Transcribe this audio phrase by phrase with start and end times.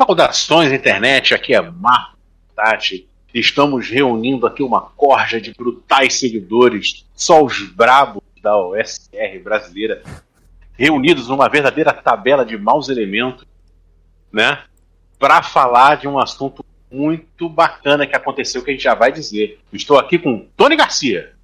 [0.00, 1.34] Saudações, internet.
[1.34, 2.16] Aqui é Marco
[2.56, 3.06] Tati.
[3.34, 10.02] Estamos reunindo aqui uma corja de brutais seguidores, só os brabos da OSR brasileira,
[10.72, 13.46] reunidos numa verdadeira tabela de maus elementos,
[14.32, 14.64] né?
[15.18, 19.60] Para falar de um assunto muito bacana que aconteceu que a gente já vai dizer.
[19.70, 21.34] Estou aqui com Tony Garcia.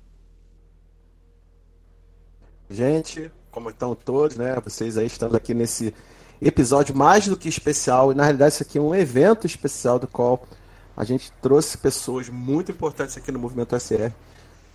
[2.70, 4.57] Gente, como estão todos, né?
[4.64, 5.95] Vocês aí estando aqui nesse
[6.41, 10.07] episódio mais do que especial, e na realidade isso aqui é um evento especial do
[10.07, 10.46] qual
[10.96, 14.11] a gente trouxe pessoas muito importantes aqui no Movimento SR,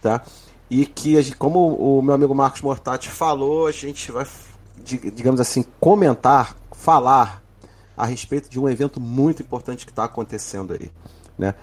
[0.01, 0.21] tá?
[0.69, 4.25] E que, como o meu amigo Marcos Mortati falou, a gente vai,
[4.83, 7.43] digamos assim, comentar, falar
[7.97, 10.91] a respeito de um evento muito importante que está acontecendo aí,
[11.37, 11.55] né?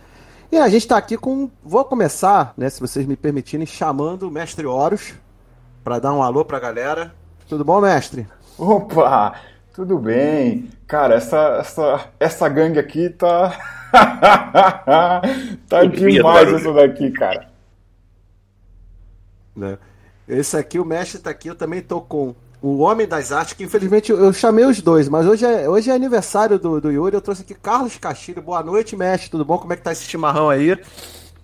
[0.51, 1.51] E a gente está aqui com.
[1.63, 5.15] Vou começar, né, se vocês me permitirem, chamando o mestre Horus
[5.85, 7.15] para dar um alô para a galera.
[7.49, 8.27] Tudo bom, mestre?
[8.59, 9.58] Opa!
[9.79, 10.69] Tudo bem.
[10.89, 13.57] Cara, essa, essa, essa gangue aqui tá.
[15.69, 17.47] tá demais isso daqui, cara.
[19.55, 19.79] Né?
[20.27, 23.63] Esse aqui, o mestre tá aqui, eu também tô com o Homem das Artes, que
[23.63, 27.21] infelizmente eu, chamei os dois, mas hoje é, hoje é aniversário do, do Yuri, eu
[27.21, 28.43] trouxe aqui Carlos Castilho.
[28.43, 29.59] Boa noite, mestre, tudo bom?
[29.59, 30.77] Como é que tá esse chimarrão aí?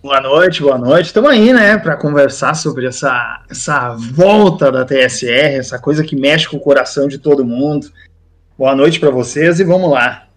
[0.03, 1.07] Boa noite, boa noite.
[1.07, 6.49] Estamos aí, né, para conversar sobre essa, essa volta da TSR, essa coisa que mexe
[6.49, 7.87] com o coração de todo mundo.
[8.57, 10.29] Boa noite para vocês e vamos lá.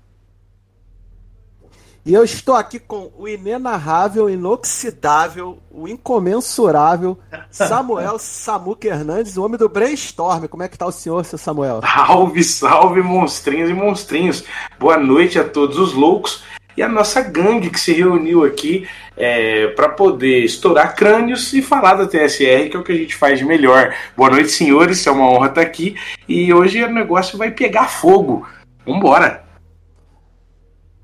[2.03, 7.19] E eu estou aqui com o inenarrável, inoxidável, o incomensurável
[7.51, 10.47] Samuel Samuca Hernandes, o homem do brainstorm.
[10.47, 11.81] Como é que tá o senhor, seu Samuel?
[11.81, 14.43] Salve, salve, monstrinhos e monstrinhos.
[14.79, 16.41] Boa noite a todos os loucos
[16.77, 21.95] e a nossa gangue que se reuniu aqui é, para poder estourar crânios e falar
[21.95, 23.95] da TSR, que é o que a gente faz de melhor.
[24.15, 25.95] Boa noite, senhores, é uma honra estar aqui
[26.29, 28.47] e hoje o negócio vai pegar fogo.
[28.85, 29.43] Vambora!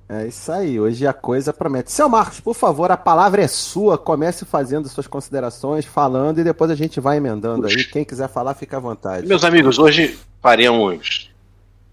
[0.07, 1.91] É isso aí, hoje a coisa promete.
[1.91, 3.97] Seu Marcos, por favor, a palavra é sua.
[3.97, 7.83] Comece fazendo suas considerações, falando e depois a gente vai emendando aí.
[7.85, 9.25] Quem quiser falar, fica à vontade.
[9.25, 11.31] Meus amigos, hoje faremos.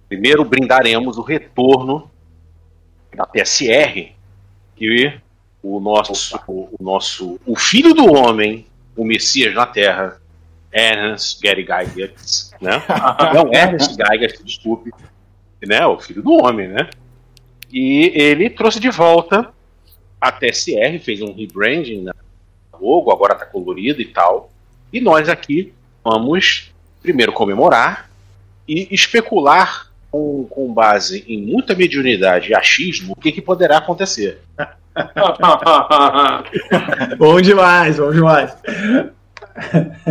[0.07, 2.11] Primeiro, brindaremos o retorno
[3.15, 4.13] da PSR,
[4.77, 5.21] que
[5.63, 8.67] o nosso, o, nosso, o filho do homem,
[8.97, 10.21] o Messias na Terra,
[10.73, 12.83] Ernest Gary Gygax, né?
[13.35, 14.91] Não, Ernest Gygax, desculpe,
[15.67, 15.85] né?
[15.87, 16.89] O filho do homem, né?
[17.73, 19.53] E ele trouxe de volta
[20.21, 22.15] a TSR, fez um rebranding na
[22.81, 24.51] logo, agora tá colorido e tal.
[24.93, 25.73] E nós aqui
[26.03, 26.73] vamos
[27.03, 28.11] primeiro comemorar
[28.67, 34.41] e especular com, com base em muita mediunidade e achismo, o que, que poderá acontecer.
[37.17, 38.57] bom demais, bom demais.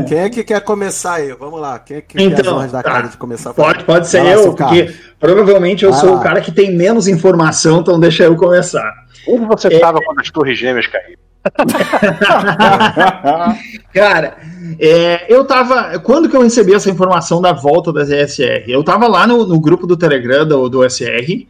[0.08, 1.34] Quem é que quer começar aí?
[1.34, 1.80] Vamos lá.
[1.80, 2.92] Quem é que então, quer as da tá.
[2.92, 3.54] cara de começar?
[3.54, 5.00] Pode, pode ser Vai eu, lá, porque carro.
[5.20, 6.20] provavelmente eu Vai sou lá.
[6.20, 8.92] o cara que tem menos informação, então deixa eu começar.
[9.28, 10.02] Onde você estava é...
[10.02, 11.20] quando as torres gêmeas caíram?
[13.94, 14.38] Cara,
[14.80, 16.00] é, eu tava.
[16.00, 18.66] Quando que eu recebi essa informação da volta da ZSR?
[18.68, 21.48] Eu tava lá no, no grupo do Telegram do, do SR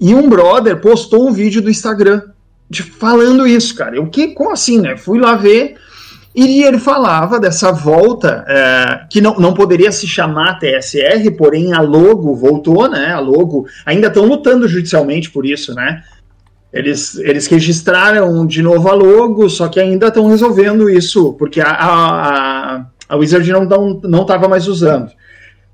[0.00, 2.22] e um brother postou um vídeo do Instagram
[2.68, 3.96] de, falando isso, cara.
[3.96, 4.96] Eu que, como assim, né?
[4.96, 5.76] Fui lá ver.
[6.32, 11.80] E ele falava dessa volta, é, que não, não poderia se chamar TSR, porém a
[11.80, 13.12] logo voltou, né?
[13.12, 16.04] A logo ainda estão lutando judicialmente por isso, né?
[16.72, 21.70] Eles, eles registraram de novo a logo, só que ainda estão resolvendo isso, porque a,
[21.70, 25.10] a, a Wizard não estava não, não mais usando.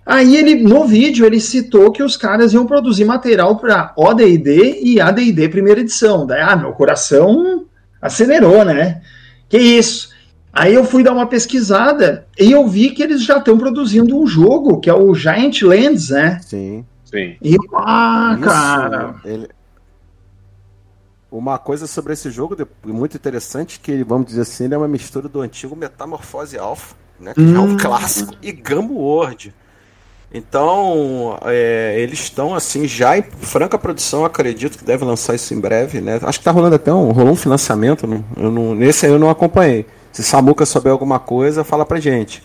[0.06, 5.00] Aí ele, no vídeo, ele citou que os caras iam produzir material para ODD e
[5.00, 6.24] ADD primeira edição.
[6.24, 7.64] Daí, ah, meu coração
[8.00, 9.02] acelerou, né?
[9.48, 10.10] Que isso?
[10.52, 14.26] Aí eu fui dar uma pesquisada e eu vi que eles já estão produzindo um
[14.26, 16.38] jogo, que é o Giant Lands, né?
[16.40, 16.84] Sim.
[17.04, 17.36] Sim.
[17.42, 19.14] E, ah, Isso, cara.
[19.24, 19.48] Ele,
[21.38, 25.28] uma coisa sobre esse jogo muito interessante, que vamos dizer assim, ele é uma mistura
[25.28, 27.56] do antigo Metamorfose Alpha, né, que hum.
[27.56, 29.54] é um clássico, e Gambo World.
[30.32, 35.60] Então, é, eles estão assim já em franca produção, acredito que deve lançar isso em
[35.60, 36.18] breve, né?
[36.22, 39.18] Acho que tá rolando até um, rolou um financiamento, não, eu não, nesse aí eu
[39.18, 39.86] não acompanhei.
[40.12, 42.42] Se Samuca souber alguma coisa, fala pra gente.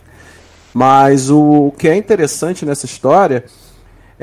[0.73, 3.43] Mas o, o que é interessante nessa história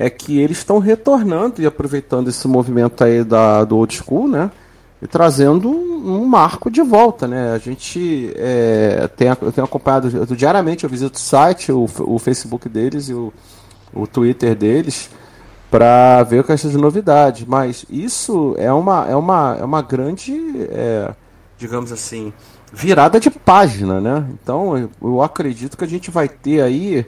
[0.01, 4.49] é que eles estão retornando e aproveitando esse movimento aí da, do old school, né?
[5.03, 7.53] E trazendo um, marco de volta, né?
[7.53, 12.17] A gente é, tem, eu tenho acompanhado eu, diariamente, eu visito o site, o, o
[12.21, 13.33] Facebook deles e o,
[13.93, 15.11] o Twitter deles
[15.69, 17.45] para ver com essas novidades.
[17.45, 20.33] Mas isso é uma, é uma, é uma grande,
[20.71, 21.13] é,
[21.59, 22.33] digamos assim,
[22.73, 24.25] virada de página, né?
[24.33, 27.05] Então eu acredito que a gente vai ter aí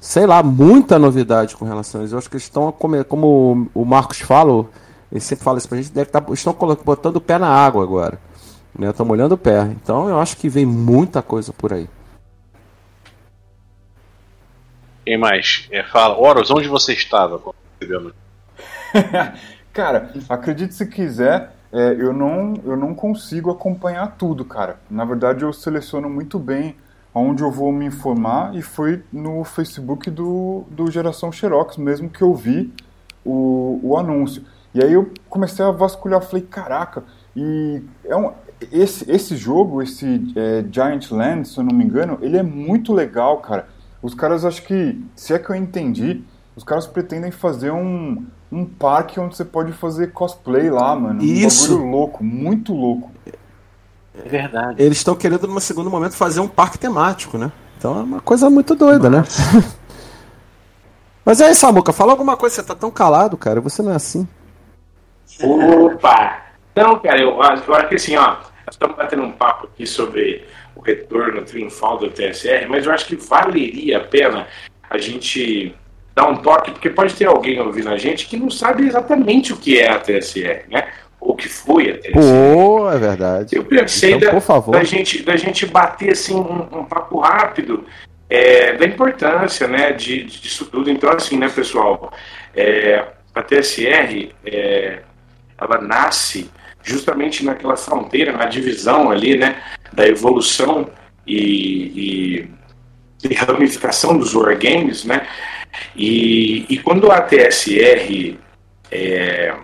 [0.00, 2.14] sei lá, muita novidade com relação a isso.
[2.14, 4.66] Eu acho que eles estão, como o Marcos fala,
[5.10, 6.54] ele sempre fala isso pra gente, deve tá, estão
[6.84, 8.20] botando o pé na água agora.
[8.78, 8.90] Né?
[8.90, 9.62] Estão molhando o pé.
[9.62, 11.88] Então eu acho que vem muita coisa por aí.
[15.04, 15.66] Quem mais?
[15.70, 18.12] É, fala, Horus, onde você estava quando recebeu
[19.72, 24.78] Cara, acredite se quiser, é, eu, não, eu não consigo acompanhar tudo, cara.
[24.90, 26.76] Na verdade, eu seleciono muito bem
[27.18, 32.22] onde eu vou me informar e foi no Facebook do, do Geração Xerox mesmo que
[32.22, 32.72] eu vi
[33.24, 34.42] o, o anúncio.
[34.74, 37.04] E aí eu comecei a vasculhar, falei, caraca,
[37.34, 38.32] e é um,
[38.72, 42.92] esse, esse jogo, esse é, Giant Land, se eu não me engano, ele é muito
[42.92, 43.68] legal, cara.
[44.02, 46.22] Os caras, acho que, se é que eu entendi,
[46.56, 51.22] os caras pretendem fazer um, um parque onde você pode fazer cosplay lá, mano.
[51.22, 51.72] Isso.
[51.72, 53.10] Um bagulho louco, muito louco.
[54.24, 54.82] É verdade.
[54.82, 57.52] Eles estão querendo, no segundo momento, fazer um parque temático, né?
[57.76, 59.24] Então é uma coisa muito doida, né?
[61.24, 63.60] Mas aí, Samuca, fala alguma coisa, você tá tão calado, cara.
[63.60, 64.26] Você não é assim.
[65.42, 66.42] Opa!
[66.74, 68.36] Não, cara, eu acho, eu acho que assim, ó,
[68.66, 70.44] nós estamos batendo um papo aqui sobre
[70.74, 74.46] o retorno triunfal do TSR, mas eu acho que valeria a pena
[74.88, 75.74] a gente
[76.14, 79.56] dar um toque, porque pode ter alguém ouvindo a gente que não sabe exatamente o
[79.56, 80.88] que é a TSR, né?
[81.20, 82.12] Ou o que foi a TSR.
[82.12, 83.56] Pô, é verdade.
[83.56, 84.72] Eu pensei Então, da, por favor.
[84.72, 87.84] da gente, da gente bater assim um, um papo rápido
[88.30, 90.90] é, da importância né, de, disso tudo.
[90.90, 92.12] Então, assim, né, pessoal,
[92.54, 93.04] é,
[93.34, 95.00] a TSR é,
[95.60, 96.50] ela nasce
[96.82, 99.56] justamente naquela fronteira, na divisão ali, né,
[99.92, 100.88] da evolução
[101.26, 102.48] e,
[103.22, 105.26] e, e ramificação dos wargames, né,
[105.94, 108.38] e, e quando a TSR
[108.90, 109.54] é,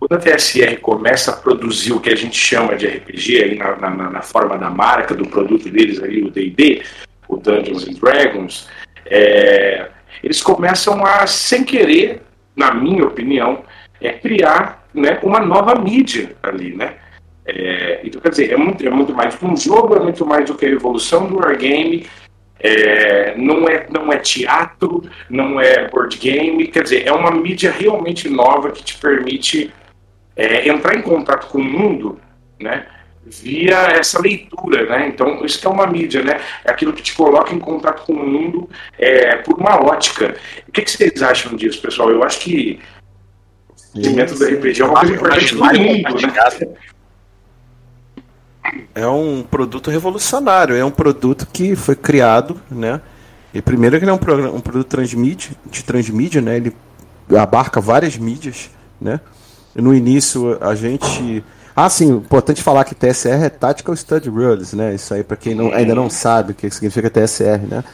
[0.00, 3.76] quando a TSR começa a produzir o que a gente chama de RPG aí na,
[3.76, 6.82] na, na forma da marca, do produto deles ali, o D&D,
[7.28, 8.66] o Dungeons and Dragons,
[9.04, 9.88] é,
[10.22, 12.22] eles começam a, sem querer,
[12.56, 13.62] na minha opinião,
[14.00, 16.94] é criar né, uma nova mídia ali, né?
[17.44, 20.24] É, então, quer dizer, é muito, é muito mais do que um jogo, é muito
[20.24, 22.06] mais do que a evolução do wargame,
[22.58, 27.70] é, não, é, não é teatro, não é board game, quer dizer, é uma mídia
[27.70, 29.70] realmente nova que te permite
[30.40, 32.18] é, entrar em contato com o mundo,
[32.58, 32.86] né?
[33.26, 35.08] Via essa leitura, né?
[35.08, 36.40] Então, isso que é uma mídia, né?
[36.64, 40.34] É aquilo que te coloca em contato com o mundo é, por uma ótica.
[40.66, 42.10] O que, que vocês acham disso, pessoal?
[42.10, 42.80] Eu acho que
[43.94, 46.74] o segmento do RPG é uma coisa importante mundo, né?
[48.94, 53.02] É um produto revolucionário, é um produto que foi criado, né?
[53.52, 56.56] E primeiro que ele é um, programa, um produto transmídia, de transmídia, né?
[56.56, 56.74] Ele
[57.36, 59.20] abarca várias mídias, né?
[59.74, 61.44] No início a gente
[61.74, 64.94] ah, sim, importante falar que TSR é Tactical Study Rules, né?
[64.94, 67.84] Isso aí para quem não, ainda não sabe o que significa TSR, né?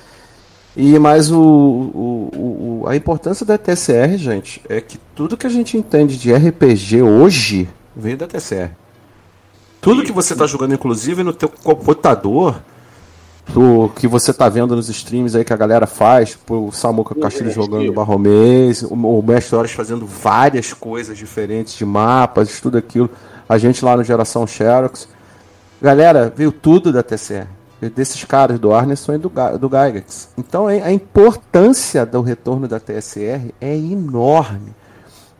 [0.77, 5.51] E mais o, o, o, a importância da TSR, gente, é que tudo que a
[5.51, 8.71] gente entende de RPG hoje veio da TSR.
[9.81, 12.61] Tudo que você está jogando, inclusive no teu computador,
[13.55, 17.51] o que você está vendo nos streams aí que a galera faz, o Samuca Castilho
[17.51, 23.09] jogando Barromês, o, o Mestre Horas fazendo várias coisas diferentes de mapas, tudo aquilo,
[23.49, 25.09] a gente lá no Geração Xerox.
[25.81, 27.47] Galera, veio tudo da TCR.
[27.95, 30.31] Desses caras, do Arneson e do, do Gygax.
[30.37, 34.75] Então a importância do retorno da TSR é enorme.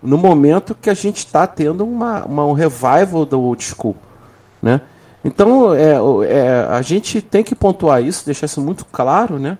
[0.03, 3.97] No momento que a gente está tendo uma, uma, um revival do old school.
[4.63, 4.81] Né?
[5.27, 5.95] Então, é,
[6.29, 9.59] é, a gente tem que pontuar isso, deixar isso muito claro, né?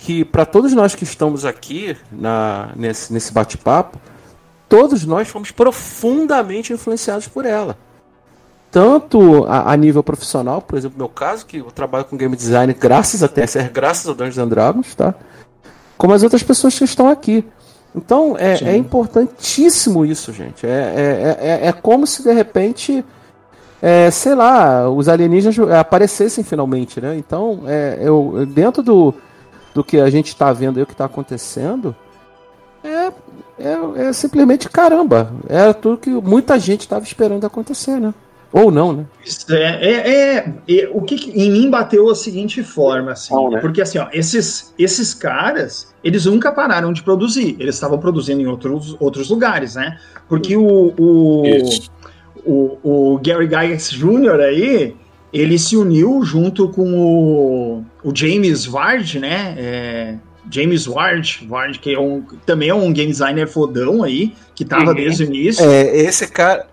[0.00, 4.00] Que para todos nós que estamos aqui na, nesse, nesse bate-papo,
[4.68, 7.78] todos nós fomos profundamente influenciados por ela.
[8.68, 12.34] Tanto a, a, nível profissional, por exemplo, no meu caso, que eu trabalho com game
[12.34, 15.14] design graças a TSR, graças ao Dungeons and Dragons, tá?
[15.96, 17.44] Como as outras pessoas que estão aqui.
[17.94, 20.66] Então, é, é importantíssimo isso, gente.
[20.66, 23.04] É, é, é, é como se de repente
[23.80, 27.16] é, sei lá, os alienígenas aparecessem finalmente, né?
[27.16, 29.14] Então, é, eu, dentro do,
[29.74, 31.94] do que a gente está vendo aí, o que está acontecendo,
[32.82, 33.12] é,
[33.58, 35.32] é, é, simplesmente caramba.
[35.48, 38.12] Era tudo que muita gente estava esperando acontecer, né?
[38.50, 39.06] Ou não, né?
[39.50, 43.60] É, é, é o que em mim bateu a seguinte forma, assim, não, né?
[43.60, 48.46] porque assim, ó, esses, esses caras, eles nunca pararam de produzir, eles estavam produzindo em
[48.46, 49.98] outros, outros lugares, né?
[50.26, 51.42] Porque o, o,
[52.48, 54.40] o, o Gary Gygax Jr.
[54.40, 54.96] aí,
[55.32, 59.54] ele se uniu junto com o, o James Ward, né?
[59.58, 60.14] É,
[60.50, 64.90] James Ward, Ward, que é um, também é um game designer fodão aí, que tava
[64.90, 64.94] uhum.
[64.94, 65.64] desde o início.
[65.64, 66.66] É, esse cara.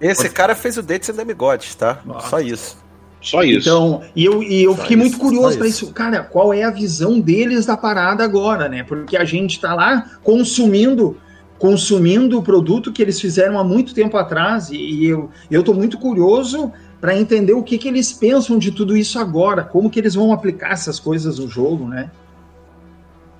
[0.00, 2.00] Esse cara fez o Dates and Demigods, tá?
[2.04, 2.28] Nossa.
[2.28, 2.76] Só isso.
[3.22, 3.60] Só isso.
[3.60, 5.90] Então, e eu, e eu fiquei isso, muito curioso para isso.
[5.92, 8.82] Cara, qual é a visão deles da parada agora, né?
[8.82, 11.16] Porque a gente tá lá consumindo
[11.64, 15.96] consumindo o produto que eles fizeram há muito tempo atrás e, e eu estou muito
[15.96, 20.14] curioso para entender o que, que eles pensam de tudo isso agora, como que eles
[20.14, 22.10] vão aplicar essas coisas no jogo, né?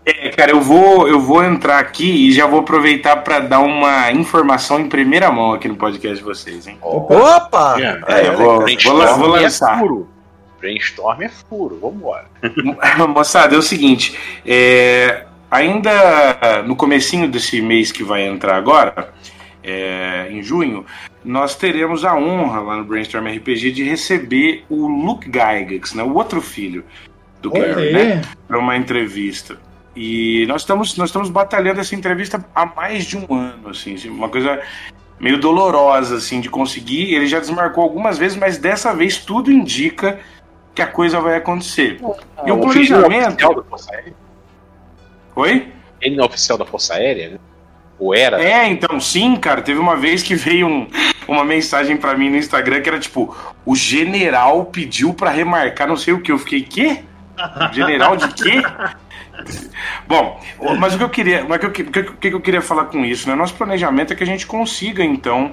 [0.06, 4.10] É, cara, eu vou, eu vou entrar aqui e já vou aproveitar para dar uma
[4.10, 6.78] informação em primeira mão aqui no podcast de vocês, hein?
[6.80, 7.76] Opa!
[8.08, 9.76] É, eu vou, vou, vou lançar.
[9.76, 10.08] É furo.
[10.58, 12.24] Brainstorm é furo, vambora.
[13.06, 19.14] Moçada, é o seguinte, é, ainda no comecinho desse mês que vai entrar agora,
[19.62, 20.84] é, em junho,
[21.24, 26.14] nós teremos a honra lá no Brainstorm RPG de receber o Luke Gygax, né, o
[26.14, 26.84] outro filho
[27.40, 29.56] do Gary, né, para uma entrevista.
[29.94, 34.10] E nós estamos, nós estamos batalhando essa entrevista há mais de um ano, assim, assim,
[34.10, 34.60] uma coisa
[35.20, 37.14] meio dolorosa, assim, de conseguir.
[37.14, 40.18] Ele já desmarcou algumas vezes, mas dessa vez tudo indica
[40.74, 42.00] que a coisa vai acontecer.
[42.44, 43.64] e o, o planejamento.
[45.36, 45.68] Oi?
[46.00, 47.38] Ele não é oficial da Força Aérea, né?
[47.98, 48.42] Ou era?
[48.42, 49.62] É, então, sim, cara.
[49.62, 50.88] Teve uma vez que veio um,
[51.28, 55.96] uma mensagem para mim no Instagram que era tipo: o general pediu para remarcar não
[55.96, 56.32] sei o que.
[56.32, 57.02] Eu fiquei, quê?
[57.72, 58.62] General de quê?
[60.06, 60.40] Bom,
[60.78, 63.28] mas o que eu queria, mas o que, que, que eu queria falar com isso,
[63.28, 63.34] né?
[63.34, 65.52] Nosso planejamento é que a gente consiga então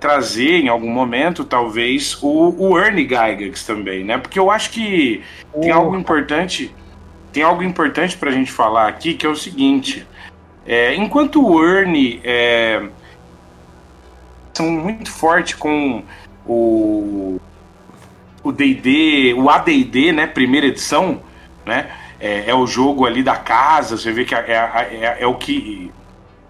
[0.00, 4.18] trazer em algum momento, talvez, o, o Ernie Gygax também, né?
[4.18, 5.22] Porque eu acho que
[5.60, 6.74] tem algo importante,
[7.34, 10.06] tem algo importante para a gente falar aqui, que é o seguinte:
[10.66, 12.82] é, enquanto o Ernie é,
[14.54, 16.02] são muito forte com
[16.46, 17.40] o
[18.42, 21.22] o D&D, o AD&D, né, primeira edição,
[21.64, 21.90] né?
[22.24, 25.92] é, é, o jogo ali da casa, você vê que é, é, é, o que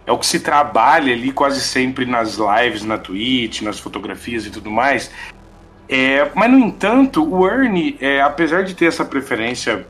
[0.07, 4.51] é o que se trabalha ali quase sempre nas lives, na Twitch, nas fotografias e
[4.51, 5.11] tudo mais.
[5.89, 9.87] É, mas, no entanto, o Ernie, é, apesar de ter essa preferência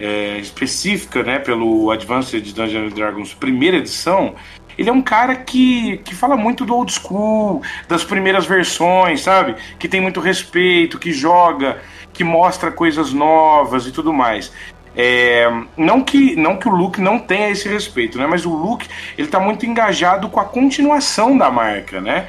[0.00, 4.34] é, específica né, pelo Advanced Dungeons Dragons primeira edição,
[4.78, 9.56] ele é um cara que, que fala muito do old school, das primeiras versões, sabe?
[9.78, 11.82] Que tem muito respeito, que joga,
[12.14, 14.50] que mostra coisas novas e tudo mais.
[14.96, 18.26] É, não, que, não que o Luke não tenha esse respeito, né?
[18.26, 18.88] Mas o Luke
[19.18, 22.28] ele está muito engajado com a continuação da marca, né?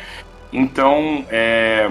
[0.52, 1.90] Então é,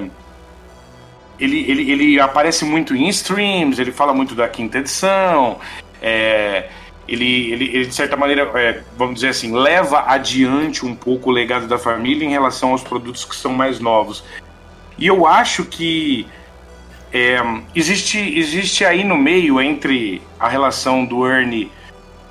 [1.40, 5.58] ele, ele, ele aparece muito em streams, ele fala muito da quinta edição,
[6.02, 6.68] é,
[7.08, 11.32] ele, ele, ele, de certa maneira, é, vamos dizer assim, leva adiante um pouco o
[11.32, 14.22] legado da família em relação aos produtos que são mais novos.
[14.98, 16.26] E eu acho que
[17.12, 17.38] é,
[17.74, 21.72] existe, existe aí no meio entre a relação do Ernie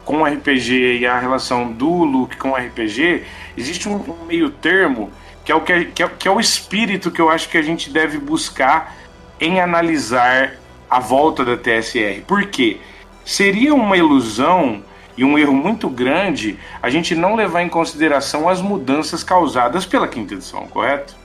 [0.05, 3.23] com o RPG e a relação do Luke com o RPG,
[3.57, 5.11] existe um, meio termo
[5.45, 7.61] que é, o que, que, é, que é o espírito que eu acho que a
[7.61, 8.95] gente deve buscar
[9.39, 10.53] em analisar
[10.89, 12.21] a volta da TSR.
[12.27, 12.77] Por quê?
[13.23, 14.83] Seria uma ilusão
[15.17, 20.07] e um erro muito grande a gente não levar em consideração as mudanças causadas pela
[20.07, 21.19] quinta edição, correto?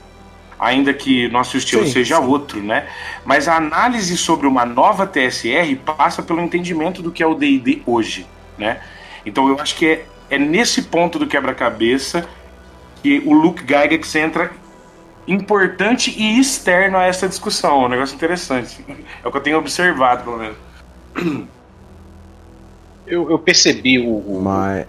[0.59, 2.23] ainda que nosso estilo sim, seja sim.
[2.23, 2.87] outro, né?
[3.23, 7.81] Mas a análise sobre uma nova TSR passa pelo entendimento do que é o D&D
[7.85, 8.25] hoje,
[8.57, 8.79] né?
[9.25, 12.27] Então eu acho que é, é nesse ponto do quebra-cabeça
[13.01, 14.51] que o Luke Gygax entra
[15.27, 17.83] importante e externo a essa discussão.
[17.83, 18.83] É um negócio interessante.
[19.23, 20.57] É o que eu tenho observado, pelo menos.
[23.07, 24.87] Eu, eu percebi o, o Mas...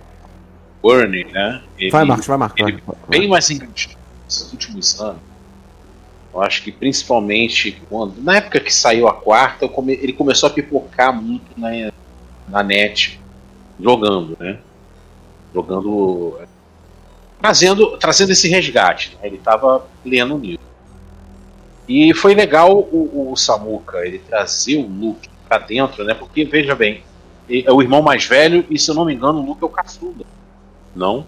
[0.82, 1.62] Bernie, né?
[1.78, 2.58] Ele, vai, Marcos, vai, Marcos.
[2.58, 5.20] Ele vai, bem mais nos últimos anos
[6.36, 8.22] eu acho que principalmente quando.
[8.22, 11.70] Na época que saiu a quarta, come, ele começou a pipocar muito na,
[12.46, 13.18] na net,
[13.80, 14.58] jogando, né?
[15.54, 16.38] Jogando.
[17.40, 19.16] Trazendo, trazendo esse resgate.
[19.20, 19.28] Né?
[19.28, 20.66] Ele estava lendo o livro.
[21.88, 26.14] E foi legal o, o Samuka ele trazer o Luke para dentro, né?
[26.14, 27.04] Porque, veja bem,
[27.48, 29.70] é o irmão mais velho e, se eu não me engano, o Luke é o
[29.70, 30.24] caçula.
[30.94, 31.24] Não?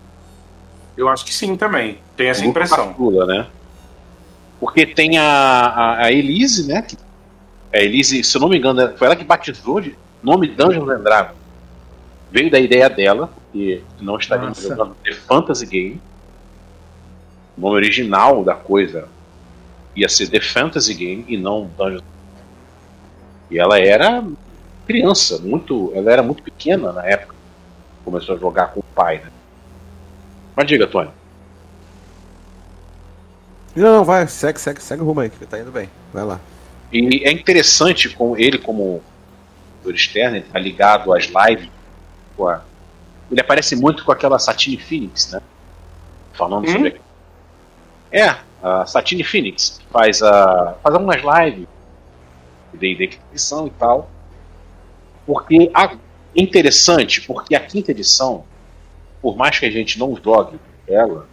[0.96, 1.98] Eu acho que sim também.
[2.16, 2.78] Tem essa o impressão.
[2.78, 3.46] É o caçula, né?
[4.58, 6.82] Porque tem a, a, a Elise, né?
[6.82, 6.96] Que,
[7.72, 11.02] a Elise, se eu não me engano, foi ela que batizou de nome Dungeons and
[11.02, 11.36] Dragons.
[12.32, 16.00] Veio da ideia dela, porque não estaríamos jogando The Fantasy Game.
[17.56, 19.08] O nome original da coisa
[19.96, 22.04] ia ser The Fantasy Game e não Dungeons
[23.50, 24.24] E ela era
[24.86, 27.34] criança, muito, ela era muito pequena na época.
[28.04, 29.30] Começou a jogar com o pai, né?
[30.54, 31.10] Mas diga, Tony.
[33.74, 35.88] Não, não, vai, segue, segue, segue o rumo aí, que tá indo bem.
[36.12, 36.40] Vai lá.
[36.92, 39.02] E é interessante com ele como
[39.86, 41.68] externo, ele tá ligado às lives.
[43.30, 45.40] Ele aparece muito com aquela Satine Phoenix, né?
[46.32, 46.72] Falando hum?
[46.72, 47.00] sobre.
[48.10, 51.66] É, a Satine Phoenix faz, a, faz algumas lives
[52.74, 54.10] de edição e tal.
[55.26, 55.98] Porque é
[56.34, 58.44] interessante, porque a quinta edição,
[59.20, 61.26] por mais que a gente não jogue ela,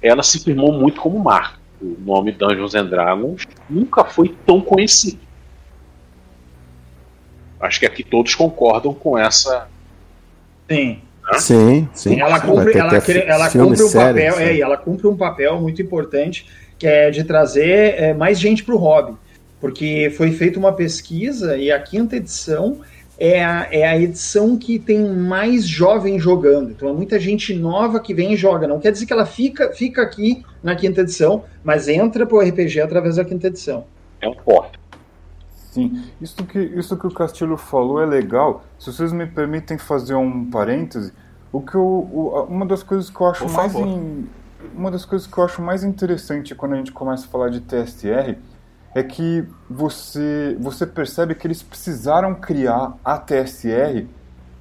[0.00, 1.58] ela se firmou muito como marca.
[1.80, 5.20] O nome Dungeons and Dragons nunca foi tão conhecido.
[7.60, 9.68] Acho que aqui todos concordam com essa.
[10.68, 10.98] Sim.
[11.38, 12.20] Sim, sim.
[12.20, 12.92] Ela cumpre, ela,
[13.26, 16.46] ela cumpre um papel, é, ela cumpre um papel muito importante
[16.78, 19.16] que é de trazer é, mais gente para o hobby.
[19.60, 22.80] Porque foi feita uma pesquisa e a quinta edição
[23.18, 26.70] é a, é a edição que tem mais jovens jogando.
[26.70, 28.68] Então é muita gente nova que vem e joga.
[28.68, 32.40] Não quer dizer que ela fica, fica aqui na quinta edição, mas entra para o
[32.40, 33.84] RPG através da quinta edição.
[34.20, 34.75] É um porta.
[35.76, 38.64] Sim, isso que, isso que o Castilho falou é legal.
[38.78, 41.12] Se vocês me permitem fazer um parêntese,
[41.52, 44.26] o que eu, o, uma das coisas que eu acho mais in,
[44.74, 47.60] uma das coisas que eu acho mais interessante quando a gente começa a falar de
[47.60, 48.36] TSR
[48.94, 54.06] é que você, você percebe que eles precisaram criar a TSR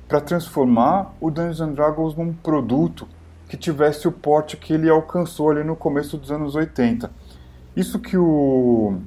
[0.07, 3.07] para transformar o Dungeons and Dragons num produto
[3.48, 7.10] que tivesse o porte que ele alcançou ali no começo dos anos 80.
[7.75, 8.98] Isso que o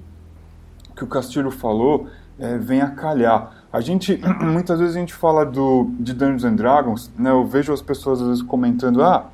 [0.98, 3.52] que o Castilho falou é, vem a calhar.
[3.72, 7.30] A gente muitas vezes a gente fala do de Dungeons and Dragons, né?
[7.30, 9.30] Eu vejo as pessoas às vezes comentando, ah,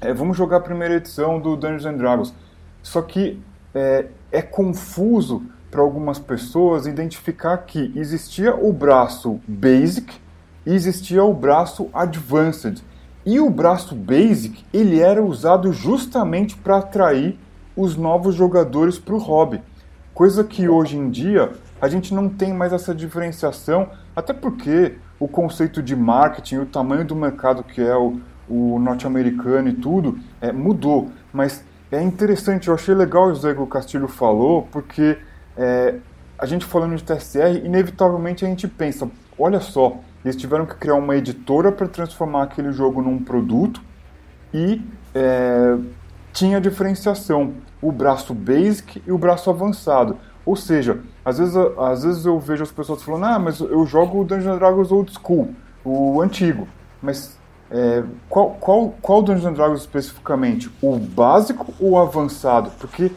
[0.00, 2.34] é, vamos jogar a primeira edição do Dungeons and Dragons.
[2.82, 3.40] Só que
[3.74, 10.14] é, é confuso para algumas pessoas identificar que existia o braço Basic
[10.64, 12.82] e existia o braço Advanced.
[13.24, 17.38] E o braço Basic ele era usado justamente para atrair
[17.76, 19.60] os novos jogadores para o hobby.
[20.16, 25.28] Coisa que hoje em dia a gente não tem mais essa diferenciação, até porque o
[25.28, 28.18] conceito de marketing, o tamanho do mercado que é o,
[28.48, 31.10] o norte-americano e tudo, é, mudou.
[31.30, 35.18] Mas é interessante, eu achei legal o José que o Castilho falou, porque
[35.54, 35.96] é,
[36.38, 39.06] a gente falando de TSR, inevitavelmente a gente pensa,
[39.38, 43.82] olha só, eles tiveram que criar uma editora para transformar aquele jogo num produto
[44.54, 44.80] e
[45.14, 45.76] é,
[46.32, 50.16] tinha diferenciação, o braço basic e o braço avançado.
[50.44, 54.20] Ou seja, às vezes, às vezes eu vejo as pessoas falando, ah, mas eu jogo
[54.20, 55.50] o Dungeons Dragons Old School,
[55.84, 56.68] o antigo.
[57.02, 57.36] Mas
[57.70, 60.70] é, qual, qual, qual Dungeons Dragons especificamente?
[60.80, 62.70] O básico ou o avançado?
[62.78, 63.10] Porque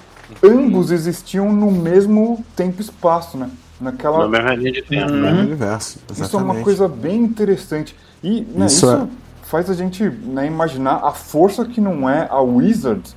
[0.44, 3.50] ambos existiam no mesmo tempo e espaço, né?
[3.80, 4.20] Naquela...
[4.20, 5.22] Na mesma linha de tempo, uhum.
[5.22, 5.32] né?
[5.32, 6.00] universo.
[6.10, 6.28] Exatamente.
[6.28, 7.96] Isso é uma coisa bem interessante.
[8.24, 9.08] E né, isso, isso é...
[9.44, 13.16] faz a gente né, imaginar a força que não é a Wizard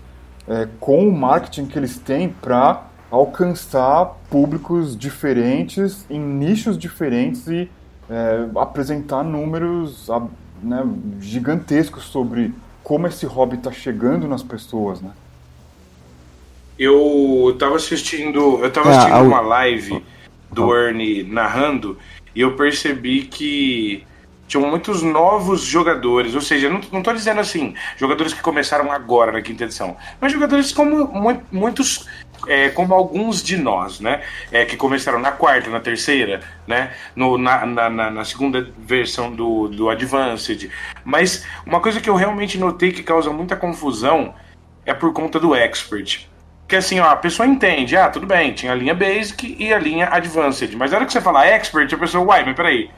[0.49, 7.71] é, com o marketing que eles têm para alcançar públicos diferentes, em nichos diferentes e
[8.09, 10.09] é, apresentar números
[10.63, 10.83] né,
[11.21, 12.53] gigantescos sobre
[12.83, 15.11] como esse hobby está chegando nas pessoas, né?
[16.79, 19.23] Eu estava assistindo, eu tava é, assistindo a...
[19.23, 20.03] uma live
[20.51, 21.99] do Ernie narrando
[22.35, 24.05] e eu percebi que
[24.53, 29.33] tinham muitos novos jogadores, ou seja, não, não tô dizendo assim, jogadores que começaram agora
[29.33, 31.11] na quinta edição, mas jogadores como
[31.51, 32.07] muitos
[32.47, 34.21] é, como alguns de nós, né?
[34.51, 36.93] É, que começaram na quarta, na terceira, né?
[37.17, 40.69] No, na, na, na, segunda versão do, do Advanced.
[41.03, 44.35] Mas uma coisa que eu realmente notei que causa muita confusão
[44.85, 46.29] é por conta do Expert.
[46.69, 49.79] Que assim, ó, a pessoa entende, ah, tudo bem, tinha a linha Basic e a
[49.79, 50.75] linha Advanced.
[50.75, 52.91] Mas na hora que você fala Expert, a pessoa, uai, mas peraí,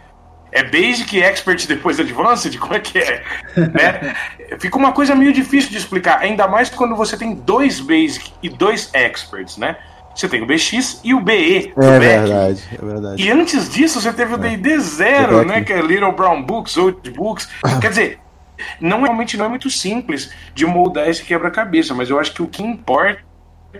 [0.55, 2.57] é Basic e Expert depois Advanced?
[2.59, 3.23] Como é que é?
[3.59, 4.15] né?
[4.61, 8.49] Fica uma coisa meio difícil de explicar, ainda mais quando você tem dois Basic e
[8.49, 9.77] dois Experts, né?
[10.15, 11.73] Você tem o BX e o BE.
[11.77, 13.23] É verdade, é verdade.
[13.23, 14.79] E antes disso você teve o D&D é.
[14.79, 15.61] Zero, né?
[15.63, 17.49] Que é Little Brown Books, Old Books.
[17.81, 18.21] Quer dizer,
[18.81, 22.47] não realmente não é muito simples de moldar esse quebra-cabeça, mas eu acho que o
[22.47, 23.25] que importa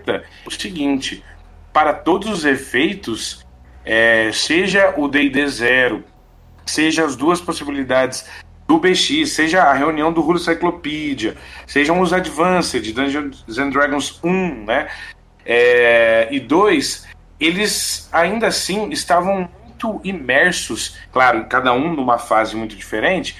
[0.05, 1.23] é o seguinte:
[1.71, 3.45] para todos os efeitos,
[3.85, 6.03] é, seja o D&D Zero,
[6.65, 8.25] seja as duas possibilidades
[8.67, 11.35] do BX, seja a reunião do Hulu Cyclopedia,
[11.67, 14.87] sejam os Advanced, Dungeons and Dragons 1, né?
[15.45, 17.07] É, e 2,
[17.39, 23.37] eles ainda assim estavam muito imersos, claro, cada um numa fase muito diferente,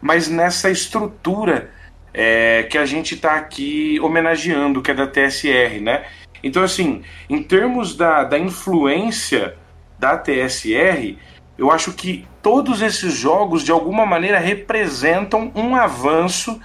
[0.00, 1.70] mas nessa estrutura
[2.12, 6.04] é, que a gente está aqui homenageando, que é da TSR, né?
[6.42, 9.56] Então, assim, em termos da, da influência
[9.98, 11.16] da TSR,
[11.58, 16.60] eu acho que todos esses jogos, de alguma maneira, representam um avanço,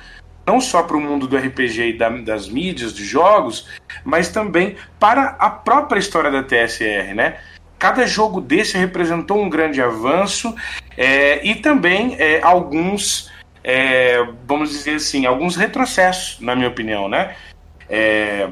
[0.46, 3.68] não só para o mundo do RPG e da, das mídias, de jogos,
[4.04, 7.38] mas também para a própria história da TSR, né?
[7.80, 10.54] Cada jogo desse representou um grande avanço
[10.96, 13.32] é, e também é, alguns,
[13.64, 17.36] é, vamos dizer assim, alguns retrocessos, na minha opinião, né?
[17.90, 18.52] É,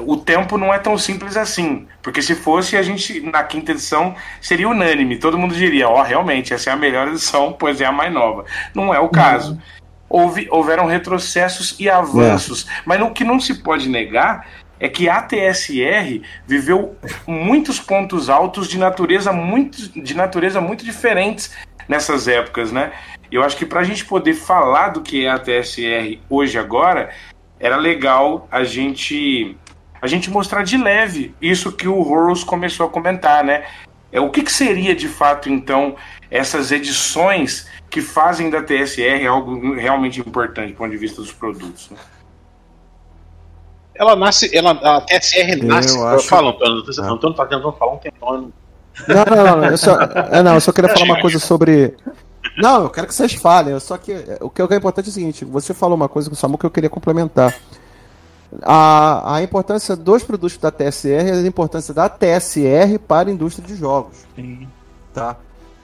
[0.00, 1.86] o tempo não é tão simples assim.
[2.02, 5.18] Porque se fosse, a gente, na quinta edição, seria unânime.
[5.18, 8.12] Todo mundo diria, ó, oh, realmente, essa é a melhor edição, pois é a mais
[8.12, 8.44] nova.
[8.74, 9.60] Não é o caso.
[10.08, 12.66] Houve, houveram retrocessos e avanços.
[12.68, 12.82] É.
[12.84, 14.46] Mas o que não se pode negar
[14.78, 21.52] é que a TSR viveu muitos pontos altos de natureza muito, de natureza muito diferentes
[21.88, 22.92] nessas épocas, né?
[23.30, 27.10] Eu acho que para a gente poder falar do que é a TSR hoje agora,
[27.62, 29.56] era legal a gente
[30.02, 33.64] a gente mostrar de leve isso que o Horus começou a comentar, né?
[34.10, 35.94] É o que, que seria de fato então
[36.28, 41.88] essas edições que fazem da TSR algo realmente importante do ponto de vista dos produtos.
[41.90, 41.96] Né?
[43.94, 45.96] Ela nasce, ela, a TSR nasce.
[45.96, 46.26] Eu, acho...
[46.26, 47.12] falo, Antônio, ah.
[47.12, 48.52] Antônio tá tentando falar um tempão.
[49.08, 51.94] Não, não, não, eu só, é, não, eu só queria falar uma coisa sobre.
[52.56, 55.44] Não, eu quero que vocês falem, só que o que é importante é o seguinte:
[55.44, 57.54] você falou uma coisa com o Samu que eu queria complementar.
[58.60, 63.66] A, a importância dos produtos da TSR e a importância da TSR para a indústria
[63.66, 64.18] de jogos.
[64.36, 64.68] Sim.
[65.14, 65.36] Tá?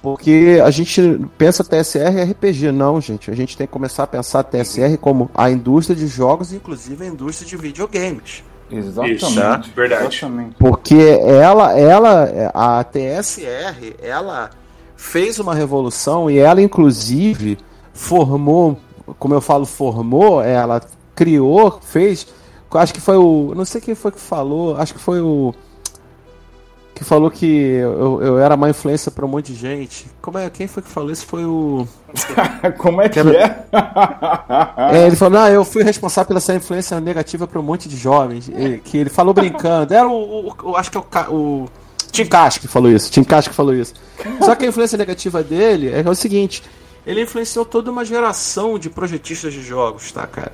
[0.02, 1.00] Porque a gente
[1.36, 3.30] pensa TSR e RPG, não, gente.
[3.30, 7.04] A gente tem que começar a pensar a TSR como a indústria de jogos, inclusive
[7.04, 8.44] a indústria de videogames.
[8.70, 10.16] Exatamente, Isso, verdade.
[10.16, 10.56] Exatamente.
[10.58, 14.50] Porque ela, ela, a TSR, ela
[14.98, 17.56] fez uma revolução e ela, inclusive,
[17.94, 18.76] formou,
[19.18, 20.82] como eu falo, formou, ela
[21.14, 22.26] criou, fez.
[22.70, 23.54] Acho que foi o.
[23.56, 25.54] Não sei quem foi que falou, acho que foi o
[26.98, 30.10] que falou que eu, eu era má influência para um monte de gente.
[30.20, 30.50] Como é?
[30.50, 31.24] Quem foi que falou isso?
[31.24, 31.86] Foi o.
[32.76, 33.22] Como é que, é?
[34.96, 35.06] é?
[35.06, 38.50] Ele falou: não, eu fui responsável pela essa influência negativa para um monte de jovens.
[38.82, 39.94] que ele falou brincando.
[39.94, 40.48] Era o.
[40.48, 41.32] o, o acho que é o.
[41.32, 41.68] o
[42.10, 43.10] Tim que falou isso.
[43.10, 43.94] Tim que falou isso.
[44.40, 46.62] Só que a influência negativa dele é o seguinte:
[47.06, 50.52] ele influenciou toda uma geração de projetistas de jogos, tá, cara?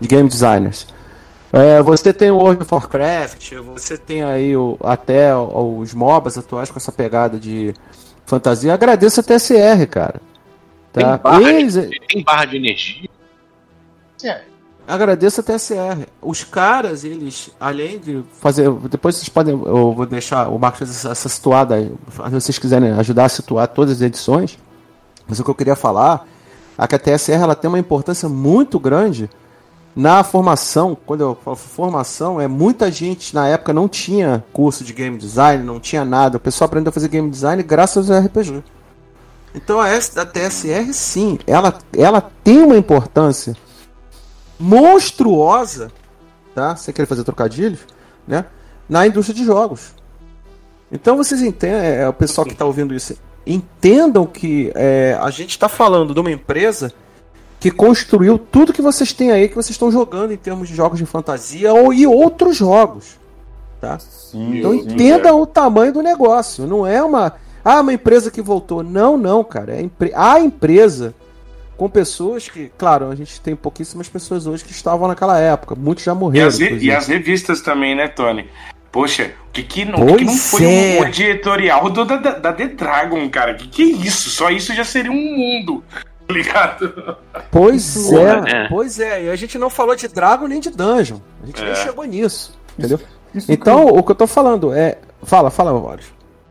[0.00, 0.86] De game designers.
[1.52, 6.70] É, você tem o World of Warcraft, você tem aí o, até os MOBAs atuais
[6.70, 7.74] com essa pegada de
[8.24, 8.72] fantasia.
[8.72, 10.20] Agradeço a TSR, cara.
[10.92, 11.18] Tá?
[11.18, 11.74] Tem, barra Eles...
[11.74, 13.08] de, tem barra de energia.
[14.24, 14.42] É.
[14.92, 16.06] Agradeço a TSR.
[16.20, 18.70] Os caras, eles, além de fazer.
[18.90, 19.54] Depois vocês podem.
[19.54, 21.80] Eu vou deixar o Marcos essa, situada.
[21.80, 24.58] Se vocês quiserem ajudar a situar todas as edições.
[25.26, 26.26] Mas o que eu queria falar
[26.76, 29.30] é que a TSR ela tem uma importância muito grande
[29.96, 34.92] na formação, quando eu falo formação, é muita gente na época não tinha curso de
[34.92, 36.36] game design, não tinha nada.
[36.36, 38.62] O pessoal aprendeu a fazer game design graças ao RPG.
[39.54, 43.56] Então a, S, a TSR sim, ela, ela tem uma importância
[44.58, 45.90] monstruosa,
[46.54, 46.76] tá?
[46.76, 47.80] Você quer fazer trocadilhos,
[48.26, 48.46] né?
[48.88, 49.92] Na indústria de jogos.
[50.90, 55.30] Então vocês entendem, é, é o pessoal que está ouvindo isso, entendam que é, a
[55.30, 56.92] gente está falando de uma empresa
[57.58, 60.98] que construiu tudo que vocês têm aí, que vocês estão jogando em termos de jogos
[60.98, 63.20] de fantasia ou e outros jogos.
[63.80, 63.98] Tá?
[63.98, 65.32] Sim, então sim, entenda é.
[65.32, 66.66] o tamanho do negócio.
[66.66, 67.34] Não é uma.
[67.64, 68.82] Ah, uma empresa que voltou.
[68.82, 69.74] Não, não, cara.
[69.74, 71.14] É a empresa
[71.82, 75.74] com pessoas que, claro, a gente tem pouquíssimas pessoas hoje que estavam naquela época.
[75.74, 76.46] Muitos já morreram.
[76.46, 78.48] E as, e as revistas também, né, Tony?
[78.92, 81.00] Poxa, o que, que, não, que, não foi é.
[81.00, 83.54] um editorial do, da, da The Dragon, cara?
[83.54, 84.30] Que que é isso?
[84.30, 85.82] Só isso já seria um mundo
[86.30, 87.16] ligado?
[87.50, 88.66] Pois é, né?
[88.70, 89.24] pois é.
[89.24, 91.18] E a gente não falou de Dragon nem de Dungeon.
[91.42, 91.64] A gente é.
[91.64, 92.56] nem chegou nisso.
[92.78, 92.98] Entendeu?
[93.34, 93.98] Isso, isso então, que...
[93.98, 94.98] o que eu tô falando é.
[95.24, 96.06] Fala, fala, Vários.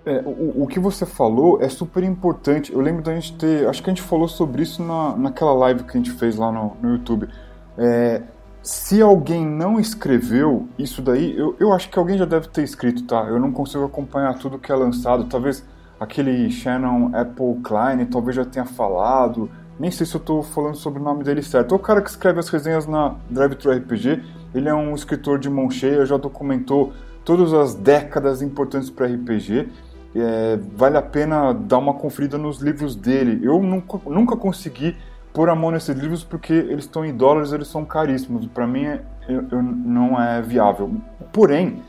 [0.06, 2.74] É, o, o que você falou é super importante.
[2.74, 3.68] Eu lembro da gente ter.
[3.68, 6.52] Acho que a gente falou sobre isso na, naquela live que a gente fez lá
[6.52, 7.30] no, no YouTube.
[7.78, 8.22] É,
[8.64, 13.04] se alguém não escreveu isso daí, eu, eu acho que alguém já deve ter escrito,
[13.04, 13.24] tá?
[13.24, 15.26] Eu não consigo acompanhar tudo que é lançado.
[15.26, 15.64] Talvez
[16.00, 19.50] aquele Shannon Apple Klein talvez já tenha falado.
[19.80, 21.74] Nem sei se eu estou falando sobre o nome dele certo.
[21.74, 24.24] É o cara que escreve as resenhas na Drive Thru RPG.
[24.54, 26.92] Ele é um escritor de mão cheia, já documentou
[27.24, 29.70] todas as décadas importantes para RPG.
[30.16, 33.46] É, vale a pena dar uma conferida nos livros dele.
[33.46, 34.96] Eu nunca, nunca consegui
[35.34, 38.46] pôr a mão nesses livros porque eles estão em dólares, eles são caríssimos.
[38.48, 40.92] Para mim, é, eu, eu, não é viável.
[41.32, 41.82] Porém,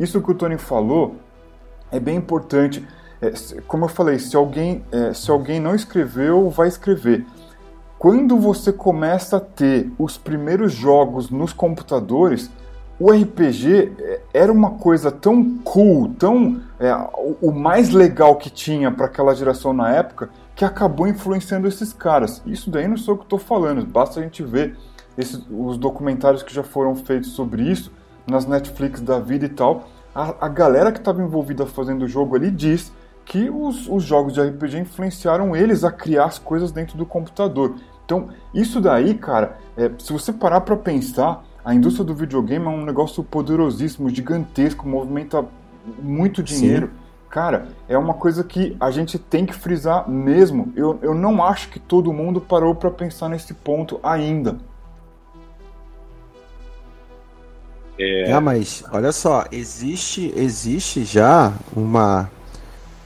[0.00, 1.16] isso que o Tony falou
[1.90, 2.86] é bem importante.
[3.20, 3.32] É,
[3.66, 7.26] como eu falei, se alguém, é, se alguém não escreveu, vai escrever.
[7.98, 12.50] Quando você começa a ter os primeiros jogos nos computadores,
[12.98, 16.92] o RPG é, era uma coisa tão cool, tão é,
[17.42, 22.42] o mais legal que tinha para aquela geração na época, que acabou influenciando esses caras.
[22.46, 24.76] Isso daí não sou o que estou falando, basta a gente ver
[25.16, 27.92] esses, os documentários que já foram feitos sobre isso
[28.26, 29.84] nas Netflix da vida e tal.
[30.14, 32.90] A, a galera que estava envolvida fazendo o jogo ali diz
[33.26, 37.74] que os, os jogos de RPG influenciaram eles a criar as coisas dentro do computador.
[38.04, 42.68] Então, isso daí, cara, é, se você parar para pensar, a indústria do videogame é
[42.68, 45.44] um negócio poderosíssimo, gigantesco, movimenta
[46.00, 46.86] muito dinheiro.
[46.86, 46.92] Sim.
[47.28, 50.72] Cara, é uma coisa que a gente tem que frisar mesmo.
[50.76, 54.58] Eu, eu não acho que todo mundo parou para pensar nesse ponto ainda.
[57.98, 58.30] É...
[58.30, 62.30] é, mas olha só, existe, existe já uma.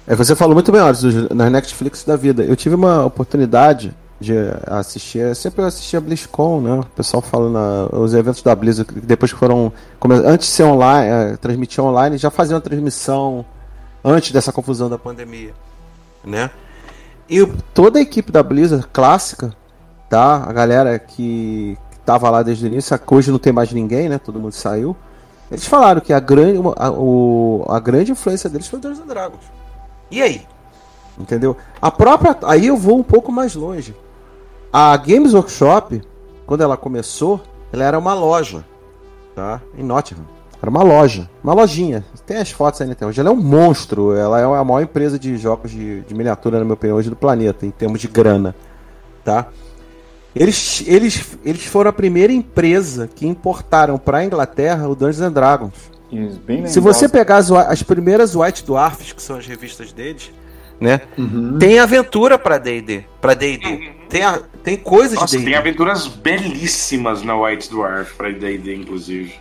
[0.06, 0.94] É, você falou muito bem, olha,
[1.34, 2.42] nas Netflix da vida.
[2.44, 4.34] Eu tive uma oportunidade de
[4.66, 5.34] assistir.
[5.34, 6.74] Sempre eu assistia a BlizzCon, né?
[6.74, 7.58] O pessoal falando
[7.96, 9.72] os eventos da Blizzard, depois que foram.
[10.24, 13.44] Antes de ser online, é, transmitir online, já faziam uma transmissão
[14.04, 15.54] antes dessa confusão da pandemia,
[16.22, 16.50] né?
[17.28, 19.54] E toda a equipe da Blizzard clássica,
[20.08, 20.44] tá?
[20.46, 24.18] A galera que, tava lá desde o início, hoje não tem mais ninguém, né?
[24.18, 24.94] Todo mundo saiu.
[25.50, 29.44] Eles falaram que a grande, a, o, a grande influência deles foi Dungeons Dragons.
[30.10, 30.46] E aí?
[31.18, 31.56] Entendeu?
[31.80, 32.36] A própria.
[32.44, 33.94] Aí eu vou um pouco mais longe.
[34.72, 36.00] A Games Workshop,
[36.46, 37.40] quando ela começou,
[37.72, 38.64] ela era uma loja,
[39.34, 39.60] tá?
[39.76, 40.24] Em Nottingham.
[40.62, 42.04] Era uma loja, uma lojinha.
[42.26, 43.18] Tem as fotos aí até hoje.
[43.18, 44.14] Ela é um monstro.
[44.14, 47.16] Ela é a maior empresa de jogos de, de miniatura, na minha opinião, hoje do
[47.16, 48.54] planeta, em termos de grana,
[49.24, 49.48] tá?
[50.36, 55.32] Eles, eles, eles foram a primeira empresa que importaram para a Inglaterra o Dungeons and
[55.32, 55.74] Dragons.
[56.66, 60.30] Se você pegar as, as primeiras White Dwarfs, que são as revistas deles,
[60.80, 61.00] né?
[61.18, 61.58] Uhum.
[61.58, 63.66] Tem aventura para D&D, para D&D.
[63.66, 63.92] Uhum.
[64.08, 69.34] Tem, a, tem coisas Nossa, de tem aventuras belíssimas na White Dwarf para D&D, inclusive.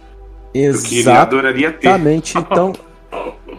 [0.54, 1.08] Exatamente.
[1.08, 1.88] Eu adoraria ter.
[1.88, 2.38] Exatamente.
[2.38, 2.74] Então,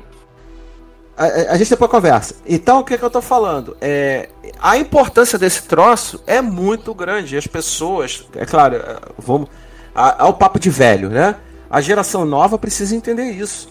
[1.16, 2.36] a, a, gente depois conversa.
[2.46, 3.76] Então, o que, é que eu estou falando?
[3.80, 4.28] É,
[4.60, 7.36] a importância desse troço é muito grande.
[7.36, 9.48] As pessoas, é claro, é, vamos
[9.94, 11.34] ao papo de velho, né?
[11.68, 13.68] A geração nova precisa entender isso.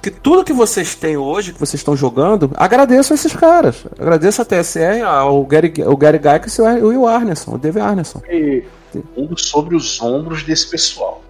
[0.00, 3.84] Que tudo que vocês têm hoje, que vocês estão jogando, agradeço a esses caras.
[3.98, 8.22] Agradeço a TSR, ao Gary, o Gary Gygax e o Will Arneson, o Dave Arneson.
[8.30, 8.64] E
[9.36, 11.22] sobre os ombros desse pessoal.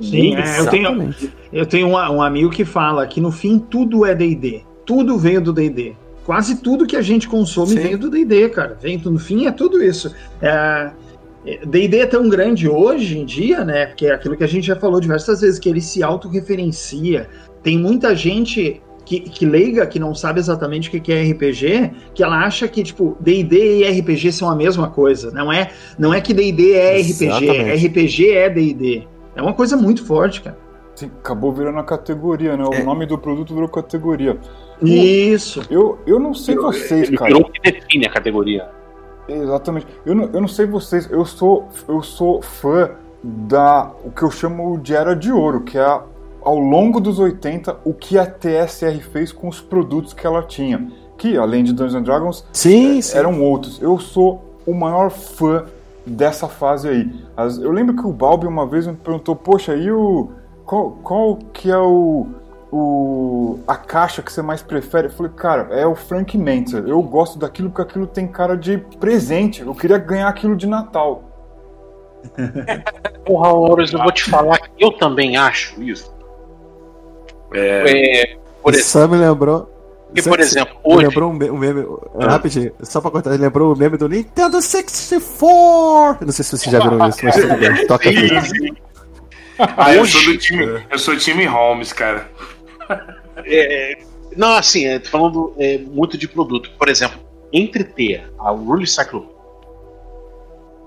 [0.00, 1.14] Sim, é, eu tenho,
[1.52, 4.62] eu tenho um, um, amigo que fala que no fim tudo é D&D.
[4.84, 5.94] Tudo veio do D&D.
[6.26, 7.80] Quase tudo que a gente consome Sim.
[7.80, 8.76] veio do D&D, cara.
[8.80, 10.12] Vem, no fim é tudo isso.
[11.66, 13.86] D&D é, é tão grande hoje em dia, né?
[13.86, 17.28] Porque é aquilo que a gente já falou diversas vezes, que ele se autorreferencia,
[17.64, 22.22] tem muita gente que, que leiga, que não sabe exatamente o que é RPG, que
[22.22, 25.30] ela acha que, tipo, D&D e RPG são a mesma coisa.
[25.32, 29.08] Não é, não é que D&D é RPG, RPG é D&D.
[29.34, 30.56] É uma coisa muito forte, cara.
[30.94, 32.64] Sim, acabou virando a categoria, né?
[32.64, 32.82] O é.
[32.84, 34.38] nome do produto virou categoria.
[34.80, 35.62] Isso.
[35.68, 37.26] Eu, eu não sei vocês, cara.
[37.26, 38.68] Virou o que define a categoria.
[39.28, 39.86] Exatamente.
[40.06, 42.90] Eu não, eu não sei vocês, eu sou, eu sou fã
[43.24, 46.00] da o que eu chamo de era de ouro, que é
[46.44, 50.86] ao longo dos 80 o que a TSR fez com os produtos que ela tinha.
[51.16, 53.18] Que, além de Dungeons Dragons, sim, é, sim.
[53.18, 53.80] eram outros.
[53.80, 55.64] Eu sou o maior fã
[56.04, 57.14] dessa fase aí.
[57.36, 60.30] As, eu lembro que o Balbi uma vez me perguntou, poxa, e o.
[60.66, 62.26] Qual, qual que é o,
[62.72, 63.58] o.
[63.66, 65.08] a caixa que você mais prefere?
[65.08, 66.84] Eu falei, cara, é o Frank Mentor.
[66.86, 69.62] Eu gosto daquilo porque aquilo tem cara de presente.
[69.62, 71.22] Eu queria ganhar aquilo de Natal.
[73.24, 76.13] Porra, Horus, eu vou te falar que eu também acho isso.
[77.54, 79.70] É, é, por exemplo, me lembrou.
[80.06, 81.06] Porque, por exemplo, hoje.
[81.06, 81.86] Lembrou um, meme.
[82.20, 82.32] Ah.
[82.32, 86.26] Rapidinho, só pra cortar, lembrou o meme do Nintendo 64!
[86.26, 87.86] Não sei se vocês já viram isso, mas tudo bem.
[87.86, 88.74] Toca aqui.
[89.58, 90.84] Ah, eu sou do time.
[90.90, 92.28] Eu sou time Holmes, cara.
[93.44, 93.98] É,
[94.36, 96.70] não, assim, é, falando é, muito de produto.
[96.78, 97.20] Por exemplo,
[97.52, 99.34] entre ter a Rule Cyclopedia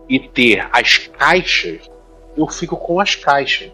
[0.10, 1.90] e ter as caixas,
[2.36, 3.72] eu fico com as caixas.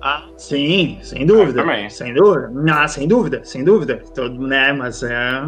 [0.00, 1.62] Ah, sim, sem dúvida.
[1.62, 1.88] também.
[1.90, 2.50] Sem dúvida.
[2.72, 4.02] Ah, sem dúvida, sem dúvida.
[4.14, 5.42] Todo, né, mas é.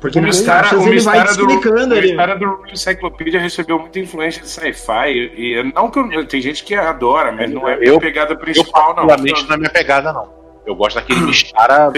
[0.00, 2.08] Porque o Mistara, o ele vai explicando ali.
[2.08, 5.08] O Mistara do Encyclopedia recebeu muita influência de sci-fi.
[5.08, 8.90] E, e, não que eu, tem gente que adora, mas não é a pegada principal,
[8.90, 9.06] eu, não.
[9.06, 10.28] Particularmente não é minha pegada, não.
[10.66, 11.90] Eu gosto daquele Mistara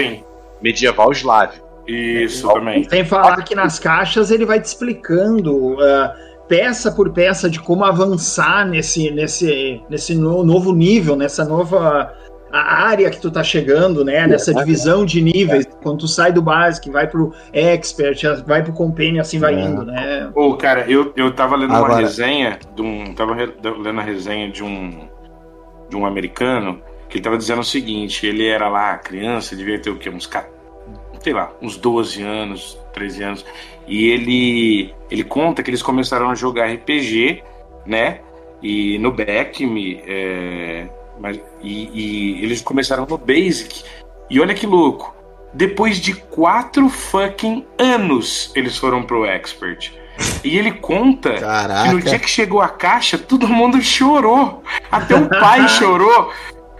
[0.61, 1.61] medieval eslave.
[1.87, 2.89] Isso, é, também.
[2.89, 5.73] Sem falar que nas caixas ele vai te explicando.
[5.73, 12.13] Uh, peça por peça de como avançar nesse, nesse, nesse no, novo nível, nessa nova
[12.51, 14.25] a área que tu tá chegando, né?
[14.25, 15.67] Nessa divisão de níveis.
[15.83, 19.61] Quando tu sai do básico, vai pro expert, vai pro companion, assim vai é.
[19.61, 20.29] indo, né?
[20.33, 21.93] Pô, cara, eu, eu tava lendo Agora.
[21.93, 23.13] uma resenha de um.
[23.13, 25.07] Tava lendo a resenha de um.
[25.89, 29.89] de um americano que ele tava dizendo o seguinte: ele era lá criança, devia ter
[29.89, 30.09] o quê?
[30.09, 30.29] Uns.
[31.21, 33.45] sei lá, uns 12 anos, 13 anos.
[33.87, 37.43] E ele, ele conta que eles começaram a jogar RPG,
[37.85, 38.19] né?
[38.61, 40.87] E no Backme, é,
[41.61, 43.83] e, e eles começaram no Basic.
[44.29, 45.15] E olha que louco,
[45.53, 49.91] depois de quatro fucking anos eles foram pro Expert.
[50.43, 51.83] E ele conta Caraca.
[51.83, 54.63] que no dia que chegou a caixa, todo mundo chorou.
[54.91, 56.31] Até o pai chorou.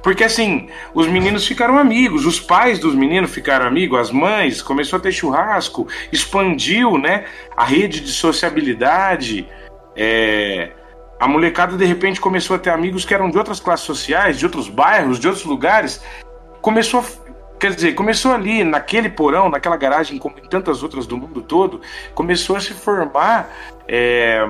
[0.01, 4.97] Porque assim, os meninos ficaram amigos, os pais dos meninos ficaram amigos, as mães, começou
[4.97, 9.47] a ter churrasco, expandiu, né, a rede de sociabilidade.
[9.95, 10.71] É,
[11.19, 14.45] a molecada de repente começou a ter amigos que eram de outras classes sociais, de
[14.45, 16.03] outros bairros, de outros lugares.
[16.61, 17.03] Começou,
[17.59, 21.81] quer dizer, começou ali naquele porão, naquela garagem, como em tantas outras do mundo todo,
[22.13, 23.49] começou a se formar
[23.87, 24.47] é,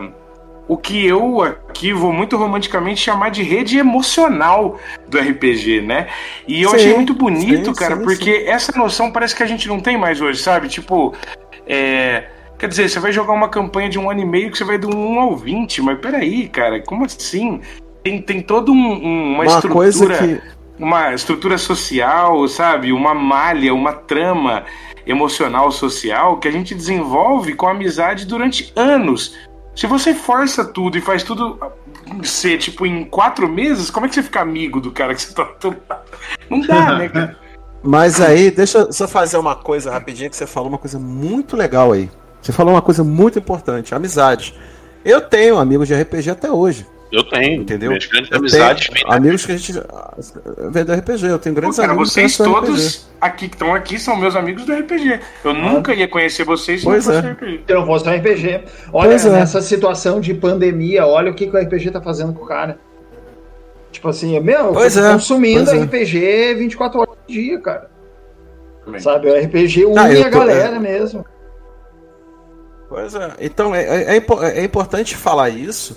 [0.67, 6.08] o que eu aqui vou muito romanticamente chamar de rede emocional do RPG, né?
[6.47, 9.47] E eu sim, achei muito bonito, sim, cara, sim, porque essa noção parece que a
[9.47, 10.67] gente não tem mais hoje, sabe?
[10.67, 11.13] Tipo,
[11.65, 12.25] é,
[12.58, 14.80] Quer dizer, você vai jogar uma campanha de um ano e meio que você vai
[14.80, 17.62] do 1 ao 20, mas peraí, cara, como assim?
[18.03, 20.17] Tem, tem toda um, um, uma, uma, estrutura.
[20.17, 20.41] Que...
[20.80, 22.91] Uma estrutura social, sabe?
[22.91, 24.65] Uma malha, uma trama
[25.06, 29.38] emocional social que a gente desenvolve com amizade durante anos.
[29.77, 31.59] Se você força tudo e faz tudo
[32.23, 35.31] ser tipo em quatro meses, como é que você fica amigo do cara que você
[35.35, 35.47] tá.
[36.49, 37.37] Não dá, né, cara?
[37.83, 41.55] Mas aí, deixa eu só fazer uma coisa rapidinho que você falou uma coisa muito
[41.55, 42.09] legal aí.
[42.41, 44.55] Você falou uma coisa muito importante, amizade.
[45.05, 46.83] Eu tenho amigos de RPG até hoje.
[47.11, 47.61] Eu tenho.
[47.61, 47.89] Entendeu?
[47.89, 48.89] Minhas grandes amizades.
[49.05, 49.73] Amigos que a gente
[50.71, 51.25] vê do RPG.
[51.25, 52.13] Eu tenho grandes Pô, cara, amigos.
[52.13, 55.19] Vocês todos aqui que estão aqui são meus amigos do RPG.
[55.43, 55.53] Eu ah.
[55.53, 57.31] nunca ia conhecer vocês se pois não fosse é.
[57.31, 57.63] RPG.
[57.65, 58.63] Se não fosse do RPG.
[58.91, 59.29] Olha, pois é.
[59.29, 59.61] nessa é.
[59.61, 62.77] situação de pandemia, olha o que, que o RPG tá fazendo com o cara.
[63.91, 65.13] Tipo assim, meu, pois é.
[65.13, 66.53] consumindo pois RPG é.
[66.55, 67.89] 24 horas por dia, cara.
[68.83, 68.99] Também.
[68.99, 70.79] Sabe, o RPG une ah, a galera é.
[70.79, 71.25] mesmo.
[72.89, 73.31] Pois é.
[73.39, 75.95] Então é, é, é, é importante falar isso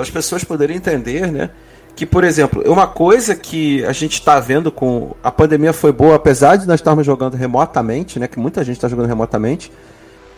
[0.00, 1.50] para as pessoas poderem entender, né?
[1.94, 5.14] Que, por exemplo, uma coisa que a gente está vendo com.
[5.22, 8.26] A pandemia foi boa, apesar de nós estarmos jogando remotamente, né?
[8.26, 9.70] Que muita gente está jogando remotamente.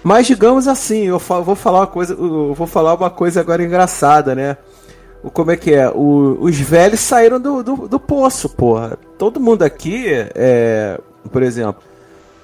[0.03, 2.17] Mas digamos assim, eu vou falar uma coisa.
[2.17, 4.57] Vou falar uma coisa agora engraçada, né?
[5.23, 5.89] O, como é que é?
[5.89, 8.99] O, os velhos saíram do, do, do poço, porra.
[9.17, 10.99] Todo mundo aqui, é,
[11.31, 11.81] por exemplo,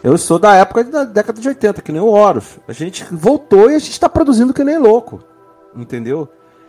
[0.03, 2.59] eu sou da época da década de 80, que nem o Horus.
[2.69, 5.21] A gente voltou e a gente está produzindo que nem louco.
[5.75, 6.29] Entendeu?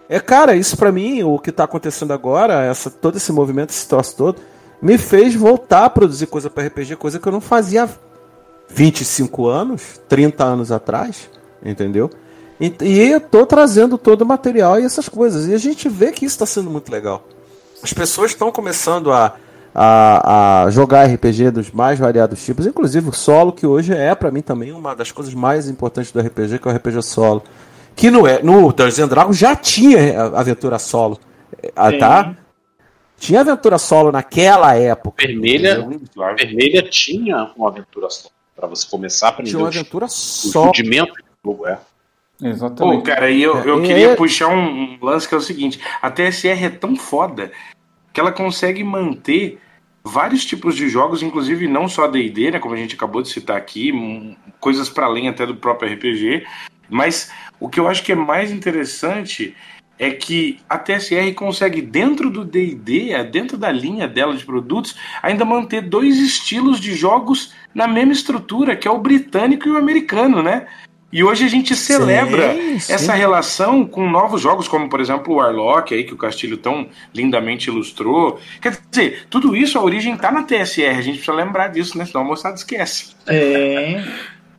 [0.09, 3.87] É, cara, isso para mim, o que tá acontecendo agora, essa, todo esse movimento, esse
[3.87, 4.41] troço todo,
[4.81, 7.89] me fez voltar a produzir coisa para RPG, coisa que eu não fazia há
[8.69, 11.29] 25 anos, 30 anos atrás,
[11.63, 12.09] entendeu?
[12.59, 15.47] E, e eu tô trazendo todo o material e essas coisas.
[15.47, 17.23] E a gente vê que isso está sendo muito legal.
[17.81, 19.35] As pessoas estão começando a,
[19.73, 24.31] a, a, jogar RPG dos mais variados tipos, inclusive o solo, que hoje é para
[24.31, 27.43] mim também uma das coisas mais importantes do RPG, que é o RPG solo.
[27.95, 31.19] Que no, é, no Dungeons Dragons já tinha aventura solo,
[31.75, 32.35] ah, tá?
[33.17, 35.25] Tinha aventura solo naquela época.
[35.25, 35.85] Vermelha,
[36.37, 40.65] vermelha tinha uma aventura solo para você começar a aprender tinha uma aventura solo.
[40.65, 41.79] o rudimento do jogo, é.
[42.41, 42.97] Exatamente.
[42.97, 44.15] Pô, cara, e eu, eu é, queria é...
[44.15, 47.51] puxar um, um lance que é o seguinte: a TSR é tão foda
[48.13, 49.59] que ela consegue manter
[50.03, 53.57] vários tipos de jogos, inclusive não só D&D, né, como a gente acabou de citar
[53.57, 53.91] aqui,
[54.59, 56.45] coisas para além até do próprio RPG,
[56.89, 59.55] mas o que eu acho que é mais interessante
[59.99, 64.95] é que a TSR consegue, dentro do DD, é, dentro da linha dela de produtos,
[65.21, 69.77] ainda manter dois estilos de jogos na mesma estrutura, que é o britânico e o
[69.77, 70.67] americano, né?
[71.11, 72.93] E hoje a gente celebra sim, sim.
[72.93, 76.87] essa relação com novos jogos, como por exemplo o Warlock, aí, que o Castilho tão
[77.13, 78.39] lindamente ilustrou.
[78.61, 82.05] Quer dizer, tudo isso, a origem está na TSR, a gente precisa lembrar disso, né?
[82.05, 83.15] Senão a moçada esquece.
[83.27, 84.03] É.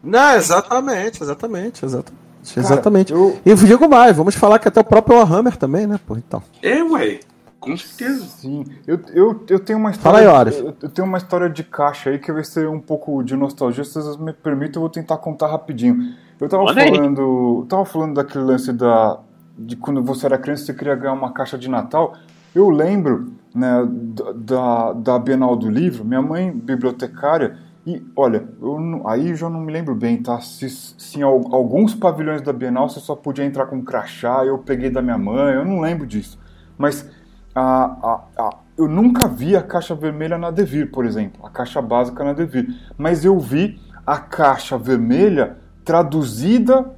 [0.02, 2.19] Não, exatamente, exatamente, exatamente.
[2.55, 3.12] Cara, exatamente.
[3.12, 3.38] Eu...
[3.44, 5.98] E digo mais, vamos falar que até o próprio Warhammer também, né?
[6.07, 6.42] Pô, então.
[6.62, 7.20] É, ué.
[7.61, 8.24] Com certeza.
[8.24, 8.64] Sim.
[8.87, 10.24] Eu, eu, eu tenho uma história.
[10.24, 13.22] Fala aí, eu, eu tenho uma história de caixa aí que vai ser um pouco
[13.22, 13.85] de nostalgia.
[13.85, 16.14] Se vocês me permitem, eu vou tentar contar rapidinho.
[16.40, 17.61] Eu tava Olha falando.
[17.62, 17.68] Aí.
[17.68, 19.20] Tava falando daquele lance da.
[19.59, 22.14] De quando você era criança você queria ganhar uma caixa de Natal.
[22.55, 23.87] Eu lembro né,
[24.35, 27.59] da, da Bienal do Livro, minha mãe, bibliotecária,
[27.96, 30.40] e olha, eu, aí já não me lembro bem, tá?
[30.40, 34.90] Se, se em alguns pavilhões da Bienal você só podia entrar com crachá, eu peguei
[34.90, 36.38] da minha mãe, eu não lembro disso.
[36.79, 37.09] Mas
[37.55, 41.83] a, a, a, eu nunca vi a caixa vermelha na Devir, por exemplo, a caixa
[41.83, 42.68] básica na Devir.
[42.96, 46.94] Mas eu vi a caixa vermelha traduzida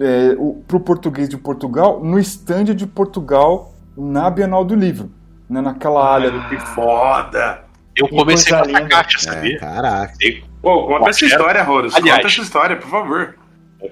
[0.00, 0.36] é,
[0.66, 5.10] para o português de Portugal no estande de Portugal na Bienal do Livro,
[5.48, 6.30] né, naquela área.
[6.48, 7.69] Que foda!
[8.00, 9.56] Eu comecei com essa caixa, é, sabia?
[9.56, 10.14] É, caraca.
[10.62, 11.94] Pô, conta essa história, Horus.
[11.94, 13.34] Aliás, conta essa história, por favor.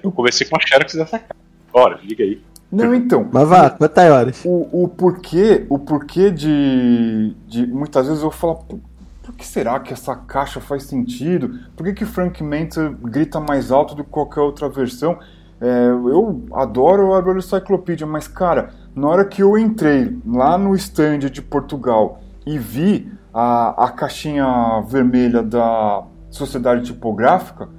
[0.03, 1.35] Eu comecei com a Xerox dessa caixa.
[1.71, 2.41] Bora, liga aí.
[2.71, 3.27] Não, então.
[3.31, 4.41] Mas vá, quantas horas?
[4.45, 7.67] O, o porquê, o porquê de, de.
[7.67, 8.55] Muitas vezes eu falo,
[9.23, 11.59] por que será que essa caixa faz sentido?
[11.75, 15.19] Por que, que Frank Mentor grita mais alto do que qualquer outra versão?
[15.61, 21.19] É, eu adoro a Cyclopedia, mas cara, na hora que eu entrei lá no stand
[21.19, 27.69] de Portugal e vi a, a caixinha vermelha da sociedade tipográfica,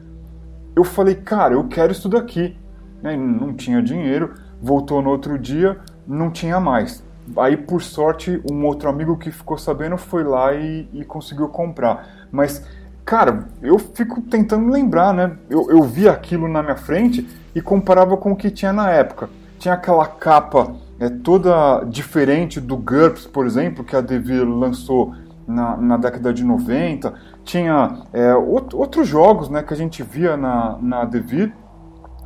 [0.74, 2.56] eu falei, cara, eu quero isso daqui.
[3.02, 3.16] Né?
[3.16, 7.02] Não tinha dinheiro, voltou no outro dia, não tinha mais.
[7.36, 12.26] Aí, por sorte, um outro amigo que ficou sabendo foi lá e, e conseguiu comprar.
[12.30, 12.64] Mas,
[13.04, 15.36] cara, eu fico tentando lembrar, né?
[15.48, 19.28] Eu, eu vi aquilo na minha frente e comparava com o que tinha na época.
[19.58, 25.14] Tinha aquela capa é, toda diferente do GURPS, por exemplo, que a Devir lançou
[25.50, 27.12] na, na década de 90.
[27.44, 31.52] Tinha é, outro, outros jogos né, que a gente via na, na Devir.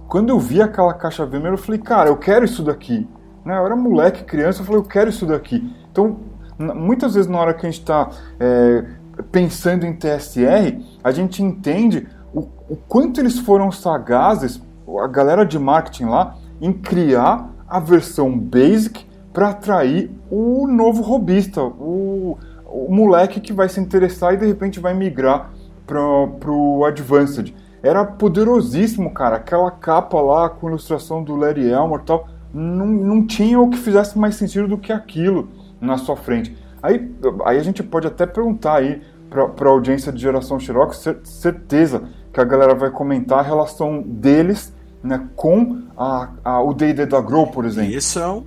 [0.09, 3.09] Quando eu vi aquela caixa vermelha, eu falei, cara, eu quero isso daqui.
[3.45, 3.57] Né?
[3.57, 5.75] Eu era moleque, criança, eu falei, eu quero isso daqui.
[5.91, 6.19] Então,
[6.59, 8.85] muitas vezes na hora que a gente está é,
[9.33, 14.63] pensando em TSR, a gente entende o, o quanto eles foram sagazes,
[15.03, 21.63] a galera de marketing lá, em criar a versão basic para atrair o novo robista,
[21.63, 22.39] o,
[22.75, 25.53] o moleque que vai se interessar e de repente vai migrar
[25.87, 27.55] para o Advanced.
[27.83, 29.37] Era poderosíssimo, cara.
[29.37, 33.79] Aquela capa lá com ilustração do Larry Elmore e tal, não, não tinha o que
[33.79, 35.49] fizesse mais sentido do que aquilo
[35.81, 36.57] na sua frente.
[36.83, 37.15] Aí,
[37.45, 42.03] aí a gente pode até perguntar aí para a audiência de geração Xerox, certeza
[42.33, 44.73] que a galera vai comentar a relação deles
[45.03, 47.93] né, com a, a, o D&D da Grow, por exemplo.
[47.93, 48.45] Isso é um...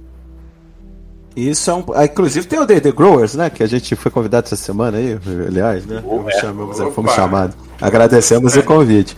[1.38, 1.86] Isso é um...
[1.94, 5.20] Ah, inclusive tem o D&D Growers, né, que a gente foi convidado essa semana aí,
[5.48, 7.56] aliás, né, Opa, chamamos, fomos chamados.
[7.80, 9.16] Agradecemos o convite.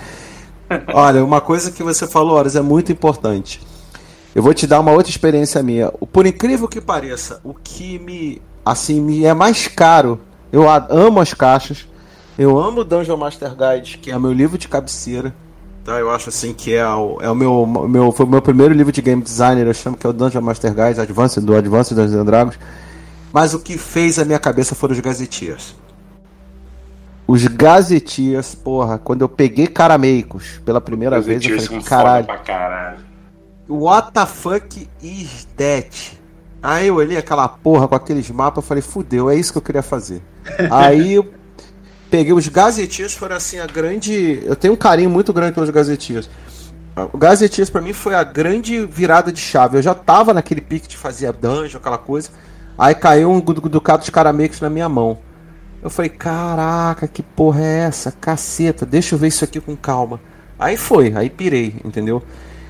[0.93, 3.61] Olha, uma coisa que você falou, Horas, é muito importante.
[4.35, 5.91] Eu vou te dar uma outra experiência minha.
[6.11, 10.19] Por incrível que pareça, o que me assim me é mais caro,
[10.51, 11.87] eu amo as caixas.
[12.37, 15.33] Eu amo o Dungeon Master Guide, que é meu livro de cabeceira.
[15.89, 15.99] Tá?
[15.99, 18.91] Eu acho assim que é o, é o meu, meu foi o meu primeiro livro
[18.91, 22.21] de game designer, eu chamo que é o Dungeon Master Guide, Advanced do Advanced Dungeons
[22.21, 22.59] and Dragons.
[23.33, 25.75] Mas o que fez a minha cabeça foram os gazetias.
[27.25, 32.27] Os gazetias, porra, quando eu peguei Carameicos pela primeira vez, eu falei, caralho.
[32.45, 32.97] caralho.
[33.67, 36.19] What the fuck is that?
[36.61, 39.63] Aí eu olhei aquela porra com aqueles mapas, eu falei, fudeu, é isso que eu
[39.63, 40.21] queria fazer.
[40.69, 41.19] Aí
[42.09, 44.41] peguei os Gazetias, foram assim a grande.
[44.43, 46.29] Eu tenho um carinho muito grande pelos Gazetias.
[47.13, 49.77] O Gazetias para mim foi a grande virada de chave.
[49.77, 52.29] Eu já tava naquele pique de fazer dungeon, aquela coisa.
[52.77, 55.19] Aí caiu um ducado de caramecos na minha mão.
[55.81, 58.11] Eu falei, caraca, que porra é essa?
[58.11, 60.19] Caceta, deixa eu ver isso aqui com calma.
[60.57, 62.21] Aí foi, aí pirei, entendeu?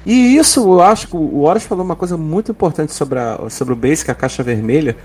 [0.06, 3.74] E isso, eu acho que o Horus falou uma coisa muito importante sobre, a, sobre
[3.74, 4.96] o Basic, a caixa vermelha,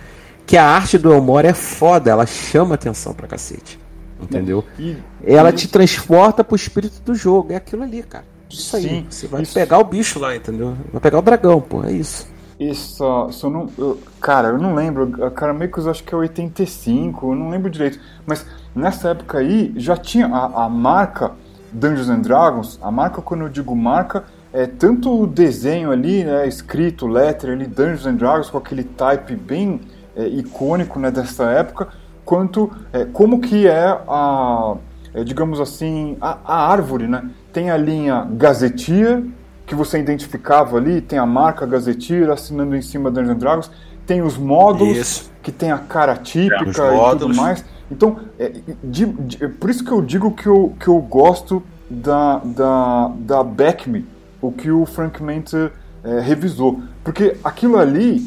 [0.47, 3.84] que a arte do Elmore é foda, ela chama atenção pra cacete.
[4.21, 4.65] Entendeu?
[4.79, 8.25] E, ela te transporta pro espírito do jogo, é aquilo ali, cara.
[8.49, 8.83] Isso aí.
[8.83, 9.55] Sim, você vai isso...
[9.55, 10.77] pegar o bicho lá, entendeu?
[10.93, 12.33] Vai pegar o dragão, pô, é isso.
[12.59, 12.97] Isso,
[13.33, 13.69] só não.
[13.77, 15.25] Eu, cara, eu não lembro.
[15.25, 17.99] A Caramecos acho que é 85, eu não lembro direito.
[18.25, 21.33] Mas nessa época aí já tinha a, a marca
[21.73, 22.79] Dungeons and Dragons.
[22.81, 27.67] A marca, quando eu digo marca, é, tanto o desenho ali, né, escrito, letter ali,
[27.67, 29.81] Dungeons and Dragons, com aquele type bem
[30.15, 31.89] é, icônico né, dessa época,
[32.25, 34.77] quanto é, como que é a,
[35.12, 37.31] é, digamos assim, a, a, árvore, né?
[37.53, 39.25] Tem a linha Gazetia,
[39.66, 43.70] que você identificava ali, tem a marca Gazetia assinando em cima Dungeons and Dragons,
[44.07, 45.33] tem os módulos, isso.
[45.43, 47.64] que tem a cara típica é, e tudo mais.
[47.91, 48.53] Então, é,
[48.83, 53.45] de, de, por isso que eu digo que eu, que eu gosto da, da, da
[53.45, 54.07] Beckme,
[54.41, 55.70] o que o Frank Mente
[56.03, 56.81] é, revisou.
[57.03, 58.27] Porque aquilo ali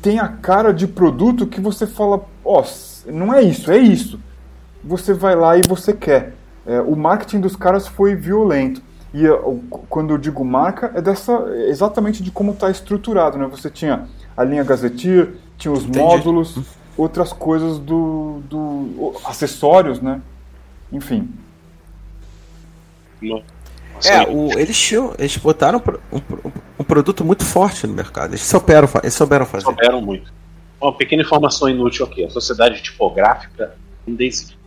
[0.00, 2.64] tem a cara de produto que você fala, ó, oh,
[3.06, 4.18] não é isso, é isso.
[4.82, 6.34] Você vai lá e você quer.
[6.66, 8.82] É, o marketing dos caras foi violento.
[9.12, 11.32] E eu, quando eu digo marca, é dessa
[11.68, 13.36] exatamente de como está estruturado.
[13.36, 13.46] Né?
[13.46, 15.98] Você tinha a linha Gazetteer, tinha os Entendi.
[15.98, 16.58] módulos,
[16.96, 19.14] outras coisas do, do.
[19.24, 20.20] acessórios, né?
[20.92, 21.28] Enfim.
[24.04, 28.30] É, o, eles, tinham, eles botaram um, um, um, produto muito forte no mercado.
[28.30, 29.64] Eles souberam, eles souberam fazer.
[29.64, 30.32] Souberam muito.
[30.80, 33.76] Uma pequena informação inútil aqui: a sociedade tipográfica
[34.06, 34.58] ainda existe.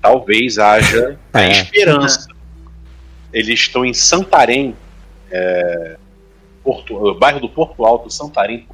[0.00, 1.50] Talvez haja é.
[1.50, 2.26] esperança.
[3.32, 4.74] Eles estão em Santarém,
[5.30, 5.98] é,
[6.64, 8.66] Porto, bairro do Porto Alto, Santarém.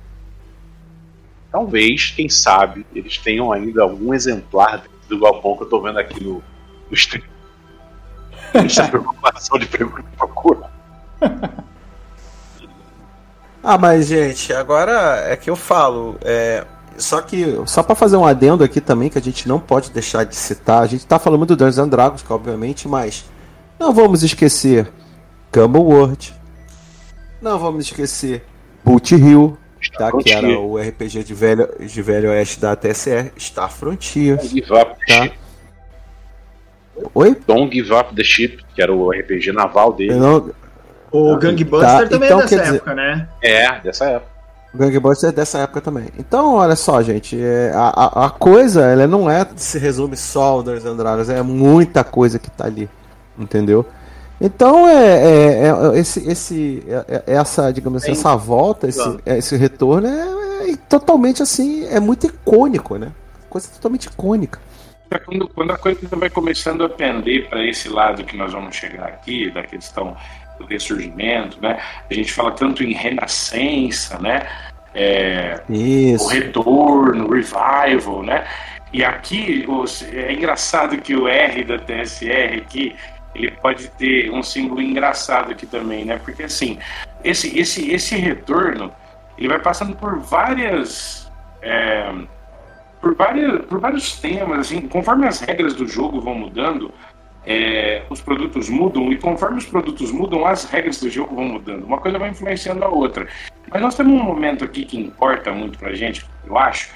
[1.50, 6.22] Talvez, quem sabe, eles tenham ainda algum exemplar do galpão que eu estou vendo aqui
[6.22, 6.42] no,
[6.88, 7.24] no stream
[8.54, 10.70] essa preocupação de procura.
[13.68, 16.64] Ah, mas gente, agora é que eu falo, é,
[16.96, 20.22] só que só para fazer um adendo aqui também que a gente não pode deixar
[20.22, 23.24] de citar, a gente tá falando do Dungeons and Dragons, obviamente, mas
[23.76, 24.88] não vamos esquecer
[25.52, 26.32] Gumball World,
[27.42, 28.44] não vamos esquecer
[28.84, 29.58] Boot Hill,
[29.98, 30.12] tá?
[30.12, 34.36] Que era o RPG de velho, de velho oeste da TSR, Star Frontier.
[34.36, 35.22] Don't Give Up the Tá.
[35.24, 35.34] Ship.
[37.14, 37.36] Oi?
[37.48, 40.12] Don't Give Up the Ship, que era o RPG naval dele.
[40.12, 40.50] Eu não,
[41.12, 43.28] O Gangbuster Tá, também então é dessa quer dizer- época, né?
[43.42, 44.36] É, dessa época.
[44.74, 46.08] O Gangbuster é dessa época também.
[46.18, 50.62] Então, olha só, gente, é, a, a, coisa, ela não é se resume só ao
[50.62, 52.88] Dungeons and Dragons, é muita coisa que tá ali,
[53.38, 53.86] entendeu?
[54.38, 59.20] Então, é, é- é- esse, esse, é- é- essa, digamos assim, essa volta, esse, Claro.
[59.24, 63.12] esse retorno é, é totalmente assim, é muito icônico, né?
[63.48, 64.58] Coisa totalmente icônica.
[65.10, 68.74] É Quando, quando a coisa vai começando a pender para esse lado que nós vamos
[68.76, 70.14] chegar aqui, da questão
[70.58, 71.80] do ressurgimento, né?
[72.10, 74.46] A gente fala tanto em renascença, né?
[74.94, 75.60] É,
[76.18, 78.46] o retorno, o revival, né?
[78.92, 79.66] E aqui
[80.12, 82.96] é engraçado que o R da TSR aqui
[83.34, 86.18] ele pode ter um símbolo engraçado aqui também, né?
[86.24, 86.78] Porque assim,
[87.22, 88.90] esse esse esse retorno
[89.36, 91.30] ele vai passando por várias
[91.60, 92.10] é,
[93.00, 96.92] por várias por vários temas, assim, conforme as regras do jogo vão mudando.
[97.46, 101.84] É, os produtos mudam e conforme os produtos mudam, as regras do jogo vão mudando.
[101.84, 103.28] Uma coisa vai influenciando a outra.
[103.70, 106.90] Mas nós temos um momento aqui que importa muito pra gente, eu acho,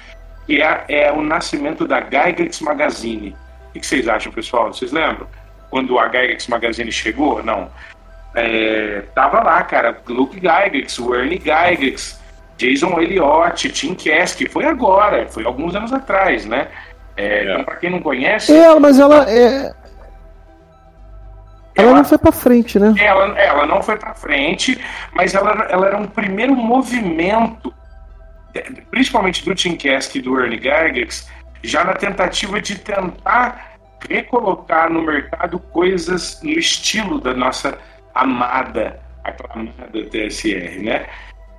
[0.45, 3.35] que é, é o nascimento da Gygax Magazine.
[3.69, 4.73] O que vocês acham, pessoal?
[4.73, 5.25] Vocês lembram?
[5.69, 7.41] Quando a Gygax Magazine chegou?
[7.41, 7.69] Não.
[8.35, 12.19] É, tava lá, cara, Luke Gygax, Ernie Gygax,
[12.57, 16.67] Jason Elliott, Tim Kask, foi agora, foi alguns anos atrás, né?
[17.17, 19.73] É, Então, pra quem não conhece, É, mas ela é.
[21.75, 22.93] Ela Ela- não foi pra frente, né?
[22.99, 24.79] ela, ela não foi para frente,
[25.13, 27.73] mas ela, ela era um primeiro movimento,
[28.89, 31.29] principalmente do Tim Kask e do Ernie Gygax,
[31.63, 33.71] já na tentativa de tentar
[34.09, 37.77] recolocar no mercado coisas no estilo da nossa
[38.13, 41.05] amada, aclamada TSR, né?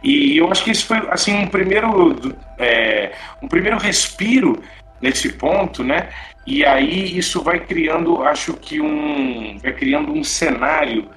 [0.03, 4.61] E eu acho que isso foi assim um primeiro, é, um primeiro respiro
[5.01, 6.09] nesse ponto, né?
[6.47, 11.09] E aí isso vai criando, acho que um, vai criando um cenário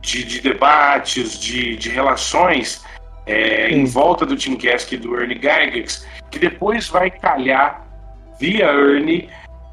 [0.00, 2.82] de, de debates, de, de relações
[3.26, 7.86] é, em volta do Tim Kask e do Ernie Gygax, que depois vai calhar
[8.38, 9.28] via Ernie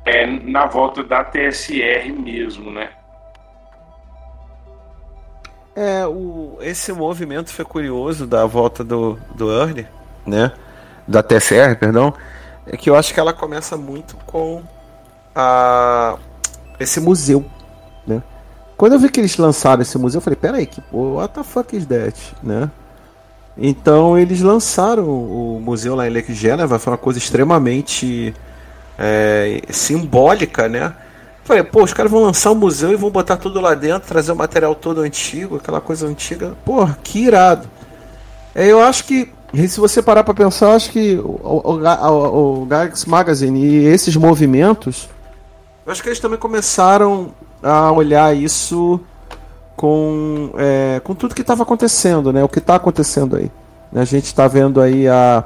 [0.06, 2.90] é, na volta da TSR mesmo, né?
[5.76, 9.88] É, o, esse movimento foi curioso da volta do, do Ernie,
[10.26, 10.52] né?
[11.08, 12.14] Da TSR, perdão.
[12.66, 14.64] É que eu acho que ela começa muito com
[15.40, 16.18] a,
[16.80, 17.46] esse museu,
[18.08, 18.24] né?
[18.76, 21.44] Quando eu vi que eles lançaram esse museu, eu falei, peraí, que pô, what the
[21.44, 22.72] fuck is that, né?
[23.56, 28.34] Então eles lançaram o museu lá em Lake Geneva, foi uma coisa extremamente
[28.98, 30.94] é, simbólica, né?
[31.44, 34.32] Falei, pô, os caras vão lançar um museu e vão botar tudo lá dentro, trazer
[34.32, 36.56] o material todo antigo, aquela coisa antiga.
[36.66, 37.70] Porra, que irado.
[38.56, 39.32] É, eu acho que,
[39.68, 44.16] se você parar pra pensar, acho que o, o, o, o Gygax Magazine e esses
[44.16, 45.08] movimentos,
[45.88, 47.32] eu acho que eles também começaram
[47.64, 49.00] a olhar isso
[49.76, 52.44] com, é, com tudo que estava acontecendo, né?
[52.44, 53.52] O que está acontecendo aí.
[53.96, 55.46] A gente está vendo aí a,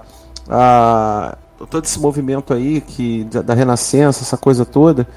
[0.49, 1.37] a
[1.69, 5.07] todo esse movimento aí que da, da Renascença, essa coisa toda.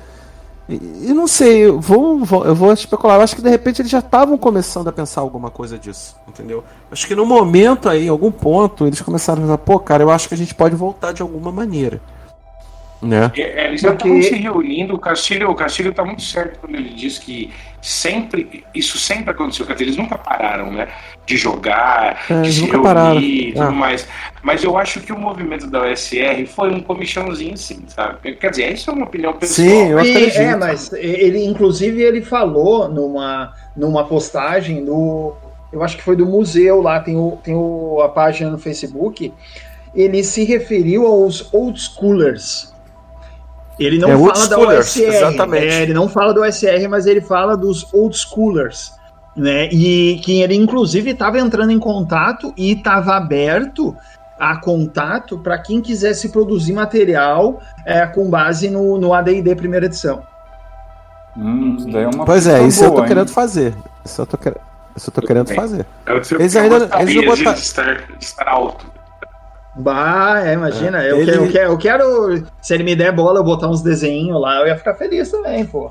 [0.68, 0.75] E,
[1.09, 3.16] e não sei, eu vou, vou- eu vou especular.
[3.18, 6.64] Eu acho que de repente eles já estavam começando a pensar alguma coisa disso, entendeu?
[6.91, 10.11] Acho que no momento aí, em algum ponto, eles começaram a pensar, pô, cara, eu
[10.11, 12.01] acho que a gente pode voltar de alguma maneira.
[13.03, 13.30] Né?
[13.36, 16.74] É, Eles já Porque- estavam se reunindo, o Castilho, o Castilho tá muito certo quando
[16.76, 17.51] ele diz que
[17.82, 20.88] sempre, isso sempre aconteceu, quer dizer, eles nunca pararam, né,
[21.26, 23.20] de jogar, É, de eles se reunir pararam.
[23.20, 23.70] e tudo Ah.
[23.70, 24.09] mais,
[24.42, 28.72] mas eu acho que o movimento da OSR foi um comichãozinho sim, sabe, quer dizer,
[28.72, 29.68] isso é uma opinião pessoal.
[29.68, 30.38] Sim, eu E- acredito.
[30.38, 35.34] é, mas ele, inclusive, ele falou numa, numa postagem no.
[35.70, 39.30] Eu acho que foi do museu lá, tem, o, tem o, a página no Facebook.
[39.95, 42.72] Ele se referiu aos old schoolers.
[43.79, 45.03] Ele não É, fala da OSR.
[45.05, 45.66] exatamente.
[45.66, 48.93] é, ele não fala do OSR, mas ele fala dos old schoolers.
[49.37, 49.68] Né?
[49.72, 53.97] E que ele, inclusive, estava entrando em contato e estava aberto
[54.39, 60.22] a contato para quem quisesse produzir material é, com base no, no AD&D primeira edição.
[61.37, 63.09] Hum, isso daí é uma Pois é, isso eu boa, tô hein?
[63.09, 63.75] querendo fazer.
[64.05, 64.55] Isso eu tô, quer...
[64.97, 65.57] isso eu tô querendo bem.
[65.57, 65.85] fazer.
[66.07, 68.87] Eu, eu, Eles eu ainda- eles não botaram- estar, estar alto.
[69.77, 73.12] Bah, é, imagina, É, eu, ele- quero, eu, quero, eu quero, se ele me der
[73.12, 75.91] bola, eu botar uns desenhos lá, eu ia ficar feliz também, pô.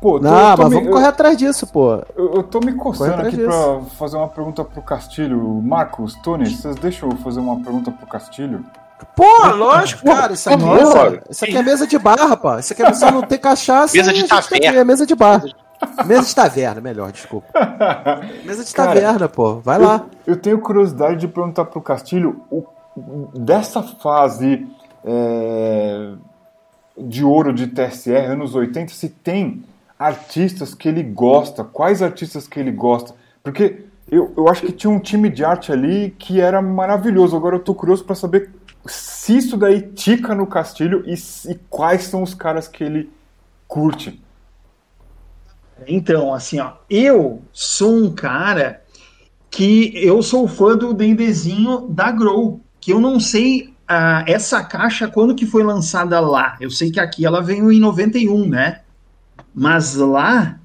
[0.00, 2.02] Pô, tô- Não, eu tô mas me- vamos correr atrás disso, pô.
[2.16, 3.48] Eu, eu tô me coçando aqui disso.
[3.48, 5.38] pra fazer uma pergunta pro Castilho.
[5.62, 8.64] Marcos, Tony, vocês deixam eu fazer uma pergunta pro Castilho?
[9.16, 10.32] Pô, lógico, cara.
[10.32, 11.20] Isso aqui, Nossa.
[11.30, 12.64] isso aqui é mesa de bar, rapaz.
[12.64, 13.96] Isso aqui é só não ter cachaça.
[13.96, 14.68] Mesa de tá taverna.
[14.68, 15.42] aqui, É mesa de bar.
[16.06, 17.46] Mesa de taverna, melhor, desculpa.
[18.44, 19.56] Mesa de Cara, taverna, pô.
[19.56, 20.02] Vai lá.
[20.26, 22.64] Eu, eu tenho curiosidade de perguntar pro Castilho o,
[23.34, 24.66] dessa fase
[25.04, 26.12] é,
[26.96, 29.64] de ouro de TSR, anos 80, se tem
[29.98, 33.14] artistas que ele gosta, quais artistas que ele gosta.
[33.42, 37.36] Porque eu, eu acho que tinha um time de arte ali que era maravilhoso.
[37.36, 38.50] Agora eu tô curioso para saber
[38.84, 41.14] se isso daí tica no Castilho e,
[41.50, 43.10] e quais são os caras que ele
[43.66, 44.20] curte.
[45.86, 48.82] Então, assim, ó, eu sou um cara
[49.50, 55.06] que eu sou fã do D&Dzinho da Grow, que eu não sei ah, essa caixa
[55.06, 56.56] quando que foi lançada lá.
[56.60, 58.80] Eu sei que aqui ela veio em 91, né?
[59.54, 60.58] Mas lá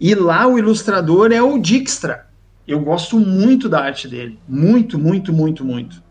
[0.00, 2.26] e lá o ilustrador é o Dijkstra.
[2.66, 6.02] Eu gosto muito da arte dele, muito, muito, muito, muito.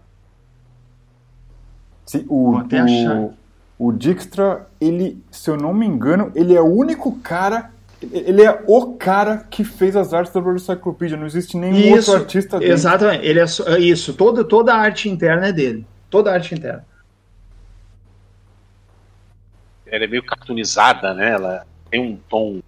[2.05, 3.17] Sim, o, Vou até achar.
[3.17, 3.33] o,
[3.79, 7.71] o Dijkstra, ele, se eu não me engano, ele é o único cara,
[8.01, 11.17] ele é o cara que fez as artes da World Encyclopedia.
[11.17, 12.71] Não existe nenhum Isso, outro artista dele.
[12.71, 13.25] exatamente.
[13.25, 14.13] Ele é só- é isso.
[14.13, 15.85] Toda, toda a arte interna é dele.
[16.09, 16.85] Toda a arte interna.
[19.85, 21.31] Ela é meio cartoonizada, né?
[21.31, 22.61] Ela tem um tom.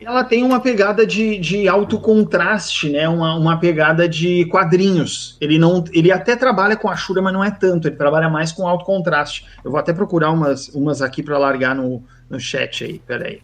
[0.00, 3.08] Ela tem uma pegada de, de alto contraste, né?
[3.08, 5.36] Uma, uma pegada de quadrinhos.
[5.40, 7.86] Ele não, ele até trabalha com a Shura, mas não é tanto.
[7.88, 9.46] Ele trabalha mais com alto contraste.
[9.64, 12.98] Eu vou até procurar umas, umas aqui para largar no, no chat aí.
[12.98, 13.42] Peraí.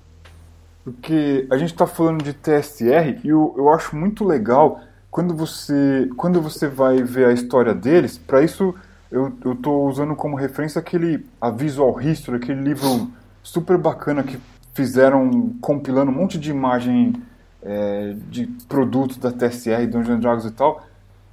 [0.92, 4.80] Porque a gente está falando de TSR e eu, eu acho muito legal
[5.10, 8.18] quando você, quando você vai ver a história deles.
[8.18, 8.74] Para isso,
[9.10, 13.08] eu estou usando como referência aquele a Visual History, aquele livro
[13.42, 14.38] super bacana que
[14.74, 17.14] fizeram compilando um monte de imagem
[17.62, 20.82] é, de produtos da TSR, Dungeons Dragons e tal.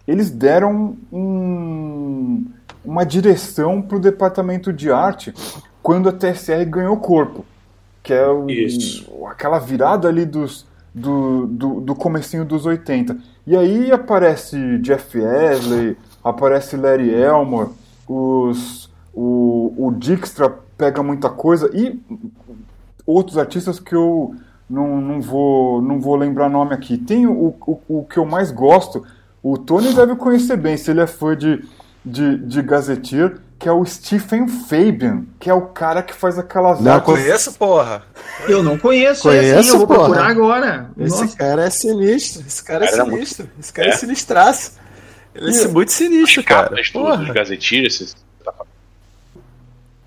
[0.08, 2.46] Eles deram um-
[2.84, 5.34] uma direção para o departamento de arte
[5.84, 7.46] quando a TSR ganhou corpo
[8.06, 8.46] que é o-
[9.28, 13.18] aquela virada ali dos, do, do, do comecinho dos 80.
[13.48, 17.70] E aí aparece Jeff Wesley, aparece Larry Elmore,
[18.08, 22.00] os, o, o Dijkstra pega muita coisa e
[23.06, 24.36] outros artistas que eu
[24.70, 26.98] não, não, vou, não vou lembrar nome aqui.
[26.98, 29.06] Tem o, o, o que eu mais gosto,
[29.44, 31.64] o Tony deve conhecer bem, se ele é fã de,
[32.04, 36.80] de, de Gazetteer, que é o Stephen Fabian, que é o cara que faz aquelas
[36.82, 38.04] Não artes conheço, porra.
[38.48, 40.00] Eu não conheço, Conheço, esse, eu vou porra.
[40.00, 40.90] procurar agora.
[41.00, 42.44] Esse Nossa, cara é sinistro.
[42.46, 43.50] Esse cara é Cara, era sinistro.
[43.60, 43.96] Esse cara é, É?
[43.98, 44.72] sinistraço.
[45.34, 46.70] Ele é muito sinistro, cara.
[46.70, 47.18] capas do, Porra.
[47.18, 47.96] dos gazetilhos.
[48.02, 48.16] esses-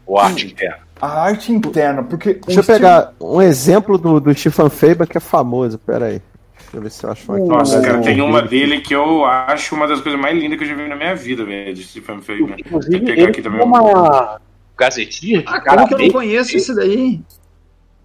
[0.07, 0.78] O arte interna.
[1.01, 2.34] A arte interna, porque.
[2.46, 5.78] Deixa eu pegar um exemplo do, do Stephen Faber que é famoso.
[5.78, 6.22] Pera aí.
[6.70, 7.42] Deixa eu ver se eu acho aqui.
[7.44, 10.64] Nossa, cara, tem uma Ele- dele que eu acho uma das coisas mais lindas que
[10.64, 12.46] eu já vi na minha vida, velho, de Stephen Fagan.
[12.46, 13.62] Vou Inclusive, pegar ele aqui tem também.
[13.66, 14.38] uma
[14.76, 17.20] gazetinha ah, cara como que eu não conheço isso daí?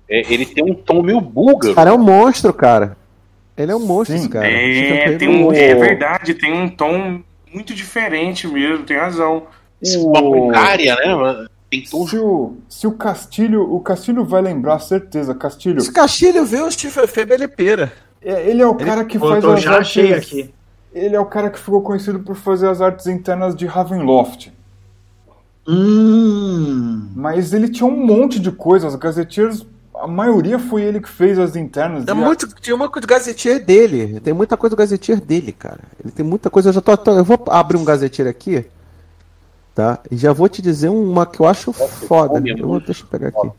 [0.10, 1.68] é, ele tem um tom meio búlgaro.
[1.68, 2.98] Esse cara é um monstro, cara.
[3.58, 4.22] Ele é um monstro, Sim.
[4.24, 4.48] esse cara.
[4.48, 7.22] É, tem um, é verdade, tem um tom
[7.54, 9.44] muito diferente mesmo, tem razão.
[9.98, 11.48] Uma pulgária, né?
[11.70, 13.62] Tem tom Se o, se o Castilho.
[13.74, 15.36] O Castilho vai lembrar, certeza.
[15.36, 15.82] Castilho.
[15.82, 17.92] Se o Castilho vê o Stephen Faber, ele pira.
[18.26, 19.88] É- Ele é o cara que faz Eu as já artes.
[19.90, 20.54] achei aqui.
[20.94, 24.52] Ele é o cara que ficou conhecido por fazer as artes internas de Ravenloft.
[25.68, 27.08] Hum.
[27.16, 28.94] Mas ele tinha um monte de coisas.
[28.94, 29.66] As Gazeteiros,
[29.96, 32.06] a maioria foi ele que fez as internas.
[32.06, 34.20] Tem a- muito, tinha uma coisa do Gazetier dele.
[34.20, 35.80] Tem muita coisa do Gazetier dele, cara.
[36.04, 36.70] Ele tem muita coisa.
[36.70, 38.66] Eu já tô, tô- eu vou abrir um Gazetier aqui,
[39.74, 40.00] tá?
[40.12, 42.42] E já vou te dizer uma que eu acho foda.
[42.46, 43.50] Eu vou, deixa eu pegar aqui.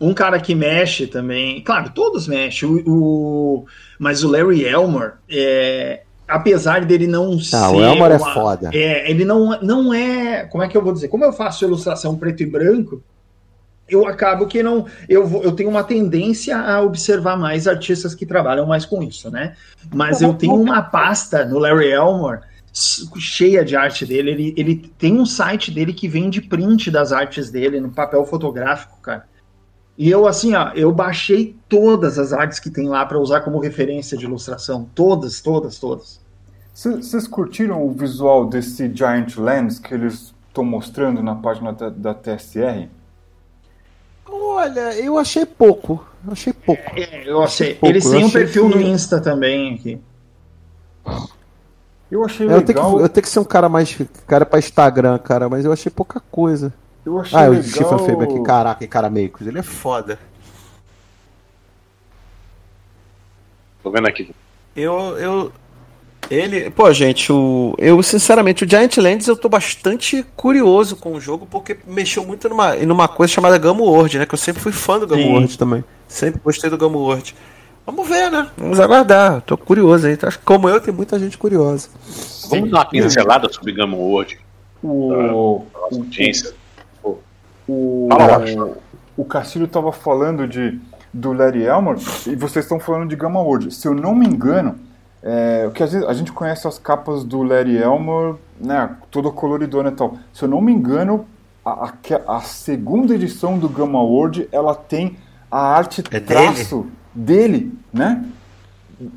[0.00, 3.64] Um cara que mexe também, claro, todos mexem, o, o-
[3.98, 7.56] mas o Larry Elmer, é, apesar dele não ser.
[7.56, 8.70] Ah, o Elmer é uma- foda.
[8.74, 10.44] É, ele não, não é.
[10.44, 11.08] Como é que eu vou dizer?
[11.08, 13.02] Como eu faço ilustração preto e branco,
[13.88, 14.86] eu acabo que não.
[15.08, 19.30] Eu, vou- eu tenho uma tendência a observar mais artistas que trabalham mais com isso,
[19.30, 19.54] né?
[19.94, 22.40] Mas eu tenho uma pasta no Larry Elmore
[23.18, 24.30] cheia de arte dele.
[24.30, 28.98] Ele, ele tem um site dele que vende print das artes dele no papel fotográfico,
[29.00, 29.24] cara.
[29.96, 33.60] E eu, assim, ó, eu baixei todas as artes que tem lá para usar como
[33.60, 34.88] referência de ilustração.
[34.94, 36.20] Todas, todas, todas.
[36.74, 42.12] Vocês curtiram o visual desse Giant Lands que eles estão mostrando na página da, da
[42.14, 42.88] TSR?
[44.28, 46.04] Olha, eu achei pouco.
[46.26, 46.82] Eu achei pouco.
[46.96, 47.74] É, eu achei.
[47.74, 50.00] pouco, Eles têm um achei perfil que- no Insta também aqui.
[52.10, 53.00] Eu achei Eu tenho, que, legal.
[53.00, 53.96] eu tenho que ser um cara mais.
[54.26, 56.72] cara pra Instagram, cara, mas eu achei pouca coisa.
[57.04, 57.62] Eu achei Ah, o legal.
[57.64, 59.30] Stephen Faber aqui, caraca, que cara meio.
[59.40, 60.18] Ele é foda.
[63.82, 64.30] Tô vendo aqui.
[64.74, 65.52] Eu, eu.
[66.30, 71.20] Ele, pô, gente, o, eu sinceramente, o Giant Lands eu tô bastante curioso com o
[71.20, 74.24] jogo porque mexeu muito numa, numa coisa chamada Gamma World, né?
[74.24, 75.32] Que eu sempre fui fã do Gamma Sim.
[75.32, 75.84] World também.
[76.08, 77.34] Sempre gostei do Gamma World.
[77.84, 78.48] Vamos ver, né?
[78.56, 79.42] Vamos aguardar.
[79.42, 80.18] Tô curioso aí.
[80.22, 81.90] Acho que como eu, tem muita gente curiosa.
[82.48, 84.40] Vamos dar uma pincelada sobre Gamma World.
[84.82, 86.54] O, Nossa audiência.
[87.68, 88.74] O, Fala, Washington.
[89.16, 90.80] o Castilho estava falando de,
[91.12, 93.72] do Larry Elmore e vocês estão falando de Gamma World.
[93.74, 94.78] Se eu não me engano,
[95.22, 99.30] é, o que às vezes a gente conhece as capas do Larry Elmore, né, toda
[99.30, 100.16] coloridona e tal.
[100.32, 101.26] Se eu não me engano,
[101.64, 105.16] a, a, a segunda edição do Gamma World ela tem
[105.50, 108.24] a arte É traço dele, né?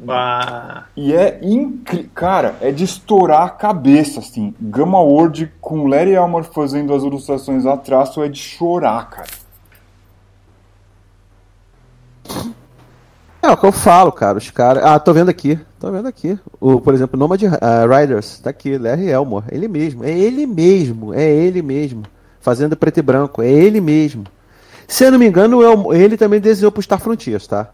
[0.08, 4.54] Ah, E é incrível, cara, é de estourar a cabeça, assim.
[4.60, 9.28] Gamma World com Larry Elmore fazendo as ilustrações a traço é de chorar, cara.
[13.42, 14.38] É o que eu falo, cara.
[14.38, 14.84] Os caras.
[14.84, 15.60] Ah, tô vendo aqui.
[15.80, 16.38] Tô vendo aqui.
[16.60, 17.48] O, por exemplo, Nomad uh,
[17.90, 18.40] Riders.
[18.40, 19.46] Tá aqui, Larry Elmore.
[19.50, 20.04] Ele mesmo.
[20.04, 21.14] É ele mesmo.
[21.14, 22.04] É ele mesmo.
[22.42, 23.42] Fazendo preto e branco.
[23.42, 24.26] É ele mesmo.
[24.88, 27.70] Se eu não me engano, El- ele também desenhou pro Star Frontiers, tá?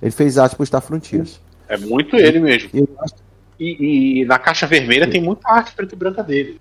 [0.00, 1.40] Ele fez arte pro Star Frontiers.
[1.70, 2.70] É muito ele mesmo.
[2.74, 2.88] E
[3.58, 6.60] E, e na caixa vermelha tem muita arte preta e branca dele.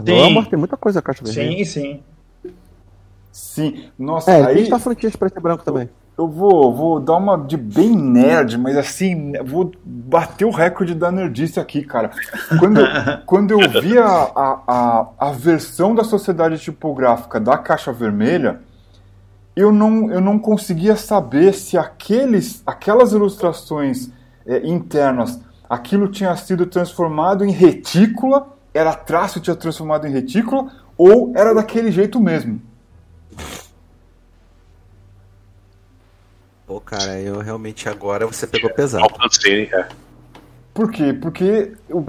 [0.00, 0.44] No Sim.
[0.50, 1.64] Tem muita coisa a caixa vermelha.
[1.64, 2.02] sim, sim.
[3.30, 5.88] Sim, nossa, É, ele aí Star Frontiers preto e branco também.
[6.18, 11.10] eu vou, vou dar uma de bem nerd, mas assim, vou bater o recorde da
[11.10, 12.10] nerdice aqui, cara.
[12.58, 12.86] Quando, eu-
[13.24, 18.60] quando eu vi a, a, a, a versão da sociedade tipográfica da caixa vermelha,
[19.54, 24.08] eu não, eu não conseguia saber se aqueles, aquelas ilustrações
[24.46, 31.32] é, internas, aquilo tinha sido transformado em retícula, era traço tinha transformado em retícula, ou
[31.36, 32.60] era daquele jeito mesmo.
[36.66, 39.04] Pô, cara, eu realmente agora você pegou pesado.
[39.04, 39.88] Alcancei, é.
[40.72, 41.12] Por quê?
[41.12, 42.02] Porque o, o-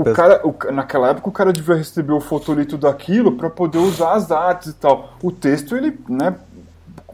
[0.00, 4.12] o cara, o naquela época o cara devia receber o fotolito daquilo para poder usar
[4.12, 5.14] as artes e tal.
[5.22, 6.36] O texto ele, né,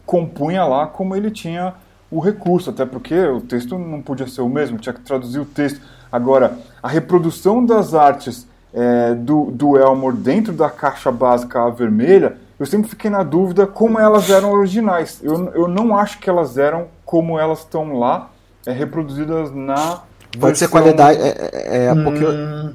[0.09, 1.75] compunha lá como ele tinha
[2.09, 5.45] o recurso, até porque o texto não podia ser o mesmo, tinha que traduzir o
[5.45, 5.79] texto.
[6.11, 12.65] Agora, a reprodução das artes é, do, do Elmore dentro da caixa básica vermelha, eu
[12.65, 15.19] sempre fiquei na dúvida como elas eram originais.
[15.21, 18.31] Eu, eu não acho que elas eram como elas estão lá,
[18.65, 20.01] é, reproduzidas na.
[20.39, 21.19] Pode ser versão- qualidade.
[21.21, 22.73] É, é, é, porque, Hum,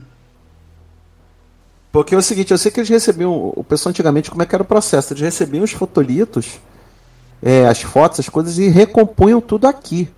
[1.90, 3.52] porque é o seguinte, eu sei que eles recebiam.
[3.56, 5.12] O pessoal antigamente, como é que era o processo?
[5.12, 6.60] Eles recebiam os fotolitos,
[7.42, 10.08] é, as fotos, as coisas, e recompunham tudo aqui.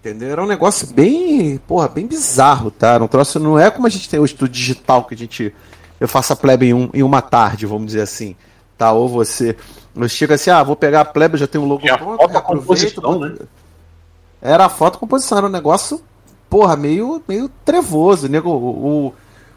[0.00, 0.30] Entendeu?
[0.30, 2.88] Era um negócio bem, porra, bem bizarro, tá?
[2.94, 5.54] Era Um troço não é como a gente tem hoje do digital que a gente
[5.98, 8.36] eu faço a plebe em, um, em uma tarde, vamos dizer assim,
[8.76, 8.92] tá?
[8.92, 9.56] Ou você
[9.96, 12.18] eu chego assim, ah, vou pegar a plebe, já tenho o logo E a pronto,
[12.18, 12.60] foto, a reaproveito,
[13.00, 13.46] composição, boto- né?
[14.42, 16.02] Era a foto composição, era um negócio,
[16.50, 18.28] porra, meio, meio trevoso.
[18.28, 19.14] Nego, o,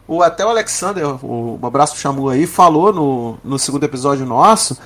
[0.08, 3.84] o, o- até o Alexander, o, um abraço pro Chamu aí, falou no, no segundo
[3.84, 4.78] episódio nosso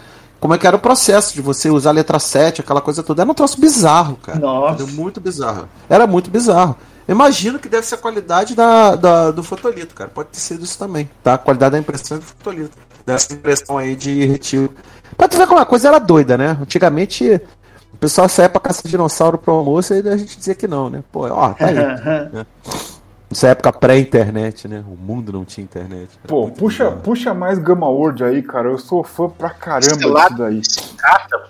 [0.43, 3.23] como é que era o processo de você usar a letra 7, aquela coisa toda.
[3.23, 4.41] Era um troço bizarro, cara.
[4.41, 4.83] Nossa.
[4.83, 4.95] Entendeu?
[5.01, 5.69] Muito bizarro.
[5.89, 6.77] Era muito bizarro.
[7.07, 10.11] Imagino que deve ser a qualidade da, da- do fotolito, cara.
[10.13, 11.35] Pode ter sido isso também, tá?
[11.35, 12.77] A qualidade da impressão do fotolito.
[13.07, 14.73] Dessa impressão aí de retiro.
[15.17, 16.59] Pra tu ver como a coisa era doida, né?
[16.61, 17.41] Antigamente
[17.93, 20.91] o pessoal saía pra caça de dinossauro pro almoço e a gente dizia que não,
[20.91, 21.05] né?
[21.13, 21.77] Pô, ó, tá aí.
[23.33, 24.85] Nessa época pré-internet, né?
[24.87, 26.11] O mundo não tinha internet.
[26.23, 28.69] Era Pô, puxa, puxa mais Gamma World aí, cara.
[28.69, 30.61] Eu sou fã pra caramba disso daí.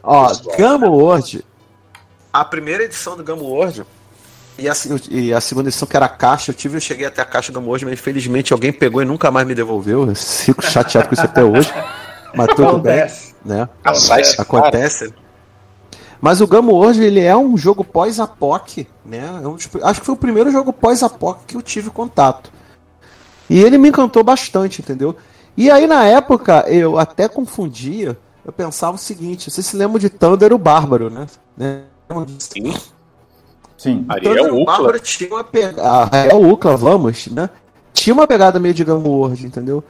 [0.03, 0.57] Ó, pessoal.
[0.57, 1.45] Gamma World.
[2.33, 3.85] A primeira edição do Gamma World
[4.57, 4.73] e a,
[5.11, 7.51] e a segunda edição, que era a caixa, eu tive, eu cheguei até a caixa
[7.51, 10.07] do Gamma World, mas infelizmente alguém pegou e nunca mais me devolveu.
[10.07, 11.73] Eu fico chateado com isso até hoje.
[12.35, 13.35] Mas tudo bem, Acontece.
[13.45, 13.69] né?
[13.83, 13.99] Cara.
[14.39, 15.15] Acontece.
[16.23, 19.41] Mas o Gamma World, ele é um jogo pós-apoc, né?
[19.43, 22.53] É um dos- acho que foi o primeiro jogo pós-apoc que eu tive contato.
[23.51, 25.17] E ele me encantou bastante, entendeu?
[25.57, 30.09] E aí, na época, eu até confundia, eu pensava o seguinte, você se lembra de
[30.09, 31.27] Thunder o Bárbaro, né?
[31.57, 31.83] né?
[32.39, 32.73] Sim,
[33.77, 34.05] Sim.
[34.09, 34.73] Ariel Thunder o Ucla.
[34.77, 36.17] Bárbaro tinha uma pegada.
[36.17, 37.51] Ariel Ucla, vamos, né?
[37.93, 39.83] Tinha uma pegada meio de Gamma World, entendeu?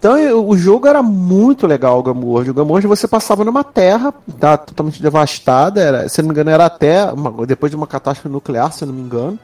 [0.00, 0.16] Então
[0.48, 2.50] o jogo era muito legal, o Gamma World.
[2.52, 6.64] O World você passava numa terra tá, totalmente devastada, era, se não me engano, era
[6.64, 9.38] até uma- depois de uma catástrofe nuclear, se não me engano.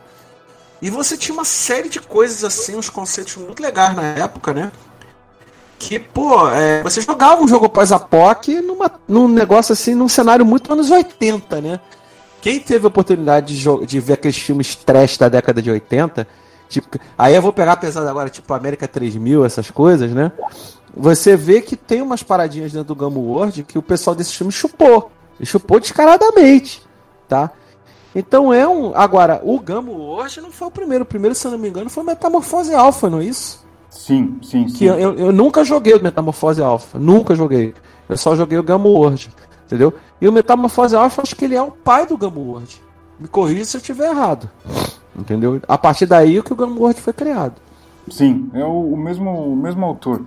[0.81, 4.73] E você tinha uma série de coisas assim, uns conceitos muito legais na época, né?
[5.79, 10.73] Que, pô, é, você jogava um jogo pós-apoc numa, num negócio assim, num cenário muito
[10.73, 11.81] anos 80, né?
[12.41, 16.27] Quem teve a oportunidade de, de ver aqueles filmes trash da década de 80,
[16.69, 20.33] tipo, aí eu vou pegar pesado agora, tipo América 3000, essas coisas, né?
[20.97, 24.53] Você vê que tem umas paradinhas dentro do Gamma World que o pessoal desse filme
[24.53, 25.11] chupou.
[25.39, 26.83] E chupou descaradamente,
[27.29, 27.51] tá?
[28.15, 28.97] Então é um.
[28.97, 31.05] Agora, o Gamo World não foi o primeiro.
[31.05, 33.63] O primeiro, se eu não me engano, foi Metamorfose Alpha, não é isso?
[33.91, 34.75] Sim, sim, sim.
[34.75, 36.99] Que eu, eu nunca joguei o Metamorfose Alpha.
[36.99, 37.75] Nunca joguei.
[38.09, 39.31] Eu só joguei o Gamo World.
[39.67, 39.93] Entendeu?
[40.19, 42.81] E o Metamorfose Alpha, acho que ele é o pai do Gamo World.
[43.21, 44.49] Me corrija se eu estiver errado.
[45.19, 45.61] Entendeu?
[45.67, 47.55] A partir daí que o Gamo World foi criado.
[48.11, 50.23] Sim, é o, o mesmo, o mesmo autor.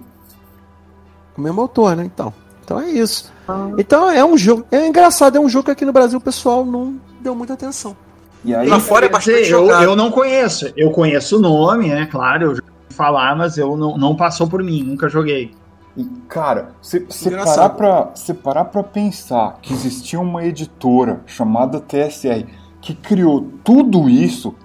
[1.38, 2.04] O mesmo autor, né?
[2.06, 2.34] Então.
[2.64, 3.32] Então é isso.
[3.78, 4.66] Então é um jogo.
[4.72, 7.96] É engraçado, é um jogo que aqui no Brasil o pessoal não deu muita atenção.
[8.44, 9.84] E aí, Lá fora é bastante dizer, eu, jogado.
[9.84, 10.72] eu não conheço.
[10.76, 12.62] Eu conheço o nome, é claro, eu já
[12.92, 15.52] falar, mas eu não, não passou por mim, nunca joguei.
[15.98, 21.80] E, cara, se você parar pra, cê parar pra pensar que existia uma editora chamada
[21.80, 22.46] TSR
[22.82, 24.56] que criou tudo isso.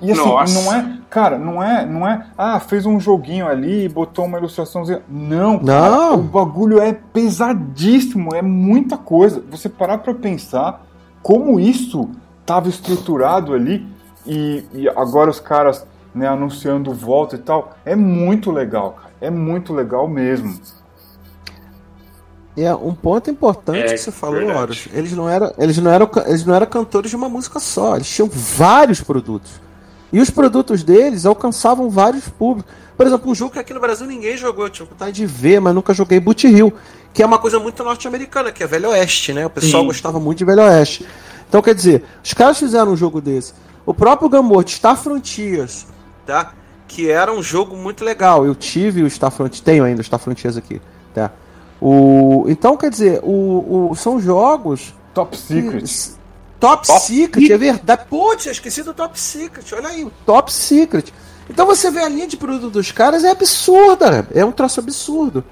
[0.00, 0.62] E assim, Nossa.
[0.62, 5.02] não é, cara, não é, não é, ah, fez um joguinho ali, botou uma ilustraçãozinha.
[5.08, 6.14] Não, cara, Não.
[6.14, 9.42] o bagulho é pesadíssimo, é muita coisa.
[9.50, 10.86] Você parar pra pensar
[11.22, 12.08] como isso
[12.46, 13.86] tava estruturado ali
[14.26, 19.10] e, e agora os caras, né, anunciando volta e tal, é muito legal, cara.
[19.20, 20.58] É muito legal mesmo.
[22.56, 24.42] É um ponto importante É, que você falou.
[24.44, 24.88] Horus.
[24.92, 27.96] Eles não eram, eles não eram, eles não eram cantores de uma música só.
[27.96, 29.60] Eles tinham vários produtos.
[30.12, 32.72] E os produtos deles alcançavam vários públicos.
[32.96, 35.60] Por exemplo, um jogo que aqui no Brasil ninguém jogou, eu tinha vontade de ver,
[35.60, 36.72] mas nunca joguei Boot Hill,
[37.14, 39.46] que é uma coisa muito norte-americana, que é Velho Oeste, né?
[39.46, 39.86] O pessoal Sim.
[39.86, 41.06] gostava muito de Velho Oeste.
[41.48, 43.54] Então, quer dizer, os caras fizeram um jogo desse.
[43.86, 45.86] O próprio Gamot, Star Frontiers,
[46.26, 46.52] tá?
[46.86, 48.44] Que era um jogo muito legal.
[48.44, 50.80] Eu tive o Star Frontiers, tenho ainda o Star Frontiers aqui,
[51.14, 51.30] tá?
[51.80, 55.82] O, então, quer dizer, o, o- são jogos Top Secret.
[55.84, 56.19] que-
[56.60, 58.04] Top, Secret, é verdade.
[58.08, 59.64] Putz, eu esqueci do Top Secret.
[59.74, 61.12] Olha aí, o Top Secret.
[61.48, 64.26] Então você vê a linha de produto dos caras, é absurda, né?
[64.32, 65.42] é um troço absurdo.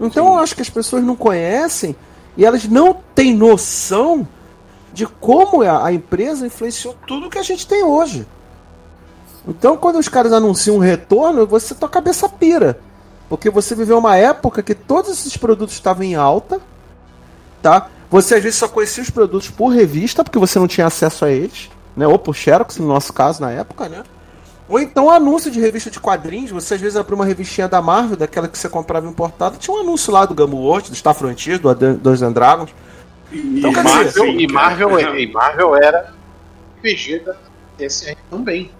[0.00, 1.96] Então eu acho que as pessoas não conhecem
[2.36, 4.28] e elas não têm noção
[4.92, 8.24] de como a, a empresa influenciou tudo que a gente tem hoje.
[9.48, 12.78] Então quando os caras anunciam um retorno, você tua cabeça pira.
[13.28, 16.60] Porque você viveu uma época que todos esses produtos estavam em alta,
[17.60, 17.88] tá?
[18.10, 21.30] Você às vezes só conhecia os produtos por revista, porque você não tinha acesso a
[21.30, 22.06] eles, né?
[22.06, 24.02] Ou por Xerox, no nosso caso, na época, né?
[24.68, 28.16] Ou então anúncio de revista de quadrinhos, você às vezes abria uma revistinha da Marvel,
[28.16, 31.58] daquela que você comprava importada, tinha um anúncio lá do Gamma World, do Star Frontiers,
[31.58, 32.70] do Dungeons and Dragons.
[33.32, 34.46] Então, quer dizer, Marvel, sim, e.
[34.52, 36.14] Marvel, e Marvel era
[36.82, 37.34] PG da
[37.76, 38.70] TSR também.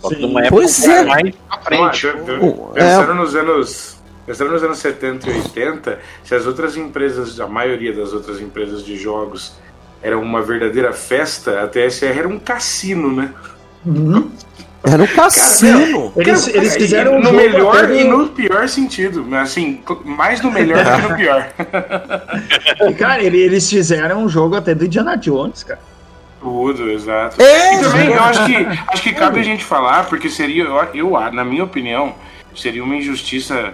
[0.00, 0.22] Só que Sim.
[0.22, 1.04] numa época Pois é.
[1.04, 2.06] mais à frente.
[2.06, 3.96] Não, eu- eu- O- Pensando nos anos.
[4.26, 8.84] Pensando nos anos 70 e 80, se as outras empresas, a maioria das outras empresas
[8.84, 9.54] de jogos
[10.02, 13.30] eram uma verdadeira festa, a TSR era um cassino, né?
[14.84, 16.12] Era um cassino.
[16.16, 20.40] Eles, Cara, eles fizeram um no jogo melhor e no pior sentido, mas assim, mais
[20.40, 21.48] no melhor do que no pior.
[22.98, 25.80] Cara, ele- eles fizeram um jogo até do Indiana Jones, cara.
[26.40, 27.40] Tudo, exato.
[27.40, 28.56] É, E também eu acho que,
[28.88, 32.14] acho que cabe a gente falar, porque seria, eu, eu, na minha opinião,
[32.56, 33.72] seria uma injustiça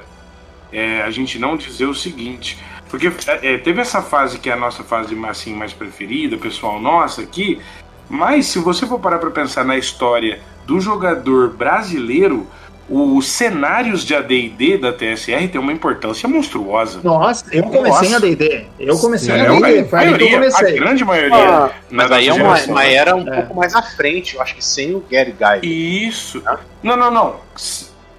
[0.73, 2.59] é, a gente não dizer o seguinte.
[2.91, 6.81] Porque é, é, teve essa fase que é a nossa fase assim, mais preferida, pessoal
[6.81, 7.61] nossa aqui,
[8.09, 12.47] mas se você for parar para pensar na história do jogador brasileiro,
[12.89, 17.01] os cenários de AD&D da TSR têm uma importância monstruosa.
[17.05, 18.17] Nossa, eu comecei Nossa.
[18.17, 18.65] a D&D.
[18.81, 20.73] Eu comecei É, a D&D, foi aí que eu maioria, a comecei.
[20.79, 21.37] grande maioria.
[21.37, 23.43] Ah, Mas aí é uma, uma era um É.
[23.43, 25.69] pouco mais à frente, eu acho que sem o Gary Guy.
[26.09, 26.43] Isso.
[26.83, 27.37] Não, não, não.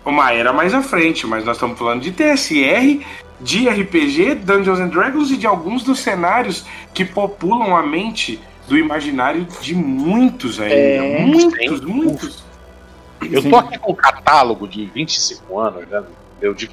[0.10, 3.06] Uma era mais à frente, mas nós estamos falando de TSR,
[3.40, 8.78] de RPG, Dungeons and Dragons e de alguns dos cenários que populam a mente do
[8.78, 10.76] imaginário de muitos ainda.
[10.76, 11.86] É, muitos, sim.
[11.86, 12.44] muitos.
[13.32, 16.04] Eu tô aqui com um catálogo de 25 anos, né?
[16.42, 16.70] Eu de,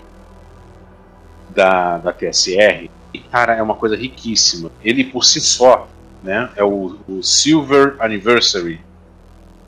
[1.51, 4.71] da, da TSR, e cara, é uma coisa riquíssima.
[4.83, 5.89] Ele por si só,
[6.23, 6.51] né?
[6.57, 8.81] É o, o Silver Anniversary.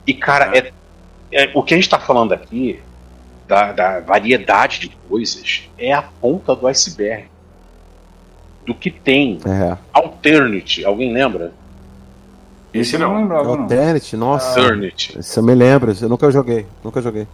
[0.07, 0.71] E cara, é,
[1.31, 2.79] é- o que a gente tá falando aqui
[3.49, 7.25] da, da variedade de coisas é a ponta do iceberg.
[8.63, 9.39] Do que tem.
[9.43, 9.75] É.
[9.91, 11.51] Alternate, alguém lembra?
[12.71, 13.21] Esse eu não não.
[13.21, 13.63] lembrava, não.
[13.63, 14.59] Alternate, nossa.
[14.59, 15.19] Alternate.
[15.19, 16.67] Isso eu me lembro, eu nunca joguei.
[16.83, 17.27] Nunca joguei.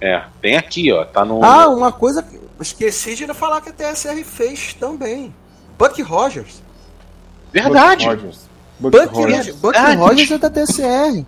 [0.00, 1.04] É, tem aqui, ó.
[1.04, 1.44] Tá no.
[1.44, 5.32] Ah, uma coisa que esqueci de falar que a TSR fez também.
[5.78, 6.60] Buck Rogers.
[7.52, 8.06] Verdade.
[8.08, 8.48] Buck Rogers.
[8.80, 9.56] Buck Buck, Rogers.
[9.56, 9.78] Buck.
[9.78, 11.26] Rogers é da TSR.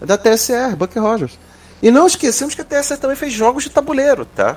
[0.00, 1.38] É da TSR, Buck Rogers.
[1.82, 4.56] E não esquecemos que a TSR também fez jogos de tabuleiro, tá?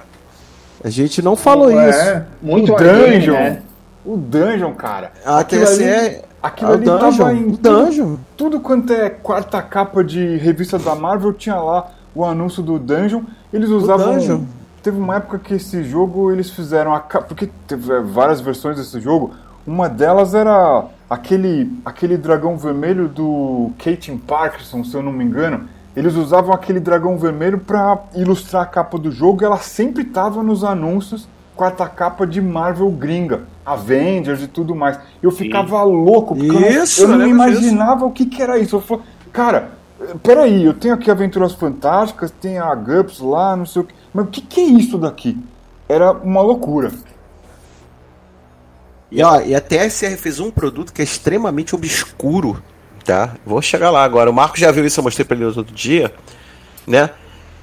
[0.83, 2.23] A gente não falou É, isso.
[2.41, 3.33] Muito o Dungeon.
[3.33, 3.61] né?
[4.05, 5.11] O Dungeon, cara.
[5.25, 5.83] A Aquilo TSR.
[6.05, 8.15] ali- Aquilo Ah, o ali Dungeon, tava em o tudo, Dungeon.
[8.37, 13.23] tudo quanto é quarta capa de revista da Marvel, tinha lá o anúncio do Dungeon.
[13.51, 14.13] Eles usavam.
[14.13, 14.41] Dungeon.
[14.83, 17.25] Teve uma época que esse jogo eles fizeram a capa.
[17.25, 19.33] Porque teve é, várias versões desse jogo.
[19.65, 25.67] Uma delas era aquele, aquele dragão vermelho do Caitlin Parkinson, se eu não me engano.
[25.95, 30.43] Eles usavam aquele dragão vermelho para ilustrar a capa do jogo e ela sempre estava
[30.43, 34.99] nos anúncios quarta capa de Marvel gringa, Avengers e tudo mais.
[35.23, 35.91] Eu ficava Sim.
[35.91, 38.05] louco, porque isso, eu não, eu não imaginava disso.
[38.07, 38.75] o que, que era isso.
[38.75, 39.71] Eu falei, cara,
[40.21, 43.95] peraí, eu tenho aqui Aventuras Fantásticas, tem a GUPS lá, não sei o que.
[44.13, 45.37] Mas o que, que é isso daqui?
[45.87, 46.91] Era uma loucura.
[49.11, 52.61] E, ó, e a TSR fez um produto que é extremamente obscuro,
[53.05, 53.35] tá?
[53.45, 54.29] Vou chegar lá agora.
[54.29, 56.11] O Marco já viu isso, eu mostrei pra ele outro dia,
[56.85, 57.11] né?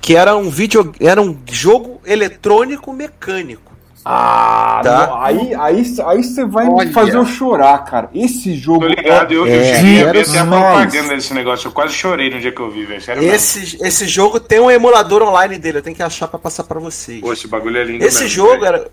[0.00, 3.72] Que era um vídeo, era um jogo eletrônico mecânico.
[4.04, 5.06] Ah, tá?
[5.06, 6.86] não, aí, aí, aí você vai Olha.
[6.86, 8.10] me fazer eu chorar, cara.
[8.12, 8.80] Esse jogo.
[8.80, 11.68] Tô ligado, é, eu, eu cheguei a ver até a propaganda desse negócio.
[11.68, 13.00] Eu quase chorei no dia que eu vi, velho.
[13.22, 16.80] Esse, esse jogo tem um emulador online dele, eu tenho que achar pra passar pra
[16.80, 17.20] vocês.
[17.20, 18.04] Pô, esse bagulho é lindo.
[18.04, 18.66] Esse mesmo, jogo véio.
[18.66, 18.90] era.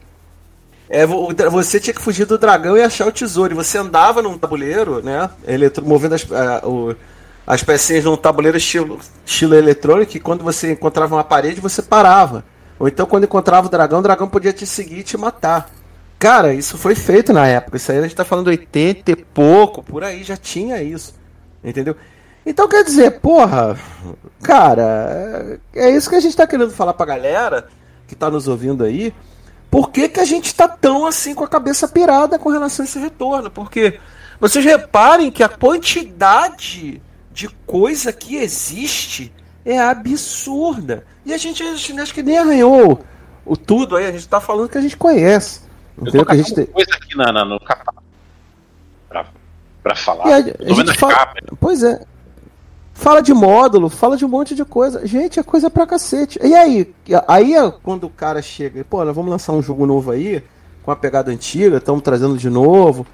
[0.90, 3.54] É, você tinha que fugir do dragão e achar o tesouro.
[3.54, 5.30] E você andava num tabuleiro, né?
[5.48, 6.96] Eletro, movendo as, uh, o,
[7.46, 10.18] as pecinhas num tabuleiro estilo, estilo eletrônico.
[10.18, 12.44] E quando você encontrava uma parede, você parava.
[12.80, 15.70] Ou então, quando encontrava o dragão, o dragão podia te seguir e te matar.
[16.18, 17.78] Cara, isso foi feito na época.
[17.78, 21.14] Isso aí a gente tá falando 80 e pouco, por aí já tinha isso.
[21.64, 21.96] Entendeu?
[22.46, 23.78] Então quer dizer, porra,
[24.42, 27.68] cara, é isso que a gente tá querendo falar pra galera
[28.08, 29.14] que tá nos ouvindo aí.
[29.70, 32.88] Por que, que a gente tá tão assim com a cabeça pirada com relação a
[32.88, 33.52] esse retorno?
[33.52, 34.00] Porque
[34.40, 37.02] vocês reparem que a quantidade
[37.32, 39.32] de coisa que existe
[39.64, 41.06] é absurda.
[41.26, 43.04] E a gente, a gente acho que nem arranhou
[43.46, 45.62] o tudo aí, a gente tá falando que a gente conhece.
[45.98, 46.26] Entendeu?
[46.26, 47.94] que a gente tem coisa aqui na, na, no capa
[49.08, 49.26] pra,
[49.84, 50.26] pra falar.
[50.26, 52.02] A, a gente fala, pois é.
[53.00, 55.08] Fala de módulo, fala de um monte de coisa.
[55.08, 56.38] Gente, é coisa pra cacete.
[56.44, 56.94] E aí?
[57.30, 60.44] Aí é quando o cara chega, pô, nós vamos lançar um jogo novo aí,
[60.84, 63.08] com a pegada antiga, estamos trazendo de novo.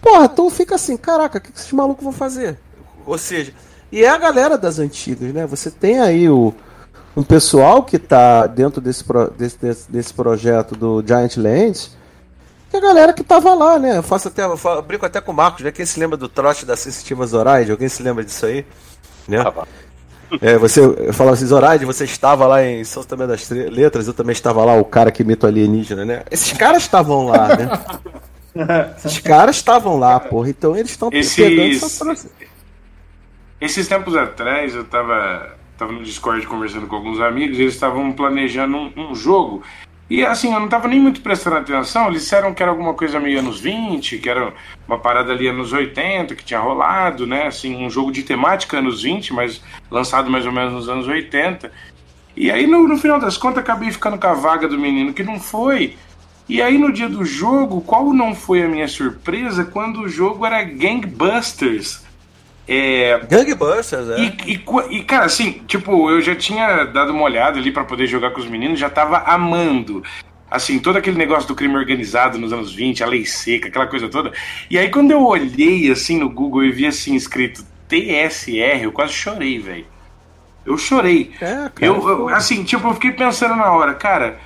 [0.00, 2.56] Porra, então fica assim, caraca, o que esses malucos vão fazer?
[3.04, 3.52] Ou seja,
[3.90, 5.48] e é a galera das antigas, né?
[5.48, 6.54] Você tem aí o,
[7.16, 9.04] um pessoal que está dentro desse,
[9.36, 11.96] desse, desse, desse, projeto do Giant Lands,
[12.70, 13.98] que a galera que tava lá, né?
[13.98, 15.72] Eu faço até, eu brinco até com o Marcos, né?
[15.72, 17.72] Quem se lembra do trote da Sensitiva Zoraide?
[17.72, 18.64] Alguém se lembra disso aí?
[19.28, 19.38] Né?
[19.38, 19.66] Ah,
[20.40, 24.14] é, você eu falava assim, Zoraide, você estava lá em São Tomé das Letras, eu
[24.14, 26.22] também estava lá, o cara que imita o alienígena, né?
[26.30, 27.70] Esses caras estavam lá, né?
[28.96, 30.50] Esses caras estavam lá, porra.
[30.50, 31.34] Então eles estão Esses...
[31.34, 32.28] pegando essa
[33.62, 38.76] esses tempos atrás eu tava, tava no Discord conversando com alguns amigos, eles estavam planejando
[38.76, 39.62] um, um, jogo.
[40.12, 43.18] E assim, eu não tava nem muito prestando atenção, eles disseram que era alguma coisa
[43.18, 44.52] meio anos 20, que era
[44.86, 47.46] uma parada ali anos 80, que tinha rolado, né?
[47.46, 51.72] Assim, um jogo de temática anos 20, mas lançado mais ou menos nos anos 80.
[52.36, 55.22] E aí, no, no final das contas, acabei ficando com a vaga do menino que
[55.22, 55.96] não foi.
[56.46, 60.44] E aí, no dia do jogo, qual não foi a minha surpresa quando o jogo
[60.44, 62.01] era Gangbusters?
[62.74, 63.20] É...
[63.28, 64.20] Gangbusters, é.
[64.20, 68.06] E, e, e, cara, assim, tipo, eu já tinha dado uma olhada ali para poder
[68.06, 70.02] jogar com os meninos, já tava amando.
[70.50, 74.08] Assim, todo aquele negócio do crime organizado nos anos 20, a lei seca, aquela coisa
[74.08, 74.32] toda.
[74.70, 79.12] E aí, quando eu olhei, assim, no Google e vi, assim, escrito TSR, eu quase
[79.12, 79.86] chorei, velho.
[80.64, 81.32] Eu chorei.
[81.42, 84.38] É, cara, eu, eu, assim, tipo, eu fiquei pensando na hora, cara,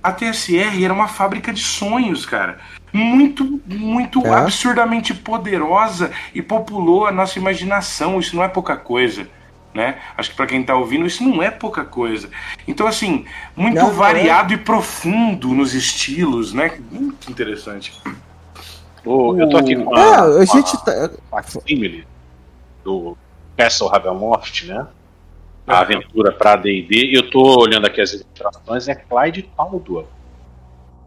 [0.00, 2.60] a TSR era uma fábrica de sonhos, cara
[2.92, 4.30] muito, muito é.
[4.30, 8.20] absurdamente poderosa e populou a nossa imaginação.
[8.20, 9.26] Isso não é pouca coisa.
[9.72, 9.98] Né?
[10.18, 12.28] Acho que para quem está ouvindo isso não é pouca coisa.
[12.68, 13.24] Então assim,
[13.56, 14.56] muito não, variado é.
[14.56, 16.78] e profundo nos estilos, né?
[16.90, 17.98] Muito interessante.
[19.02, 21.10] Oh, eu tô aqui com a, é, a gente tá...
[21.30, 22.06] facsimile
[22.84, 23.16] do
[23.56, 24.86] Castle Ravenloft, né?
[25.66, 27.16] A aventura para D&D.
[27.16, 30.08] Eu tô olhando aqui as ilustrações, é Clyde Caldwell.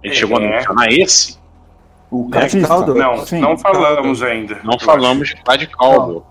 [0.04, 0.20] A gente é.
[0.20, 1.38] chegou a mencionar esse.
[2.16, 2.86] O Catista?
[2.94, 4.60] Não, Sim, não falamos ainda.
[4.64, 5.58] Não falamos acho.
[5.60, 6.26] de Caldwell.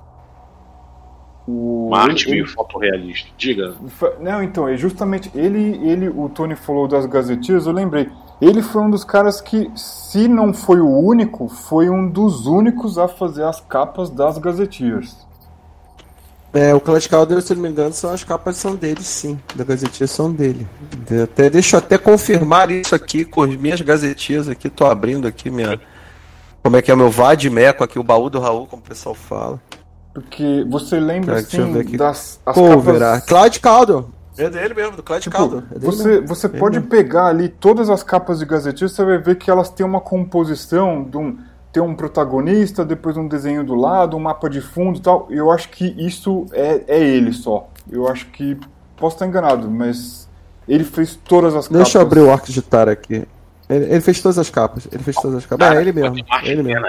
[1.47, 3.29] O Marte meio fotorrealista.
[3.37, 3.75] Diga.
[4.19, 8.09] Não, então, é justamente ele, ele, o Tony falou das gazetias, eu lembrei.
[8.41, 12.97] Ele foi um dos caras que, se não foi o único, foi um dos únicos
[12.97, 15.27] a fazer as capas das gazetias.
[16.55, 19.39] É, o Clash Calder, se não me engano, são as capas são dele, sim.
[19.57, 20.67] Da gazetinha são dele.
[21.21, 24.71] Até, deixa eu até confirmar isso aqui com as minhas gazetias aqui.
[24.71, 25.81] Tô abrindo aqui minha.
[26.63, 29.17] Como é que é o meu Vadmeco aqui, o baú do Raul, como o pessoal
[29.17, 29.61] fala.
[30.15, 33.25] Porque você lembra, assim, das as Cover, capas...
[33.25, 34.05] Clyde Calder.
[34.39, 35.65] É dele mesmo, do Clyde tipo, Calder.
[35.75, 39.51] É você você pode pegar ali todas as capas de gazetias, você vai ver que
[39.51, 41.37] elas têm uma composição de um
[41.75, 45.27] ter um protagonista, depois um desenho do lado, um mapa de fundo e tal.
[45.29, 47.69] Eu acho que isso é, é ele só.
[47.91, 48.57] Eu acho que.
[48.97, 50.29] Posso estar enganado, mas
[50.69, 51.95] ele fez todas as Deixa capas.
[51.97, 53.27] eu abrir o arco de Tar aqui.
[53.69, 54.87] É, Ele, ele fez todas as capas.
[54.93, 55.67] Ele fez todas as capas.
[55.67, 56.17] Cara, é ele mesmo.
[56.29, 56.87] Martin Ele mesmo.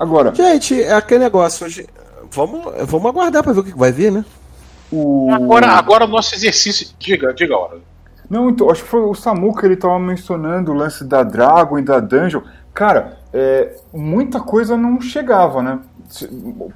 [0.00, 1.66] Agora, Gente, é aquele negócio.
[1.66, 1.86] Hoje,
[2.30, 4.24] vamos, vamos aguardar pra ver o que vai vir, né?
[4.90, 5.30] o.
[5.30, 6.88] Agora, agora o nosso exercício.
[6.98, 7.78] Diga, diga a hora.
[8.28, 11.82] Não, então, acho que foi o Samuka ele tava mencionando o lance da Dragon e
[11.82, 12.42] da Dungeon.
[12.74, 15.78] Cara, é, muita coisa não chegava, né?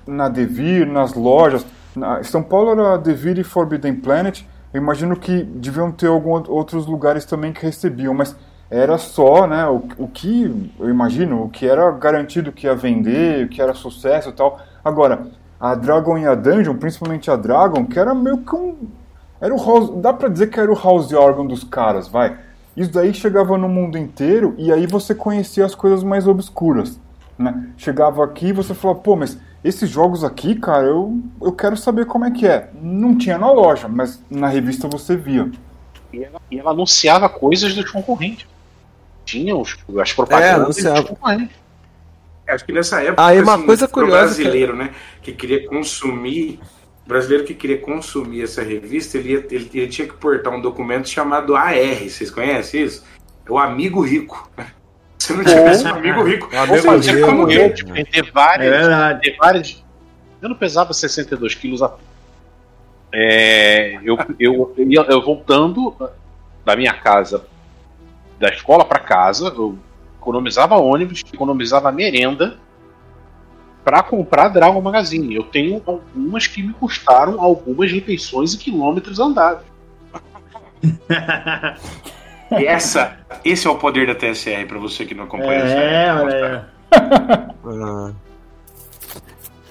[0.07, 1.65] Na Devir, nas lojas.
[1.95, 4.45] Na, São Paulo era Devir e Forbidden Planet.
[4.73, 8.35] Eu imagino que deviam ter alguns outros lugares também que recebiam, mas
[8.71, 9.67] era só, né?
[9.67, 13.75] O, o que, eu imagino, o que era garantido que ia vender, o que era
[13.75, 14.59] sucesso e tal.
[14.83, 15.27] Agora,
[15.61, 18.77] a Dragon e a Dungeon, principalmente a Dragon, que era meio que um
[19.43, 22.39] era o house, dá pra dizer que era o house organ dos caras, vai.
[22.77, 26.99] Isso daí chegava no mundo inteiro e aí você conhecia as coisas mais obscuras,
[27.37, 27.71] né?
[27.77, 32.07] Chegava aqui e você falava, pô, mas esses jogos aqui, cara, eu, eu quero saber
[32.07, 32.71] como é que é.
[32.81, 35.51] Não tinha na loja, mas na revista você via.
[36.13, 38.47] E ela, e ela anunciava coisas dos concorrentes.
[39.25, 41.57] Tinha os, as propagandas É, dos concorrentes.
[42.47, 44.91] Acho que nessa época, Aí uma assim, coisa curiosa brasileiro, né,
[45.21, 46.61] que queria consumir,
[47.05, 50.61] o brasileiro que queria consumir essa revista, ele, ia- ele, ele tinha que portar um
[50.61, 51.75] documento chamado AR.
[52.09, 53.05] Vocês conhecem isso?
[53.47, 54.49] É o amigo rico.
[55.19, 57.67] Se não tivesse um amigo rico, amigo você não tinha como é.
[57.67, 59.21] Eu, tipo, ter É várias, verdade.
[59.21, 59.85] ter várias.
[60.41, 61.95] Eu não pesava 62 quilos a.
[63.13, 65.95] É, eu, eu, eu, ia- eu voltando
[66.65, 67.45] da minha casa,
[68.39, 69.79] da escola para casa, eu
[70.21, 72.59] economizava ônibus, economizava merenda
[73.85, 75.35] para comprar Dragon Magazine.
[75.35, 79.65] Eu tenho algumas que me custaram algumas refeições e quilômetros andados.
[82.59, 86.11] E essa, esse é o poder da TSR para você que não acompanha essa É,
[86.11, 86.61] aí.
[87.65, 88.13] Ah.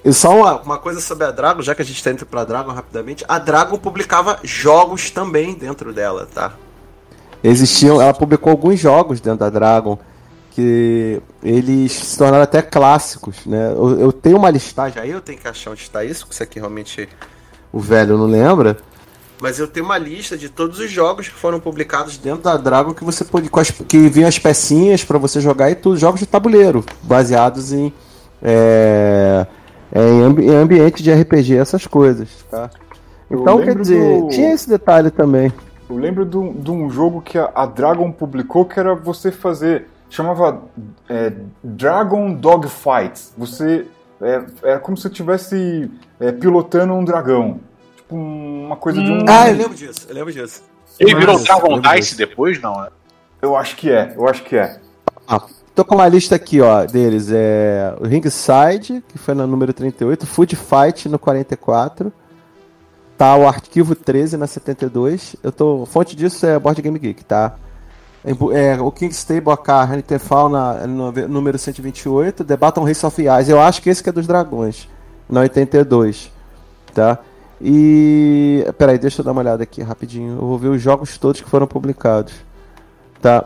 [0.04, 2.44] E só uma, uma coisa sobre a Dragon, já que a gente está indo pra
[2.44, 6.54] Dragon rapidamente, a Dragon publicava jogos também dentro dela, tá?
[7.44, 9.96] Existiam, ela publicou alguns jogos dentro da Dragon
[10.54, 13.72] que eles se tornaram até clássicos, né?
[13.72, 16.42] Eu, eu tenho uma listagem aí, eu tenho que achar onde está isso, porque isso
[16.42, 17.08] aqui realmente
[17.72, 18.76] o velho não lembra.
[19.40, 22.94] Mas eu tenho uma lista de todos os jogos que foram publicados dentro da Dragon
[22.94, 23.50] que você pode.
[23.52, 27.92] as- que vinham as pecinhas para você jogar e tudo, jogos de tabuleiro, baseados em.
[28.42, 29.46] é,
[29.92, 32.70] é, em, ambi- em ambiente de RPG, essas coisas, tá?
[33.30, 35.52] Então, quer dizer, do- tinha esse detalhe também.
[35.88, 39.30] Eu lembro de um, de um jogo que a, a Dragon publicou que era você
[39.32, 39.86] fazer.
[40.12, 40.62] Chamava
[41.08, 41.32] é,
[41.62, 43.32] Dragon Dogfights.
[43.36, 43.86] Você.
[44.20, 45.90] É, era como se você estivesse
[46.20, 47.58] é, pilotando um dragão.
[47.96, 49.24] Tipo, uma coisa de um.
[49.28, 50.62] Ah, eu lembro disso, eu lembro disso.
[51.00, 52.80] Ele virou Mas- Dragon Dice depois, não?
[52.80, 52.88] né?
[53.40, 54.78] Eu acho que é, eu acho que é.
[55.74, 57.30] Tô com uma lista aqui, ó, deles.
[57.32, 62.12] É o Ringside, que foi no número 38, Food Fight no 44.
[63.16, 65.34] Tá o Arquivo 13 na 72.
[65.42, 65.86] Eu tô.
[65.86, 67.56] Fonte disso é Board Game Geek, tá?
[68.24, 73.20] Em- É, o King's Table AK Renterfall na no número 128, The Battle Race of
[73.40, 73.50] Ice.
[73.50, 74.88] Eu acho que esse que é dos dragões,
[75.28, 76.30] na 82,
[76.94, 77.18] tá?
[77.60, 78.64] E.
[78.78, 80.34] Peraí, deixa eu dar uma olhada aqui rapidinho.
[80.34, 82.32] Eu vou ver os jogos todos que foram publicados.
[83.20, 83.44] Tá?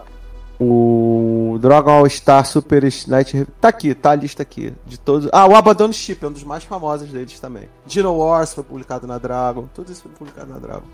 [0.59, 3.47] O Dragon All Star Super Night.
[3.61, 4.73] Tá aqui, tá a lista aqui.
[4.87, 5.29] De todos.
[5.33, 7.69] Ah, o Abaddon Ship é um dos mais famosos deles também.
[7.87, 9.67] Dino Wars foi publicado na Dragon.
[9.75, 10.87] Tudo isso foi publicado na Dragon.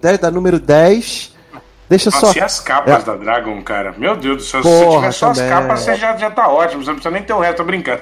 [0.00, 1.34] 10, da número 10.
[1.90, 2.32] Deixa só.
[2.32, 3.04] E as capas É.
[3.04, 3.92] da Dragon, cara?
[3.98, 5.42] Meu Deus do céu, se Porra, você tiver só também.
[5.44, 6.82] as capas, você já, já tá ótimo.
[6.82, 8.00] Você não precisa nem ter o resto, tô brincando.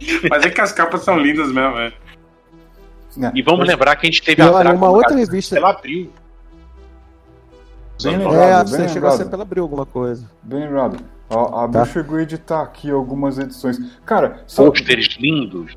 [0.30, 1.92] Mas é que as capas são lindas mesmo, é.
[3.16, 3.32] né?
[3.34, 5.56] E vamos lembrar que a gente teve E a olha, Dragon uma outra Magazine revista-
[5.58, 6.10] Ela abriu.
[8.02, 9.30] Bem É, lembrado, você bem chegou a ser lembrado.
[9.30, 10.28] pela Abril alguma coisa.
[10.42, 10.98] Bem lembrado.
[11.30, 11.84] A, a Tá.
[11.86, 13.78] Chegou a editar aqui algumas edições.
[14.04, 15.76] Cara, só, Pôsteres lindos.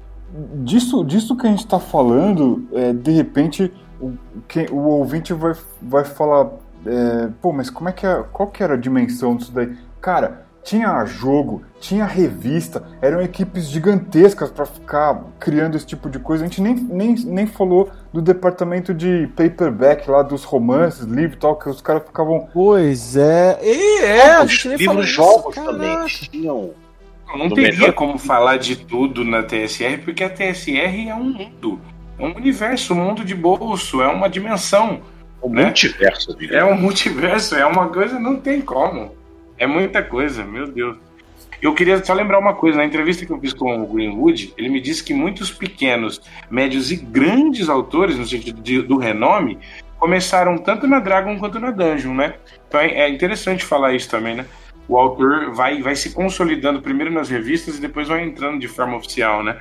[0.64, 4.14] disso, disso que a gente tá falando, é, de repente o,
[4.48, 6.50] quem, o ouvinte vai, vai falar,
[6.88, 9.76] é, pô, mas como é que é, qual que era a dimensão disso daí?
[10.02, 16.44] Cara, tinha jogo, tinha revista, eram equipes gigantescas para ficar criando esse tipo de coisa.
[16.44, 21.40] A gente nem, nem, nem falou do departamento de paperback lá dos romances, livro e
[21.40, 22.50] tal, que os caras ficavam.
[22.54, 23.60] Pois é.
[23.64, 25.74] E é, a Os gente nem falou livros isso, jogos caraca.
[25.74, 26.72] também tinham.
[27.38, 27.94] Não Do teria melhor.
[27.94, 31.80] como falar de tudo na TSR, porque a TSR é um mundo.
[32.20, 35.00] É um universo, um mundo de bolso, é uma dimensão.
[35.42, 35.64] O Né?
[35.66, 36.58] multiverso, diria.
[36.60, 39.16] É um multiverso, é uma coisa, não tem como.
[39.58, 40.98] É muita coisa, meu Deus.
[41.62, 44.70] Eu queria só lembrar uma coisa, na entrevista que eu fiz com o Greenwood, ele
[44.70, 49.58] me disse que muitos pequenos, médios e grandes autores, no sentido de- do renome,
[49.98, 52.36] começaram tanto na Dragon quanto na Dungeon, né?
[52.68, 54.46] Então é é interessante falar isso também, né?
[54.88, 58.96] O autor vai, vai se consolidando primeiro nas revistas e depois vai entrando de forma
[58.96, 59.58] oficial, né?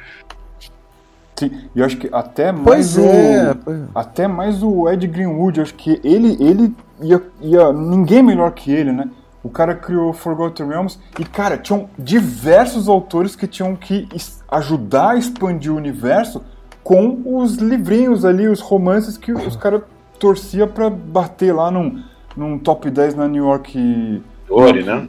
[1.38, 3.02] Sim, E eu acho que até mais Pois o.
[3.02, 3.54] é.
[3.54, 3.84] pois é.
[3.94, 8.90] Até mais o Ed Greenwood, acho que ele, ele ia, ia, ninguém melhor que ele,
[8.92, 9.08] né?
[9.42, 14.08] O cara criou Forgotten Realms e, cara, tinham diversos autores que tinham que
[14.48, 16.42] ajudar a expandir o universo
[16.82, 19.82] com os livrinhos ali, os romances que os caras
[20.18, 22.02] torcia para bater lá num,
[22.36, 24.22] num top 10 na New York.
[24.48, 25.08] Ori, né?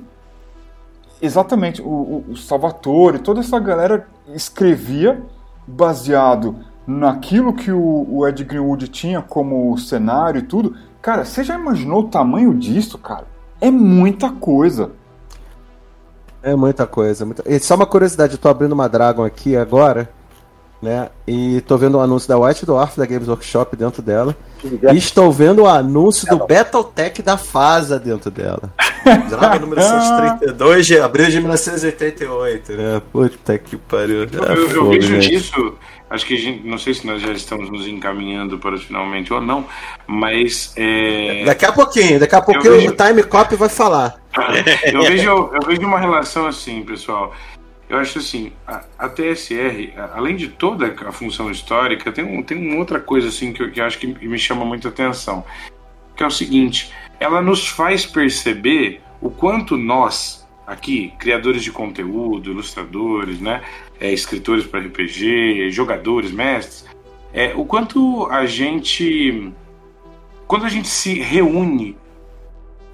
[1.21, 4.05] Exatamente, o, o Salvatore, toda essa galera
[4.35, 5.19] escrevia
[5.67, 6.55] baseado
[6.87, 10.75] naquilo que o, o Ed Greenwood tinha como cenário e tudo.
[11.01, 13.27] Cara, você já imaginou o tamanho disso, cara?
[13.59, 14.91] É muita coisa.
[16.41, 17.25] É muita coisa.
[17.25, 17.43] Muita...
[17.45, 20.09] E só uma curiosidade, eu tô abrindo uma Dragon aqui agora,
[20.81, 21.09] né?
[21.27, 24.35] E tô vendo o anúncio da White Dwarf da Games Workshop dentro dela.
[24.63, 28.73] E estou vendo o anúncio do Battletech da FASA dentro dela.
[29.29, 33.01] Dragon número 132 de abril de 1988, né?
[33.11, 34.23] Puta que pariu.
[34.23, 35.77] É eu, eu vejo disso.
[36.09, 39.41] Acho que a gente, não sei se nós já estamos nos encaminhando para finalmente ou
[39.41, 39.65] não,
[40.07, 40.73] mas.
[40.77, 41.43] É...
[41.45, 42.91] Daqui a pouquinho, daqui a pouquinho vejo...
[42.91, 44.15] o Time Cop vai falar.
[44.85, 47.33] eu, vejo, eu vejo uma relação assim, pessoal.
[47.89, 52.43] Eu acho assim, a, a TSR, a, além de toda a função histórica, tem, um,
[52.43, 55.45] tem uma outra coisa assim que eu, que eu acho que me chama muita atenção,
[56.15, 62.51] que é o seguinte, ela nos faz perceber o quanto nós, aqui, criadores de conteúdo,
[62.51, 63.63] ilustradores, né,
[63.99, 66.85] é, escritores para RPG, jogadores, mestres,
[67.33, 69.51] é, o quanto a gente,
[70.45, 71.95] quando a gente se reúne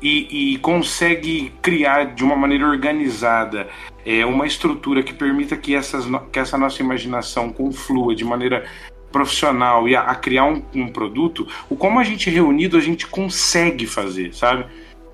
[0.03, 3.69] e, e consegue criar de uma maneira organizada
[4.05, 8.65] é, uma estrutura que permita que, essas, que essa nossa imaginação conflua de maneira
[9.13, 13.07] profissional e a, a criar um, um, produto, o como a gente reunido a gente
[13.07, 14.65] consegue fazer, sabe?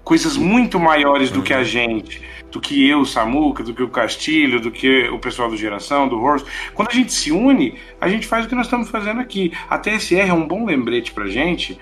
[0.03, 4.59] Coisas muito maiores do que a gente, do que eu, Samuca, do que o Castilho,
[4.59, 6.45] do que o pessoal do Geração, do Horse.
[6.73, 9.53] Quando a gente se une, a gente faz o que nós estamos fazendo aqui.
[9.69, 11.77] A TSR é um bom lembrete pra gente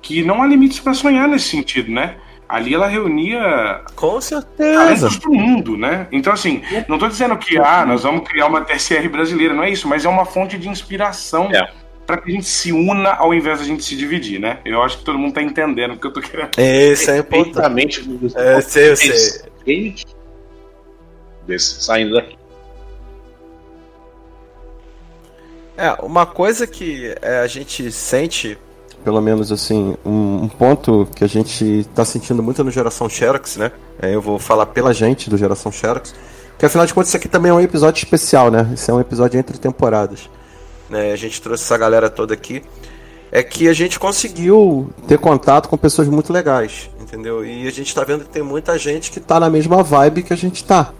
[0.00, 2.16] que não há limites para sonhar nesse sentido, né?
[2.52, 6.06] Ali ela reunia com certeza do mundo, né?
[6.12, 9.70] Então assim, não estou dizendo que ah, nós vamos criar uma TSR brasileira, não é
[9.70, 11.72] isso, mas é uma fonte de inspiração é.
[12.06, 14.58] para que a gente se una ao invés de a gente se dividir, né?
[14.66, 16.50] Eu acho que todo mundo está entendendo o que eu estou querendo.
[16.58, 18.06] Esse é importante.
[18.36, 19.94] É, sei, eu sei.
[21.46, 22.36] Desse, saindo daqui.
[25.74, 28.58] É, uma coisa que é, a gente sente
[29.04, 33.56] pelo menos assim, um, um ponto que a gente está sentindo muito no Geração Xerox,
[33.56, 33.72] né?
[34.00, 36.14] É, eu vou falar pela gente do Geração Xerox,
[36.58, 38.70] que afinal de contas isso aqui também é um episódio especial, né?
[38.74, 40.30] Isso é um episódio entre temporadas.
[40.88, 41.12] Né?
[41.12, 42.62] A gente trouxe essa galera toda aqui.
[43.34, 47.42] É que a gente conseguiu ter contato com pessoas muito legais, entendeu?
[47.42, 50.34] E a gente está vendo que tem muita gente que está na mesma vibe que
[50.34, 50.92] a gente está,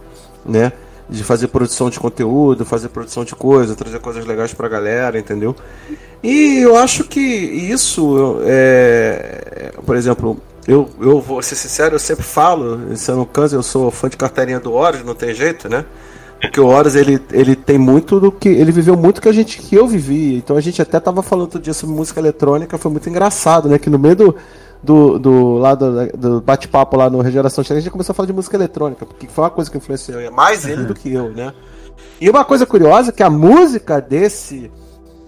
[0.44, 0.72] né?
[1.08, 5.54] De fazer produção de conteúdo, fazer produção de coisa, trazer coisas legais pra galera, entendeu?
[6.22, 12.24] E eu acho que isso, é, por exemplo, eu, eu vou ser sincero, eu sempre
[12.24, 15.68] falo, se eu não canso, eu sou fã de carteirinha do Horus, não tem jeito,
[15.68, 15.84] né?
[16.40, 18.48] Porque o Horus, ele, ele tem muito do que.
[18.48, 20.34] Ele viveu muito que a gente que eu vivi.
[20.34, 23.78] Então a gente até tava falando outro dia sobre música eletrônica, foi muito engraçado, né?
[23.78, 24.36] Que no meio do,
[24.82, 28.32] do, do lado do bate-papo lá no Regeneração Chega, a gente começou a falar de
[28.32, 31.54] música eletrônica, porque foi uma coisa que influenciou mais ele do que eu, né?
[32.20, 34.70] E uma coisa curiosa é que a música desse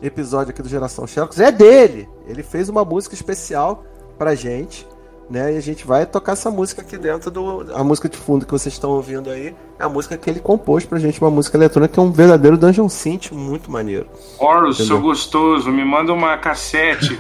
[0.02, 2.09] episódio aqui do Geração Xerox é dele.
[2.26, 3.85] Ele fez uma música especial
[4.18, 4.86] pra gente,
[5.29, 5.55] né?
[5.55, 7.67] E a gente vai tocar essa música aqui dentro do.
[7.75, 10.85] A música de fundo que vocês estão ouvindo aí é a música que ele compôs
[10.85, 14.07] pra gente, uma música eletrônica que é um verdadeiro dungeon synth muito maneiro.
[14.39, 17.17] Horus, sou gostoso, me manda uma cassete.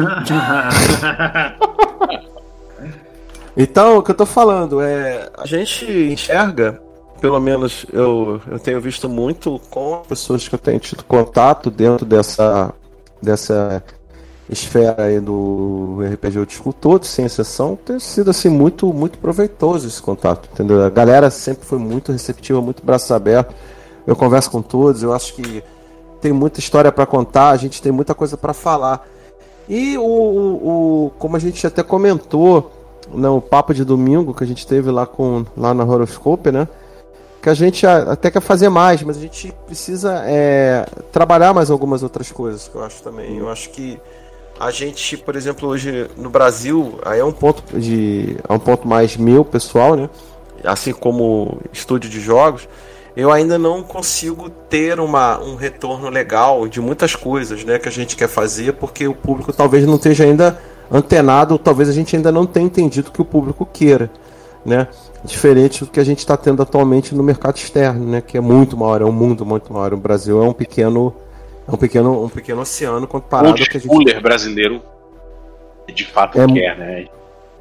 [3.56, 5.30] então, o que eu tô falando é.
[5.36, 6.80] A gente enxerga
[7.20, 12.04] pelo menos eu, eu tenho visto muito com pessoas que eu tenho tido contato dentro
[12.04, 12.70] dessa,
[13.22, 13.82] dessa
[14.48, 19.86] esfera aí do RPG Eu Disco todo, sem exceção, tem sido assim muito, muito proveitoso
[19.86, 20.82] esse contato, entendeu?
[20.84, 23.54] A galera sempre foi muito receptiva, muito braços abertos.
[24.06, 25.64] Eu converso com todos, eu acho que
[26.20, 29.06] tem muita história para contar, a gente tem muita coisa para falar.
[29.68, 32.70] E o, o, o, como a gente até comentou
[33.12, 36.68] no papo de domingo que a gente teve lá com lá na Horoscope, né?
[37.44, 42.02] que a gente até quer fazer mais, mas a gente precisa é, trabalhar mais algumas
[42.02, 43.36] outras coisas que eu acho também.
[43.36, 44.00] Eu acho que
[44.58, 48.86] a gente, por exemplo, hoje no Brasil, aí é um ponto de é um ponto
[48.86, 50.08] mais meu pessoal, né?
[50.64, 52.68] Assim como estúdio de jogos,
[53.16, 57.92] eu ainda não consigo ter uma, um retorno legal de muitas coisas, né, que a
[57.92, 60.58] gente quer fazer, porque o público talvez não esteja ainda
[60.90, 64.10] antenado, talvez a gente ainda não tenha entendido o que o público queira,
[64.64, 64.88] né?
[65.24, 68.20] diferente do que a gente está tendo atualmente no mercado externo, né?
[68.20, 69.94] Que é muito maior, é um mundo muito maior.
[69.94, 71.14] O Brasil é um pequeno,
[71.66, 74.20] é um pequeno, um pequeno oceano comparado o que a gente...
[74.20, 74.82] brasileiro
[75.92, 77.06] de fato é, quer, né?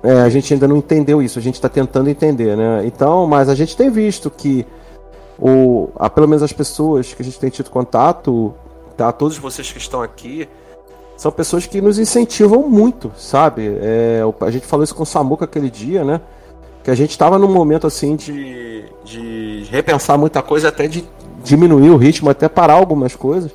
[0.03, 2.85] É, a gente ainda não entendeu isso, a gente está tentando entender, né?
[2.85, 4.65] Então, mas a gente tem visto que
[5.39, 8.53] o, a, pelo menos as pessoas que a gente tem tido contato,
[8.97, 9.11] tá?
[9.11, 10.47] Todos vocês que estão aqui,
[11.15, 13.77] são pessoas que nos incentivam muito, sabe?
[13.81, 16.19] É, a gente falou isso com o Samuca aquele dia, né?
[16.83, 21.07] Que a gente estava num momento assim de, de repensar muita coisa, até de
[21.43, 23.51] diminuir o ritmo, até parar algumas coisas.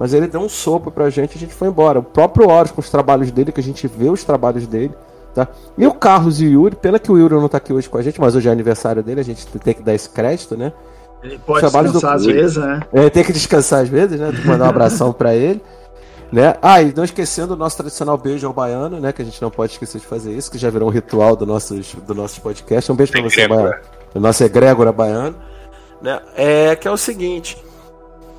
[0.00, 1.98] Mas ele deu um sopro pra gente e a gente foi embora.
[1.98, 4.94] O próprio Horus com os trabalhos dele, que a gente vê os trabalhos dele.
[5.34, 5.46] Tá?
[5.76, 7.98] E o Carlos e o Yuri, pena que o Yuri não tá aqui hoje com
[7.98, 10.72] a gente, mas hoje é aniversário dele, a gente tem que dar esse crédito, né?
[11.22, 12.08] Ele pode descansar do...
[12.08, 12.80] às vezes, né?
[12.92, 14.32] É, tem que descansar às vezes, né?
[14.32, 15.62] Tem que mandar um abração pra ele.
[16.32, 16.54] Né?
[16.62, 19.12] Ah, e não esquecendo o nosso tradicional beijo ao baiano, né?
[19.12, 21.44] Que a gente não pode esquecer de fazer isso, que já virou um ritual do
[21.44, 22.90] nossos, do nosso podcast.
[22.90, 23.74] Um beijo pra você, baiano.
[24.14, 25.36] O nosso egrégora baiano.
[26.00, 26.20] Né?
[26.34, 27.62] É que é o seguinte.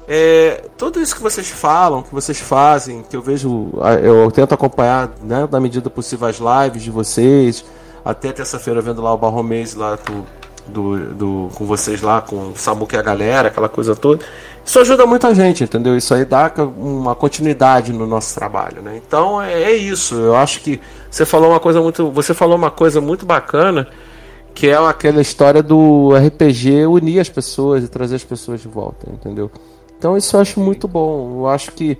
[0.08, 3.70] É, tudo isso que vocês falam, que vocês fazem, que eu vejo,
[4.04, 7.64] eu tento acompanhar, né, na medida possível as lives de vocês,
[8.04, 10.26] até terça-feira vendo lá o Barromês lá do,
[10.68, 12.54] do, do, com vocês lá, com o
[12.92, 14.24] e a galera, aquela coisa toda.
[14.64, 15.96] Isso ajuda muita gente, entendeu?
[15.98, 19.00] Isso aí dá uma continuidade no nosso trabalho, né?
[19.06, 20.16] Então é, é isso.
[20.16, 20.80] Eu acho que
[21.10, 23.88] você falou uma coisa muito, você falou uma coisa muito bacana,
[24.54, 29.10] que é aquela história do RPG unir as pessoas e trazer as pessoas de volta,
[29.10, 29.50] entendeu?
[30.02, 31.42] Então isso eu acho muito bom.
[31.42, 31.96] Eu acho que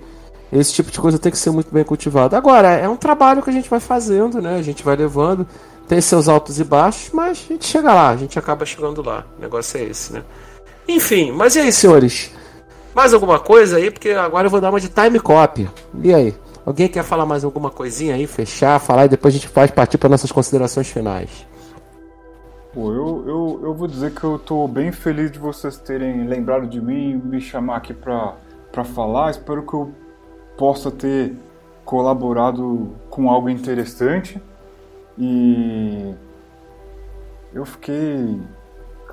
[0.52, 2.34] esse tipo de coisa tem que ser muito bem cultivado.
[2.34, 4.56] Agora, é um trabalho que a gente vai fazendo, né?
[4.56, 5.46] A gente vai levando,
[5.86, 9.24] tem seus altos e baixos, mas a gente chega lá, a gente acaba chegando lá.
[9.38, 10.24] O negócio é esse, né?
[10.88, 12.32] Enfim, mas e aí, senhores?
[12.92, 13.88] Mais alguma coisa aí?
[13.88, 15.70] Porque agora eu vou dar uma de time copy.
[16.02, 16.34] E aí?
[16.66, 19.96] Alguém quer falar mais alguma coisinha aí, fechar, falar e depois a gente faz partir
[19.96, 21.30] para nossas considerações finais?
[22.72, 26.66] Pô, eu, eu, eu vou dizer que eu tô bem feliz de vocês terem lembrado
[26.66, 28.34] de mim, me chamar aqui pra,
[28.72, 29.30] pra falar.
[29.30, 29.92] Espero que eu
[30.56, 31.36] possa ter
[31.84, 34.42] colaborado com algo interessante.
[35.18, 36.14] E
[37.52, 38.40] eu fiquei.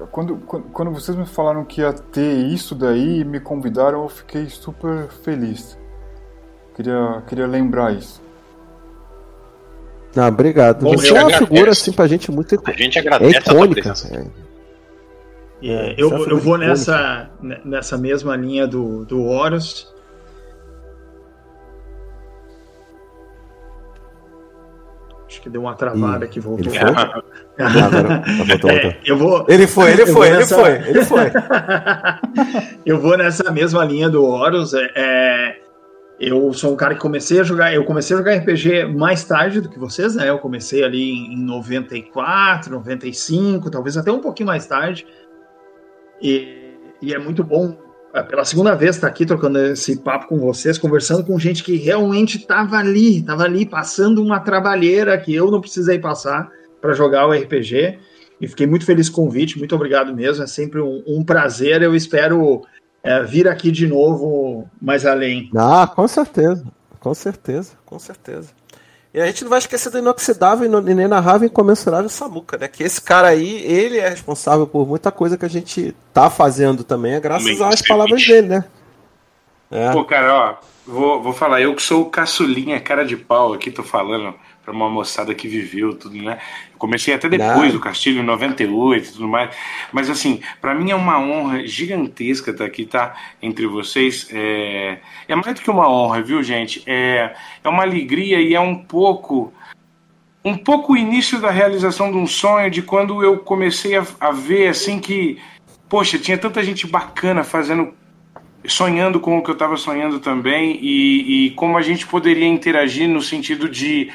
[0.09, 4.47] Quando, quando vocês me falaram que ia ter isso daí e me convidaram, eu fiquei
[4.47, 5.77] super feliz.
[6.75, 8.21] Queria, queria lembrar isso.
[10.15, 10.83] Ah, obrigado.
[10.83, 11.45] Bom, Você é uma agradece.
[11.45, 13.93] figura assim pra gente muito A gente agradece é icônica.
[14.11, 14.49] É.
[15.61, 17.29] É, eu, eu vou nessa,
[17.65, 19.93] nessa mesma linha do, do Horus.
[25.27, 26.73] Acho que deu uma travada que voltou.
[26.73, 26.89] Ele foi?
[27.59, 30.55] Agora, voltou, é, eu vou, ele foi, ele foi, ele nessa...
[30.55, 31.25] foi, ele foi.
[32.85, 34.73] eu vou nessa mesma linha do Horus.
[34.73, 35.57] É, é
[36.19, 39.61] eu sou um cara que comecei a jogar, eu comecei a jogar RPG mais tarde
[39.61, 40.29] do que vocês, né?
[40.29, 45.07] Eu comecei ali em 94, 95, talvez até um pouquinho mais tarde.
[46.21, 47.77] E, e é muito bom
[48.13, 51.77] é, pela segunda vez estar aqui trocando esse papo com vocês, conversando com gente que
[51.77, 56.51] realmente estava ali, estava ali passando uma trabalheira que eu não precisei passar
[56.81, 57.97] para jogar o RPG.
[58.41, 60.43] E fiquei muito feliz com o convite, muito obrigado mesmo.
[60.43, 61.81] É sempre um, um prazer.
[61.81, 62.61] Eu espero
[63.03, 65.49] é, vir aqui de novo mais além.
[65.55, 66.65] Ah, com certeza,
[66.99, 68.49] com certeza, com certeza.
[69.13, 72.67] E a gente não vai esquecer do inoxidável e inenarrável e incomensurável Samuca, né?
[72.67, 76.83] Que esse cara aí, ele é responsável por muita coisa que a gente tá fazendo
[76.83, 78.65] também, é graças às palavras dele, né?
[79.71, 79.91] É.
[79.91, 80.55] Pô, cara, ó,
[80.85, 84.35] vou, vou falar, eu que sou o caçulinha, cara de pau aqui, tô falando
[84.69, 86.37] para uma moçada que viveu tudo, né?
[86.77, 89.49] comecei até depois do Castilho, em 98 e tudo mais.
[89.91, 93.15] Mas, assim, para mim é uma honra gigantesca estar aqui, tá?
[93.41, 94.29] Entre vocês.
[94.31, 96.83] É, é mais do que uma honra, viu, gente?
[96.85, 97.33] É,
[97.63, 99.51] é uma alegria e é um pouco.
[100.45, 104.31] Um pouco o início da realização de um sonho, de quando eu comecei a, a
[104.31, 105.39] ver, assim, que.
[105.89, 107.93] Poxa, tinha tanta gente bacana fazendo
[108.67, 113.07] sonhando com o que eu estava sonhando também e, e, como a gente poderia interagir
[113.07, 114.11] no sentido de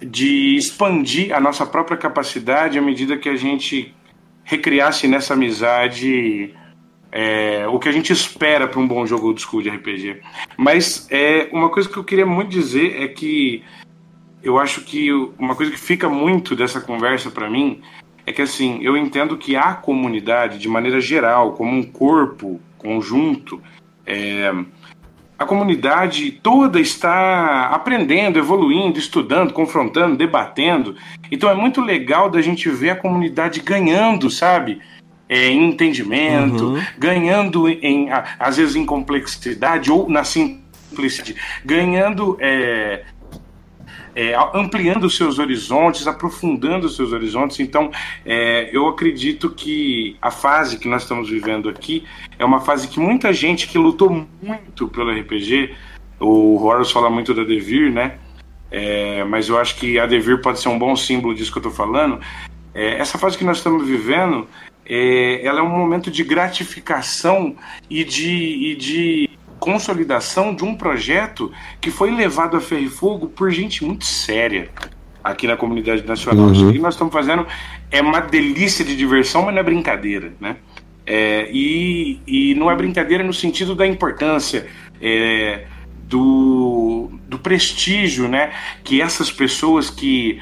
[0.00, 3.94] de expandir a nossa própria capacidade à medida que a gente
[4.44, 6.54] recriasse nessa amizade
[7.10, 10.20] é, o que a gente espera para um bom jogo old school de RPG.
[10.56, 13.62] Mas é, uma coisa que eu queria muito dizer é que
[14.42, 17.80] eu acho que uma coisa que fica muito dessa conversa para mim
[18.24, 23.60] é que assim eu entendo que a comunidade de maneira geral como um corpo conjunto
[24.06, 24.52] é,
[25.38, 30.96] a comunidade toda está aprendendo, evoluindo, estudando, confrontando, debatendo.
[31.30, 34.80] Então é muito legal da gente ver a comunidade ganhando, sabe?
[35.28, 36.82] É, em entendimento, uhum.
[36.98, 38.08] ganhando em,
[38.38, 43.04] às vezes em complexidade ou na simplicidade, ganhando é,
[44.14, 47.60] é, ampliando os seus horizontes, aprofundando os seus horizontes.
[47.60, 47.90] Então,
[48.24, 52.04] é, eu acredito que a fase que nós estamos vivendo aqui
[52.38, 55.74] é uma fase que muita gente que lutou muito pelo RPG,
[56.20, 58.18] o Horus fala muito da Devir, né?
[58.70, 61.68] é, mas eu acho que a Devir pode ser um bom símbolo disso que eu
[61.68, 62.20] estou falando.
[62.74, 64.46] É, essa fase que nós estamos vivendo,
[64.84, 67.56] é, ela é um momento de gratificação
[67.88, 73.28] e de, e de consolidação de um projeto que foi levado a ferro e fogo
[73.28, 74.70] por gente muito séria
[75.22, 76.46] aqui na comunidade nacional.
[76.46, 76.52] Uhum.
[76.52, 77.46] Isso que nós estamos fazendo
[77.90, 80.56] é uma delícia de diversão, mas não é brincadeira, né?
[81.06, 84.66] É, e, e não é brincadeira no sentido da importância,
[85.00, 85.66] é,
[86.08, 88.52] do, do prestígio, né?
[88.84, 90.40] Que essas pessoas que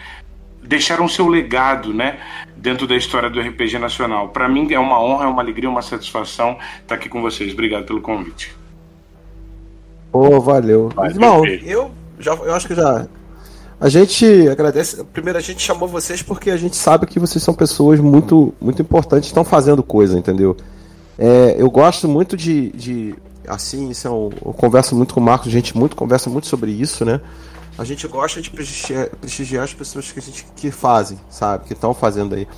[0.63, 2.19] deixaram seu legado, né?
[2.57, 4.31] Dentro da história do RPG nacional.
[4.31, 7.53] Para mim é uma honra, é uma alegria, uma satisfação estar aqui com vocês.
[7.53, 8.66] Obrigado pelo convite.
[10.17, 10.89] Pô, oh, valeu.
[10.95, 13.07] Vai, Irmão, eu, já, eu acho que já
[13.79, 15.05] a gente agradece.
[15.13, 18.81] Primeiro, a gente chamou vocês porque a gente sabe que vocês são pessoas muito, muito
[18.81, 20.57] importantes, estão fazendo coisa, entendeu?
[21.19, 23.15] É, eu gosto muito de, de
[23.47, 26.47] assim, isso é um, eu converso muito com o Marcos, a gente muito conversa muito
[26.47, 27.21] sobre isso, né?
[27.77, 31.67] A gente gosta de prestigiar, prestigiar as pessoas que a gente que fazem, sabe?
[31.67, 32.49] Que estão fazendo aí.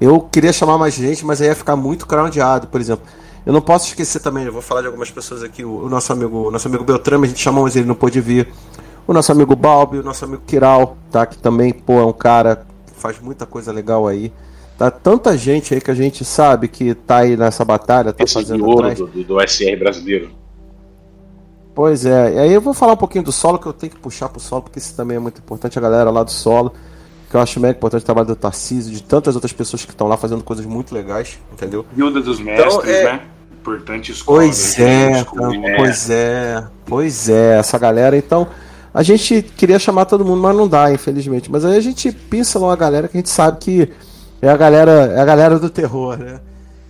[0.00, 3.04] Eu queria chamar mais gente, mas aí ia ficar muito crowdado, por exemplo.
[3.44, 6.12] Eu não posso esquecer também, eu vou falar de algumas pessoas aqui, o, o nosso
[6.12, 8.48] amigo, o nosso amigo Beltrame, a gente chamou, mas ele não pôde vir
[9.06, 11.26] o nosso amigo Balbi, o nosso amigo Kiral, tá?
[11.26, 14.32] Que também, pô, é um cara que faz muita coisa legal aí.
[14.78, 18.34] Tá tanta gente aí que a gente sabe que tá aí nessa batalha, tá Esse
[18.34, 18.98] fazendo ouro atrás.
[18.98, 20.30] Do, do SR brasileiro.
[21.74, 23.98] Pois é, e aí eu vou falar um pouquinho do solo, que eu tenho que
[23.98, 26.72] puxar pro solo, porque isso também é muito importante, a galera lá do solo,
[27.30, 30.08] que eu acho mega importante o trabalho do Tarcísio, de tantas outras pessoas que estão
[30.08, 31.86] lá fazendo coisas muito legais, entendeu?
[31.94, 33.04] Guilda dos então, Mestres, então, é...
[33.04, 33.20] né?
[33.52, 34.38] Importante escola.
[34.38, 38.48] Pois é, escola, é, pois é, pois é, essa galera, então...
[38.92, 41.48] A gente queria chamar todo mundo, mas não dá, infelizmente.
[41.48, 43.88] Mas aí a gente pinça uma galera que a gente sabe que
[44.42, 46.40] é a galera, é a galera do terror, né?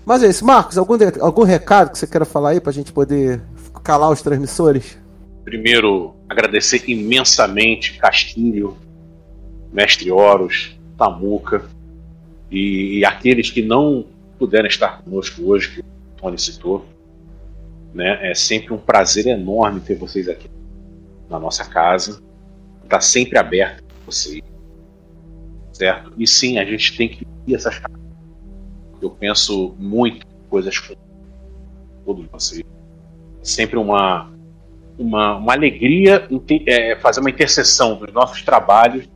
[0.07, 0.43] Mas é isso.
[0.43, 3.43] Marcos, algum, algum recado que você queira falar aí pra gente poder
[3.85, 4.97] calar os transmissores?
[5.45, 8.77] Primeiro, agradecer imensamente Castilho,
[9.73, 11.65] Mestre Horus, Tamuca
[12.51, 14.05] e, e aqueles que não
[14.39, 15.85] puderam estar conosco hoje, que o
[16.17, 16.87] Tony citou.
[17.95, 18.31] Né?
[18.31, 20.49] É sempre um prazer enorme ter vocês aqui
[21.29, 22.21] na nossa casa,
[22.83, 24.41] está sempre aberto para você,
[25.73, 26.13] certo?
[26.19, 28.01] E sim, a gente tem que ir essas casas.
[29.01, 30.95] Eu penso muito em coisas com
[32.05, 32.63] todos vocês.
[33.41, 34.31] É sempre uma,
[34.99, 36.29] uma, uma alegria
[36.67, 39.09] é, fazer uma interseção dos nossos trabalhos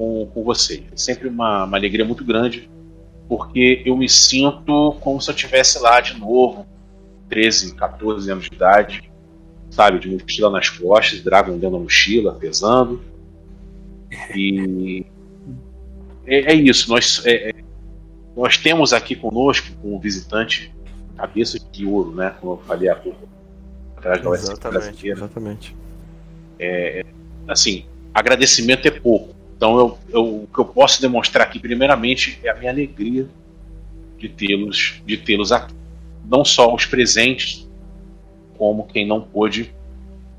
[0.00, 0.82] com, com vocês.
[0.90, 2.70] É sempre uma, uma alegria muito grande,
[3.28, 6.66] porque eu me sinto como se eu estivesse lá de novo,
[7.28, 9.12] 13, 14 anos de idade,
[9.68, 13.02] sabe, de mochila nas costas, Dragon dentro da mochila, pesando.
[14.34, 15.04] E
[16.26, 17.54] é, é isso, nós, é, é
[18.34, 20.74] nós temos aqui conosco um visitante
[21.14, 22.34] cabeça de ouro, né?
[22.40, 23.28] Como eu falei há pouco,
[23.98, 25.76] atrás da exatamente, exatamente.
[26.58, 27.04] É,
[27.46, 29.39] assim, agradecimento é pouco.
[29.60, 33.28] Então eu, eu, o que eu posso demonstrar aqui primeiramente é a minha alegria
[34.16, 35.74] de tê-los de tê-los aqui.
[36.24, 37.68] Não só os presentes,
[38.56, 39.70] como quem não pôde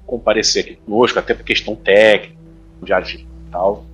[0.08, 2.36] comparecer aqui conosco, até por questão técnica,
[2.82, 3.86] de agir e tal.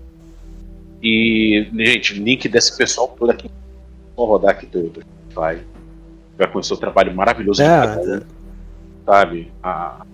[1.04, 3.52] E, gente, link desse pessoal todo aqui.
[4.16, 5.62] Vou rodar aqui do Spotify.
[6.38, 8.22] Vai conhecer o trabalho maravilhoso é, de é.
[9.06, 9.52] sabe?
[9.62, 10.06] A,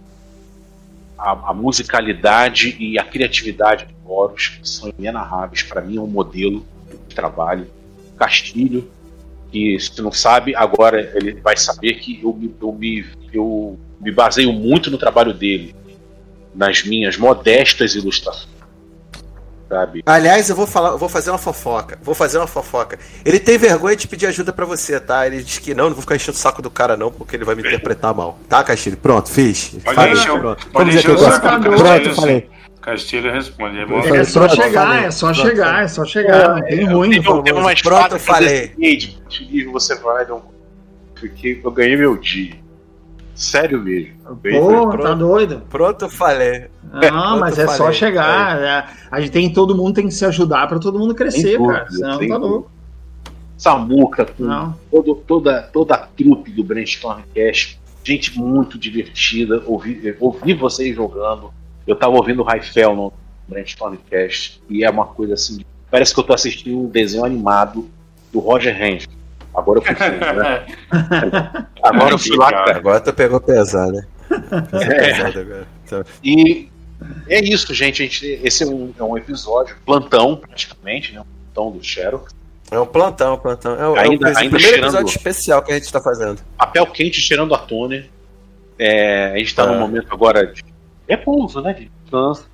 [1.18, 5.64] a, a, musicalidade e a criatividade de Horus são inenarráveis.
[5.64, 6.66] Para mim, é um modelo
[7.08, 7.68] de trabalho.
[8.18, 8.90] Castilho,
[9.52, 14.52] que se não sabe, agora ele vai saber que eu, eu, me, eu me baseio
[14.52, 15.76] muito no trabalho dele,
[16.54, 18.53] nas minhas modestas ilustrações.
[19.74, 20.04] Sabe?
[20.06, 21.98] Aliás, eu vou falar, eu vou fazer uma fofoca.
[22.04, 23.00] Vou fazer uma fofoca.
[23.26, 25.26] Ele tem vergonha de pedir ajuda para você, tá?
[25.26, 27.44] Ele diz que não, não vou ficar enchendo o saco do cara, não, porque ele
[27.44, 28.38] vai me interpretar mal.
[28.48, 28.98] Tá, Castilho?
[28.98, 29.70] Pronto, fiz.
[29.84, 30.68] Pode falei, encher, pronto.
[30.68, 32.50] Pode encher o saco Pronto, falei.
[32.82, 33.80] Castilho responde.
[33.80, 36.50] É, é, é só chegar, é só chegar, é só chegar.
[36.50, 37.76] Não tem ruim, por favor.
[37.82, 38.76] Pronto, eu falei.
[39.72, 40.44] Você vai, não.
[41.20, 42.63] Porque eu ganhei meu dia.
[43.36, 44.14] Sério mesmo.
[44.24, 45.62] Pô, pronto, tá doido?
[45.70, 46.68] Pronto, eu falei.
[46.84, 48.62] Não, mas é falei, só chegar.
[48.62, 48.86] É.
[49.10, 51.92] A gente tem, todo mundo tem que se ajudar para todo mundo crescer, dúvida, cara.
[51.92, 52.72] Senão tá louco.
[53.58, 59.64] Samuca, com todo, toda, toda a trupe do Brainstorm Cash, gente muito divertida.
[59.66, 61.52] Ouvi, ouvi vocês jogando.
[61.88, 63.14] Eu tava ouvindo o Raifel no
[63.48, 65.62] Brainstorm Cast e é uma coisa assim.
[65.90, 67.90] Parece que eu tô assistindo um desenho animado
[68.32, 69.08] do Roger Ranger.
[69.54, 70.66] Agora eu fui né?
[71.84, 72.50] Agora eu fui lá.
[72.76, 74.08] Agora tu pegou pesado, né?
[74.32, 75.14] É.
[75.14, 75.68] Pesado agora.
[75.86, 76.04] Então...
[76.24, 76.70] E
[77.28, 78.04] é isso, gente.
[78.04, 81.22] gente esse é um, é um, episódio, plantão, praticamente, né?
[81.22, 82.34] Um plantão do Xerox.
[82.72, 83.76] É um plantão, plantão.
[83.76, 86.42] É, o, ainda, é o ainda primeiro episódio especial que a gente está fazendo.
[86.58, 88.10] Papel quente cheirando a Tony.
[88.80, 89.68] É, a gente está ah.
[89.68, 90.64] num momento agora de
[91.08, 91.74] repouso, né?
[91.74, 92.50] De descanso.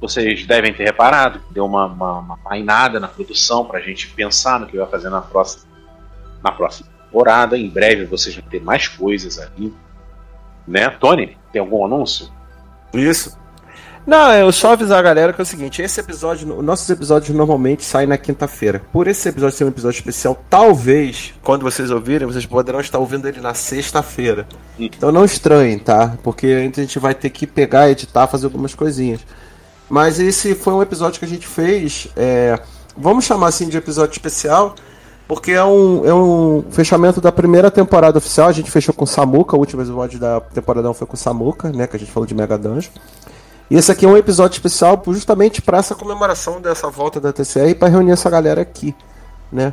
[0.00, 4.60] vocês devem ter reparado, deu uma, uma, uma mainada na produção para a gente pensar
[4.60, 5.64] no que vai fazer na próxima,
[6.44, 7.56] na próxima temporada.
[7.56, 9.72] Em breve vocês vão ter mais coisas ali.
[10.68, 11.36] Né, Tony?
[11.52, 12.28] Tem algum anúncio?
[12.92, 13.36] Isso.
[14.06, 17.82] Não, eu só avisar a galera que é o seguinte: esse episódio, nossos episódios normalmente
[17.82, 18.82] saem na quinta-feira.
[18.92, 23.26] Por esse episódio ser um episódio especial, talvez, quando vocês ouvirem, vocês poderão estar ouvindo
[23.26, 24.46] ele na sexta-feira.
[24.78, 26.18] Então não estranhem, tá?
[26.22, 29.20] Porque a gente vai ter que pegar, editar, fazer algumas coisinhas.
[29.88, 32.08] Mas esse foi um episódio que a gente fez.
[32.14, 32.60] É,
[32.96, 34.74] vamos chamar assim de episódio especial,
[35.26, 38.48] porque é um, é um fechamento da primeira temporada oficial.
[38.48, 41.86] A gente fechou com Samuka, o último episódio da temporada foi com Samuka, né?
[41.86, 42.92] Que a gente falou de Mega Dungeon.
[43.70, 47.70] E esse aqui é um episódio especial justamente para essa comemoração dessa volta da TCR
[47.70, 48.94] e para reunir essa galera aqui,
[49.50, 49.72] né?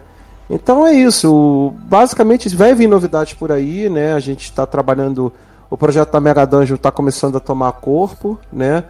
[0.50, 1.74] Então é isso.
[1.84, 4.14] Basicamente vai vir novidades por aí, né?
[4.14, 5.32] A gente está trabalhando.
[5.70, 8.84] O projeto da Mega Dungeon está começando a tomar corpo, né?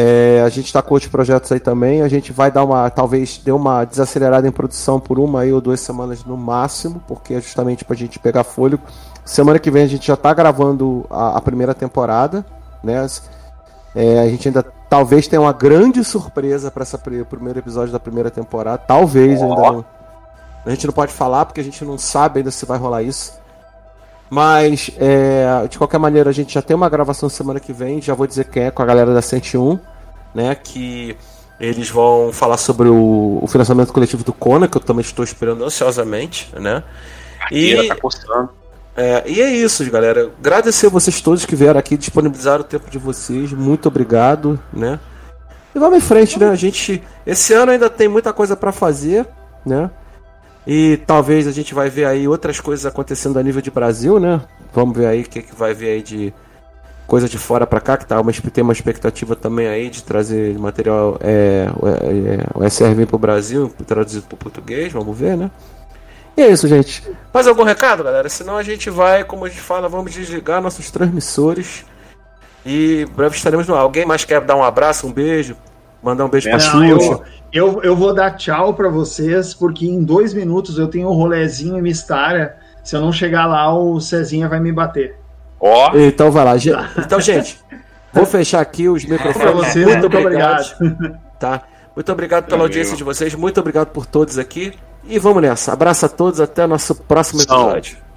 [0.00, 2.02] É, a gente está com outros projetos aí também.
[2.02, 5.60] A gente vai dar uma, talvez, dê uma desacelerada em produção por uma aí ou
[5.60, 8.80] duas semanas no máximo, porque é justamente para a gente pegar fôlego.
[9.24, 12.46] Semana que vem a gente já está gravando a, a, primeira temporada,
[12.80, 13.04] né?
[13.92, 16.84] É, a gente ainda talvez tenha uma grande surpresa para
[17.20, 18.78] o primeiro episódio da primeira temporada.
[18.78, 19.46] Talvez oh.
[19.46, 19.84] ainda não.
[20.64, 23.32] A gente não pode falar porque a gente não sabe ainda se vai rolar isso.
[24.30, 28.00] Mas, é, de qualquer maneira, a gente já tem uma gravação semana que vem.
[28.00, 29.78] Já vou dizer quem é com a galera da 101,
[30.34, 30.54] né?
[30.54, 31.16] Que
[31.58, 35.64] eles vão falar sobre o, o financiamento coletivo do Kona, que eu também estou esperando
[35.64, 36.84] ansiosamente, né?
[37.50, 37.96] E, tá
[38.96, 40.30] é, e é isso, galera.
[40.38, 43.52] Agradecer a vocês todos que vieram aqui, disponibilizaram o tempo de vocês.
[43.52, 45.00] Muito obrigado, né?
[45.74, 46.48] E vamos em frente, né?
[46.48, 47.02] A gente.
[47.24, 49.26] Esse ano ainda tem muita coisa para fazer,
[49.64, 49.90] né?
[50.70, 54.38] E talvez a gente vai ver aí outras coisas acontecendo a nível de Brasil, né?
[54.74, 56.34] Vamos ver aí o que, que vai ver aí de
[57.06, 60.58] coisa de fora para cá, que tá uma, tem uma expectativa também aí de trazer
[60.58, 65.50] material, é, é, o SR vir pro Brasil, traduzido para português, vamos ver, né?
[66.36, 67.02] E é isso, gente.
[67.32, 68.28] Mais algum recado, galera?
[68.28, 71.86] Senão a gente vai, como a gente fala, vamos desligar nossos transmissores.
[72.66, 73.80] E breve estaremos no ar.
[73.80, 75.56] Alguém mais quer dar um abraço, um beijo?
[76.02, 77.20] Mandar um beijo pra Xuxa?
[77.52, 81.12] Eu, eu, eu vou dar tchau para vocês, porque em dois minutos eu tenho um
[81.12, 82.56] rolezinho em Mistara.
[82.84, 85.16] Se eu não chegar lá, o Cezinha vai me bater.
[85.60, 85.90] Ó.
[85.92, 85.98] Oh.
[85.98, 86.52] Então vai lá.
[86.98, 87.58] Então, gente,
[88.12, 89.54] vou fechar aqui os microfones.
[89.54, 90.74] Vocês, muito, muito obrigado.
[90.80, 91.20] obrigado.
[91.38, 91.62] Tá?
[91.94, 93.34] Muito obrigado pela audiência de vocês.
[93.34, 94.72] Muito obrigado por todos aqui.
[95.04, 95.72] E vamos nessa.
[95.72, 98.07] Abraço a todos, até o nosso próximo episódio.